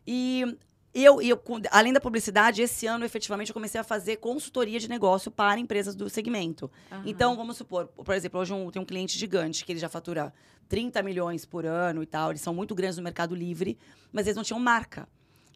[0.05, 0.55] E
[1.03, 1.41] eu, e eu,
[1.71, 5.93] além da publicidade, esse ano, efetivamente, eu comecei a fazer consultoria de negócio para empresas
[5.95, 6.71] do segmento.
[6.91, 7.03] Aham.
[7.05, 10.33] Então, vamos supor, por exemplo, hoje um, tem um cliente gigante que ele já fatura
[10.69, 12.31] 30 milhões por ano e tal.
[12.31, 13.77] Eles são muito grandes no Mercado Livre,
[14.11, 15.07] mas eles não tinham marca.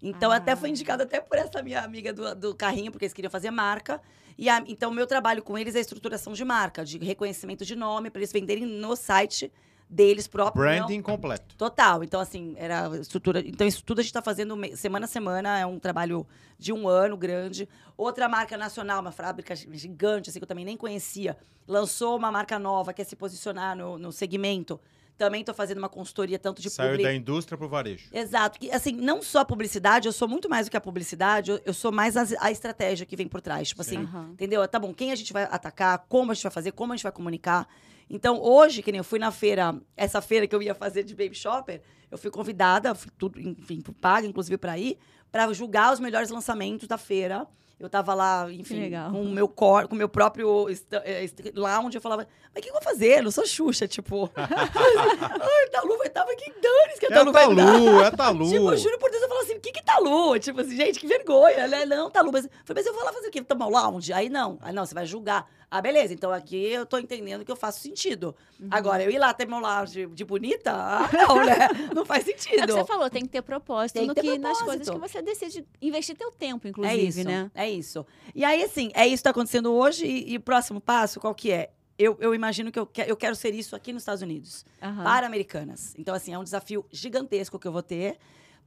[0.01, 0.35] Então, Ah.
[0.37, 3.51] até foi indicado até por essa minha amiga do, do carrinho, porque eles queriam fazer
[3.51, 4.01] marca.
[4.37, 7.75] E a- então, o meu trabalho com eles é estruturação de marca, de reconhecimento de
[7.75, 9.51] nome, para eles venderem no site
[9.89, 10.63] deles próprios.
[10.65, 11.55] não- Branding completo.
[11.57, 12.03] Total.
[12.03, 13.39] Então, assim, era estrutura.
[13.39, 15.57] Então, isso tudo a gente está fazendo semana a semana.
[15.59, 16.27] É um trabalho
[16.57, 17.67] de um ano grande.
[17.97, 21.35] Outra marca nacional, uma fábrica gigante, assim, que eu também nem conhecia,
[21.67, 24.79] lançou uma marca nova, quer se posicionar no, no segmento.
[25.17, 28.07] Também estou fazendo uma consultoria tanto de Saiu publi- da indústria pro varejo.
[28.13, 28.57] Exato.
[28.57, 31.59] Que, assim, não só a publicidade, eu sou muito mais do que a publicidade, eu,
[31.65, 33.67] eu sou mais as- a, estratégia que vem por trás.
[33.69, 33.97] Tipo Sim.
[33.97, 34.29] assim, Aham.
[34.31, 34.65] entendeu?
[34.65, 37.03] Tá bom, quem a gente vai atacar, como a gente vai fazer, como a gente
[37.03, 37.67] vai comunicar.
[38.09, 41.13] Então, hoje, que nem eu fui na feira, essa feira que eu ia fazer de
[41.15, 44.97] Baby Shopper, eu fui convidada, fui tudo, enfim, paga, inclusive, para ir,
[45.31, 47.45] para julgar os melhores lançamentos da feira.
[47.79, 48.75] Eu tava lá, enfim,
[49.11, 52.61] com o meu cor, com o meu próprio eh, est- lounge, eu falava, mas o
[52.61, 53.19] que eu vou fazer?
[53.19, 54.29] Eu não sou Xuxa, tipo.
[54.35, 57.65] Ai, Talu vai tava aqui, dane que a É Talu vai dar.
[57.65, 58.49] Talu, é a Talu.
[58.49, 60.37] Tipo, eu juro por Deus, eu falo assim, o que que Talu?
[60.39, 61.55] Tipo assim, gente, que vergonha.
[61.55, 62.31] Ela, não, Talu.
[62.33, 63.41] Mas, eu falei, mas eu vou lá fazer o quê?
[63.41, 64.11] Tomar um lounge?
[64.11, 64.57] Aí não.
[64.61, 65.49] Aí não, você vai julgar.
[65.71, 66.13] Ah, beleza.
[66.13, 68.35] Então aqui eu tô entendendo que eu faço sentido.
[68.59, 68.67] Uhum.
[68.71, 70.71] Agora, eu ir lá ter meu lounge de bonita?
[70.73, 71.55] Ah, não, né?
[71.95, 72.73] Não faz É o que sentido.
[72.73, 74.65] você falou, tem que ter propósito Tem que ter que, nas propósito.
[74.65, 77.51] coisas que você decide investir teu tempo, É inclusive, isso, né?
[77.53, 78.05] é isso.
[78.33, 80.05] E aí, assim, é isso que tá acontecendo hoje.
[80.05, 81.69] E, e o próximo passo, qual que é?
[81.97, 84.65] Eu, eu imagino que eu, que eu quero ser isso aqui nos Estados Unidos.
[84.81, 85.03] Aham.
[85.03, 85.93] para americanas.
[85.99, 88.17] Então, assim, é um desafio gigantesco que eu vou ter.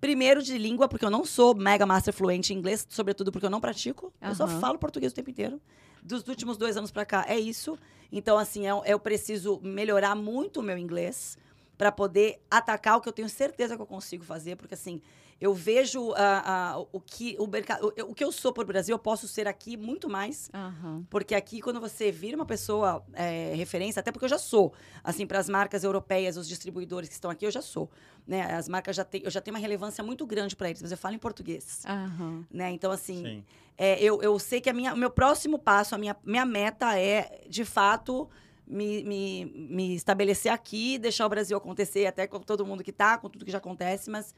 [0.03, 3.51] Primeiro de língua, porque eu não sou mega master fluente em inglês, sobretudo porque eu
[3.51, 4.13] não pratico.
[4.21, 5.61] Eu só falo português o tempo inteiro.
[6.03, 7.79] Dos últimos dois anos pra cá, é isso.
[8.11, 11.39] Então, assim, eu, eu preciso melhorar muito o meu inglês
[11.79, 15.01] para poder atacar o que eu tenho certeza que eu consigo fazer, porque assim,
[15.43, 18.95] eu vejo ah, ah, o que o mercado, o, o que eu sou por Brasil,
[18.95, 20.49] eu posso ser aqui muito mais.
[20.55, 21.05] Aham.
[21.11, 24.72] Porque aqui, quando você vira uma pessoa é, referência, até porque eu já sou,
[25.03, 27.90] assim, para as marcas europeias, os distribuidores que estão aqui, eu já sou.
[28.24, 28.55] Né?
[28.55, 30.97] As marcas já têm, eu já tenho uma relevância muito grande para eles, mas eu
[30.97, 31.82] falo em português.
[31.86, 32.47] Aham.
[32.49, 32.70] Né?
[32.70, 33.45] Então, assim, Sim.
[33.76, 36.97] é, eu, eu sei que a minha, o meu próximo passo, a minha, minha meta
[36.97, 38.30] é, de fato,
[38.64, 43.18] me, me, me estabelecer aqui, deixar o Brasil acontecer, até com todo mundo que tá,
[43.18, 44.32] com tudo que já acontece, mas,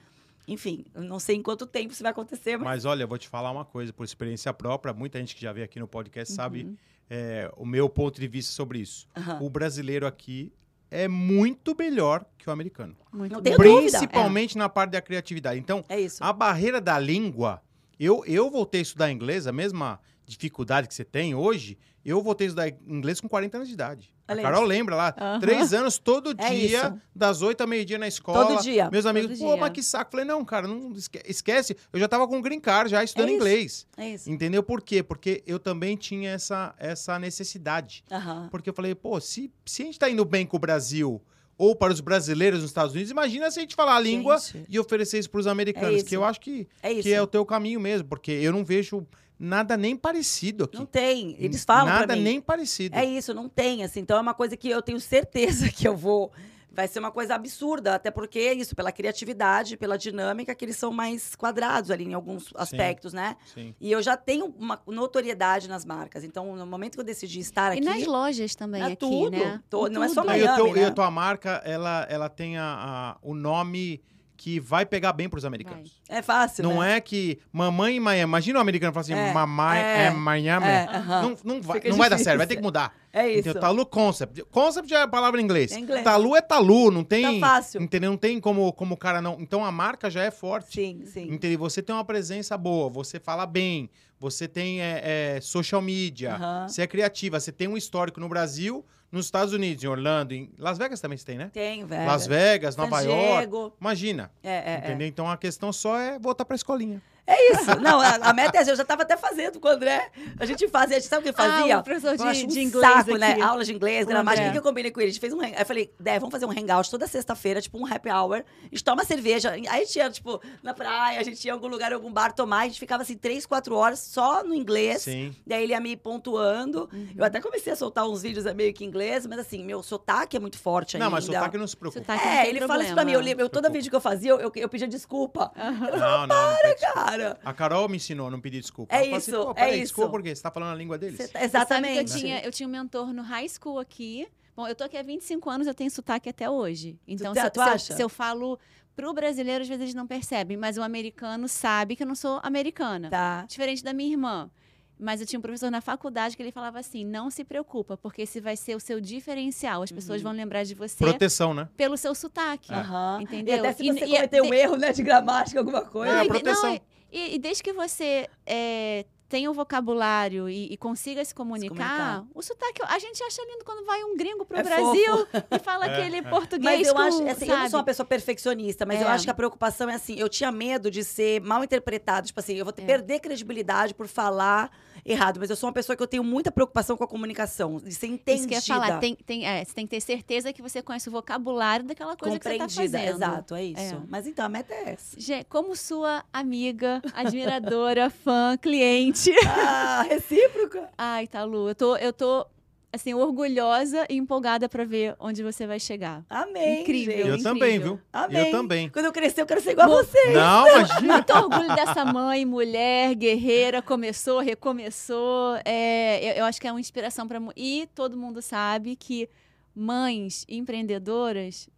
[0.47, 2.65] enfim, não sei em quanto tempo isso vai acontecer, mas.
[2.65, 5.53] Mas olha, eu vou te falar uma coisa, por experiência própria, muita gente que já
[5.53, 6.37] veio aqui no podcast Uhum.
[6.37, 6.79] sabe
[7.11, 9.07] é, o meu ponto de vista sobre isso.
[9.17, 9.39] Aham.
[9.43, 10.53] O brasileiro aqui
[10.91, 12.97] é muito melhor que o americano.
[13.13, 13.43] Muito Não bom.
[13.43, 13.99] tenho dúvida.
[13.99, 15.59] Principalmente na parte da criatividade.
[15.59, 16.23] Então, É isso.
[16.23, 17.63] a barreira da língua,
[17.99, 22.47] eu, eu voltei a estudar inglês, a mesma dificuldade que você tem hoje, eu voltei
[22.47, 24.13] a estudar inglês com 40 anos de idade.
[24.27, 25.39] A Carol lembra lá, Aham.
[25.41, 27.01] três anos todo É dia, isso.
[27.15, 28.47] das oito ao meio-dia na escola.
[28.47, 28.89] Todo dia.
[28.91, 29.61] Meus amigos, Todo pô, dia.
[29.61, 30.11] mas que saco.
[30.13, 31.77] Falei, não, cara, não esque- esquece.
[31.93, 33.87] Eu já tava com green card, já estudando É inglês.
[33.99, 34.31] É isso.
[34.31, 35.03] Entendeu por quê?
[35.03, 38.03] Porque eu também tinha essa, essa necessidade.
[38.11, 38.49] Aham.
[38.51, 41.21] Porque eu falei, pô, se, se a gente tá indo bem com o Brasil
[41.59, 44.65] ou para os brasileiros nos Estados Unidos, imagina se a gente falar a língua Gente.
[44.71, 46.07] e oferecer isso para os americanos, isso.
[46.07, 49.07] que eu acho que, É que é o teu caminho mesmo, porque eu não vejo
[49.39, 50.77] nada nem parecido aqui.
[50.79, 51.37] Não tem.
[51.39, 52.97] Eles falam Nada nem parecido.
[52.97, 54.01] É isso, não tem, assim.
[54.01, 56.33] Então é uma coisa que eu tenho certeza que eu vou.
[56.77, 60.77] Vai ser uma coisa absurda, até porque é isso, pela criatividade, pela dinâmica, que eles
[60.77, 63.37] são mais quadrados ali em alguns aspectos, né?
[63.55, 63.73] Sim.
[63.81, 66.25] E eu já tenho uma notoriedade nas marcas.
[66.25, 67.85] Então, no momento que eu decidi estar E aqui.
[67.87, 69.31] nas lojas também É aqui, tudo.
[69.31, 69.61] né?
[69.71, 70.33] Tô- não é só tudo.
[70.35, 70.91] E, o Miami, teu- e a né?
[70.91, 74.03] tua marca, ela, ela tem a, a- o nome
[74.37, 76.01] que vai pegar bem para os americanos.
[76.09, 76.65] É fácil.
[76.65, 76.97] Não né?
[76.97, 78.23] é que mamãe em Miami.
[78.23, 80.67] Imagina o americano falar assim, É, mamãe é, é, Miami.
[80.67, 81.23] é, aham.
[81.23, 82.95] Não, não vai, Fica não vai dar certo, vai ter que mudar.
[83.13, 83.41] É isso.
[83.41, 83.61] Entendeu?
[83.61, 84.45] Talu Concept.
[84.51, 85.73] Concept é a palavra em inglês.
[85.73, 86.03] É inglês.
[86.03, 87.41] Talu é Talu, não tem.
[87.41, 87.81] Tá fácil.
[87.81, 88.11] Entendeu?
[88.11, 89.37] Não tem como, como o cara não.
[89.41, 90.75] Então a marca já é forte.
[90.75, 91.33] Sim, sim.
[91.33, 91.59] Entendeu?
[91.61, 96.69] Você tem uma presença boa, você fala bem, você tem é, é, social media, Aham.
[96.69, 98.85] você é criativa, você tem um histórico no Brasil,
[99.15, 101.51] nos Estados Unidos, em Orlando, em Las Vegas também você tem, né?
[101.53, 102.07] Tem, velho.
[102.07, 103.37] Las Vegas, San Nova York.
[103.39, 103.73] Diego.
[103.81, 104.31] Imagina.
[104.43, 104.79] É, é, é.
[104.79, 105.07] entendeu?
[105.07, 107.01] Então a questão só é voltar pra escolinha.
[107.27, 107.81] É isso.
[107.81, 108.71] Não, a, a meta é essa.
[108.71, 110.11] Eu já estava até fazendo com o André.
[110.39, 111.77] A gente fazia, a gente sabe o que fazia?
[111.77, 113.33] Ah, o professor de- Eu um de inglês saco, né?
[113.33, 113.41] aqui.
[113.41, 114.43] Aulas de inglês, gramática.
[114.43, 115.09] O que que eu combinei com ele?
[115.09, 115.41] A gente fez um.
[115.41, 118.43] Aí eu falei, Dé, vamos fazer um hangout toda sexta-feira, tipo um happy hour.
[118.63, 119.53] A gente toma cerveja.
[119.53, 122.13] Aí a gente ia, tipo, na praia, a gente ia em algum lugar, em algum
[122.13, 122.61] bar tomar.
[122.61, 125.03] A gente ficava, assim, três, quatro horas só no inglês.
[125.03, 125.35] Sim.
[125.47, 126.89] Daí ele ia me pontuando.
[126.93, 127.09] Uhum.
[127.17, 130.37] Eu até comecei a soltar uns vídeos meio que em inglês, mas assim, meu sotaque
[130.37, 131.17] é muito forte Não, ainda.
[131.17, 132.01] mas sotaque não se preocupa.
[132.03, 133.13] Sotaque não É, ele fala isso pra mim.
[133.13, 133.41] Eu, problema.
[133.41, 135.51] eu, todo vídeo que eu fazia, eu, eu, eu pedia desculpa.
[135.57, 137.14] Não, não, não pede desculpa.
[137.19, 138.95] Cara, A Carol me ensinou a não pedir desculpa.
[138.95, 139.81] É Ela assim, isso, é peraí, isso.
[139.83, 140.35] desculpa por quê?
[140.35, 141.31] Você tá falando a língua deles?
[141.31, 141.99] tá- exatamente.
[142.13, 144.27] eu tinha, eu tinha um mentor no high school aqui.
[144.57, 146.99] Bom, eu tô aqui há 25 anos, eu tenho sotaque até hoje.
[147.09, 147.95] Então, Tu- se, eu- tu se eu- acha?
[147.97, 148.59] se eu falo
[148.95, 152.39] pro brasileiro, às vezes eles não percebem, mas o americano sabe que eu não sou
[152.43, 153.11] americana.
[153.11, 153.45] Tá.
[153.49, 154.49] Diferente da minha irmã.
[154.97, 158.23] Mas eu tinha um professor na faculdade que ele falava assim: não se preocupa, porque
[158.23, 159.83] esse vai ser o seu diferencial.
[159.83, 160.29] As pessoas Uhum.
[160.29, 161.69] vão lembrar de você Proteção, né?
[161.77, 162.73] pelo seu sotaque.
[162.73, 163.19] Aham.
[163.23, 163.57] Entendeu?
[163.57, 166.13] E até se E- você e- cometer um de- erro, né, de gramática, alguma coisa.
[166.15, 166.81] É, a e de- proteção.
[167.15, 172.27] E, desde que você é, tenha o vocabulário e, e consiga se comunicar, comunicar.
[172.35, 175.87] o sotaque, a gente acha lindo quando vai um gringo pro É Brasil e fala
[175.87, 176.23] É, aquele é.
[176.23, 179.11] português Mas eu com, acho, assim, eu não sou uma pessoa perfeccionista, mas eu É.
[179.11, 182.55] acho que a preocupação é assim, eu tinha medo de ser mal interpretado, tipo assim,
[182.55, 182.87] eu vou ter- É.
[182.87, 184.71] perder credibilidade por falar
[185.05, 187.95] errado, mas eu sou uma pessoa que eu tenho muita preocupação com a comunicação, de
[187.95, 188.35] ser entendida.
[188.35, 190.81] Isso que eu ia falar, tem, tem, é, você tem que ter certeza que você
[190.83, 193.17] conhece o vocabulário daquela coisa que você tá compreendida, fazendo.
[193.17, 193.95] exato, é isso.
[193.95, 193.99] É.
[194.09, 195.21] Mas então, a meta é essa.
[195.21, 199.14] Gente, como sua amiga, admiradora, fã, cliente.
[199.47, 200.91] Ah, recíproca.
[200.99, 202.47] Ai, Talu, eu tô, eu tô
[202.93, 206.25] assim, orgulhosa e empolgada pra ver onde você vai chegar.
[206.31, 207.13] Amém, Incrível.
[207.17, 207.21] gente.
[207.29, 207.43] Eu incrível.
[207.53, 208.01] também, viu?
[208.13, 208.47] Amém.
[208.47, 208.89] Eu também.
[208.89, 210.33] Quando eu crescer, eu quero ser igual a Mo- você.
[210.33, 211.13] Não, imagina.
[211.15, 215.57] Muito orgulho dessa mãe, mulher, guerreira, começou, recomeçou.
[215.65, 219.29] É, eu, eu acho que é uma inspiração para E todo mundo sabe que
[219.75, 221.69] mães empreendedoras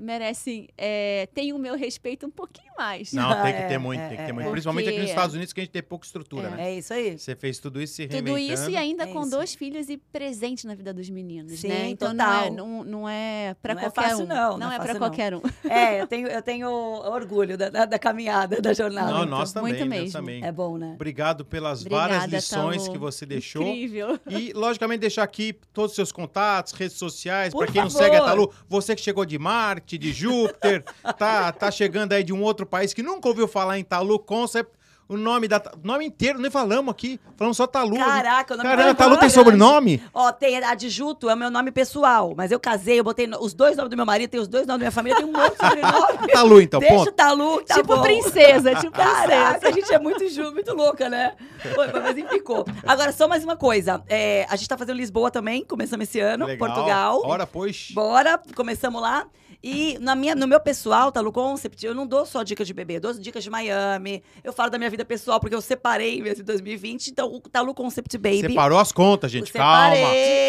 [0.00, 3.12] merecem, é, têm o meu respeito um pouquinho mais.
[3.12, 4.46] Não, tem que É, ter muito, é, tem que ter é, muito.
[4.48, 4.50] é.
[4.50, 6.50] Principalmente aqui nos Estados Unidos, que a gente tem pouca estrutura, É.
[6.50, 6.70] né?
[6.70, 7.18] É isso aí.
[7.18, 8.38] Você fez tudo isso se Tudo reinventando.
[8.62, 9.30] isso e ainda É com isso.
[9.30, 11.88] dois filhos e presente na vida dos meninos, Sim, né?
[11.88, 12.26] Então total.
[12.26, 14.28] não é, não, não é para Não é qualquer fácil, um.
[14.28, 15.42] não, não é é para qualquer um.
[15.68, 19.10] É, eu tenho, eu tenho orgulho da, da, da caminhada, da jornada.
[19.10, 19.38] Não, então.
[19.38, 20.12] nós também, muito nós mesmo.
[20.12, 20.44] também.
[20.44, 20.92] É bom, né?
[20.94, 23.62] Obrigado pelas Obrigada, várias lições que você deixou.
[23.62, 24.18] Incrível.
[24.28, 28.20] E, logicamente, deixar aqui todos os seus contatos, redes sociais, para quem não segue a
[28.24, 30.84] Talu, você que chegou de Marte, de Júpiter,
[31.18, 34.72] tá, tá chegando aí de um outro país que nunca ouviu falar em Talu Concept,
[35.06, 37.96] o nome da nome inteiro, nem falamos aqui, falamos só Talu.
[37.96, 40.02] Caraca, o nome Caramba, tá Talu tem sobrenome?
[40.14, 42.32] Ó, tem adjuto, é o meu nome pessoal.
[42.34, 44.78] Mas eu casei, eu botei os dois nomes do meu marido, tem os dois nomes
[44.78, 46.28] da minha família, tem um monte de sobrenome.
[46.32, 47.08] Talu, então, Deixa ponto.
[47.08, 48.00] o Talu, tá tipo bom.
[48.00, 49.68] princesa, tipo Caraca, princesa.
[49.68, 51.34] a gente é muito ju, muito louca, né?
[51.74, 52.64] Foi, mas enfim, ficou.
[52.86, 54.02] Agora, só mais uma coisa.
[54.08, 56.66] É, a gente tá fazendo Lisboa também, começamos esse ano, Legal.
[56.66, 57.22] Portugal.
[57.26, 57.90] Ora, pois.
[57.92, 59.26] Bora, começamos lá.
[59.64, 62.96] E na minha, no meu pessoal, Talu Concept, eu não dou só dicas de bebê,
[62.96, 64.20] eu dou dicas de Miami.
[64.42, 67.08] Eu falo da minha vida pessoal, porque eu separei mesmo em 2020.
[67.08, 68.40] Então, o Talu Concept Baby.
[68.40, 69.52] Separou as contas, gente.
[69.52, 69.96] Calma.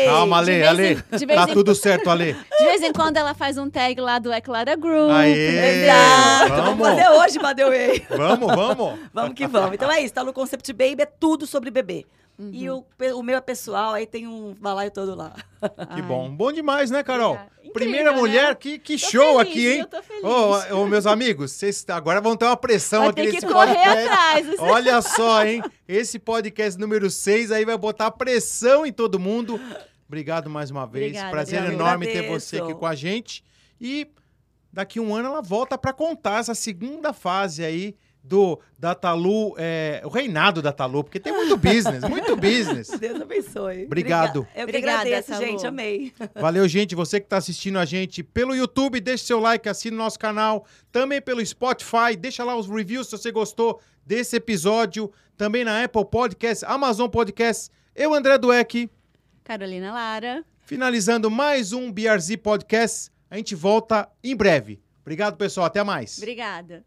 [0.06, 0.88] Calma, De Ale, vez Ale.
[1.14, 2.34] em- de Tá em- tudo certo, Ale.
[2.34, 5.12] De vez em quando ela faz um tag lá do Eclara Group.
[5.12, 5.84] Aê!
[5.84, 6.50] Exato.
[6.50, 6.64] Vamos.
[6.66, 8.06] Vamos fazer hoje, Madeway.
[8.10, 9.00] Vamos, vamos.
[9.14, 9.74] Vamos que vamos.
[9.76, 12.06] Então é isso, Talu Concept Baby é tudo sobre bebê.
[12.40, 12.84] E o,
[13.16, 15.34] o meu é pessoal, aí tem um balaio todo lá.
[15.62, 16.02] Que Ai.
[16.02, 16.30] bom.
[16.30, 17.36] Bom demais, né, Carol?
[17.36, 18.18] Incrível, Primeira né?
[18.18, 19.80] mulher, que, que Tô show feliz, aqui, hein?
[19.82, 20.24] Eu tô feliz.
[20.24, 24.08] Ô, ô, meus amigos, vocês agora vão ter uma pressão Vai aqui nesse correr podcast.
[24.08, 24.48] atrás.
[24.60, 25.64] Olha só, hein?
[25.88, 29.60] Esse podcast número 6 aí vai botar pressão em todo mundo.
[30.08, 31.08] Obrigado mais uma vez.
[31.08, 31.84] Obrigada, Prazer obrigada.
[31.84, 33.44] enorme ter você aqui com a gente.
[33.80, 34.08] E
[34.72, 40.02] daqui um ano ela volta para contar essa segunda fase aí do da Talu, é,
[40.06, 42.88] o reinado da Talu, porque tem muito business, muito business.
[42.98, 43.84] Deus abençoe.
[43.86, 44.40] Obrigado.
[44.40, 45.46] Obriga- Eu que Obrigada, agradeço, Talu.
[45.46, 45.68] gente.
[45.68, 46.14] Amei.
[46.36, 46.96] Valeu, gente.
[46.96, 50.66] Você que está assistindo a gente pelo YouTube, deixe seu like, assine nosso canal.
[50.92, 55.12] Também pelo Spotify, deixa lá os reviews se você gostou desse episódio.
[55.36, 57.70] Também na Apple Podcasts, Amazon Podcasts.
[57.96, 58.90] Eu, André Dueck,
[59.44, 60.46] Carolina Lara.
[60.62, 63.12] finalizando mais um BRZ Podcast.
[63.30, 64.82] A gente volta em breve.
[65.02, 65.66] Obrigado, pessoal.
[65.66, 66.18] Até mais.
[66.20, 66.86] Obrigada.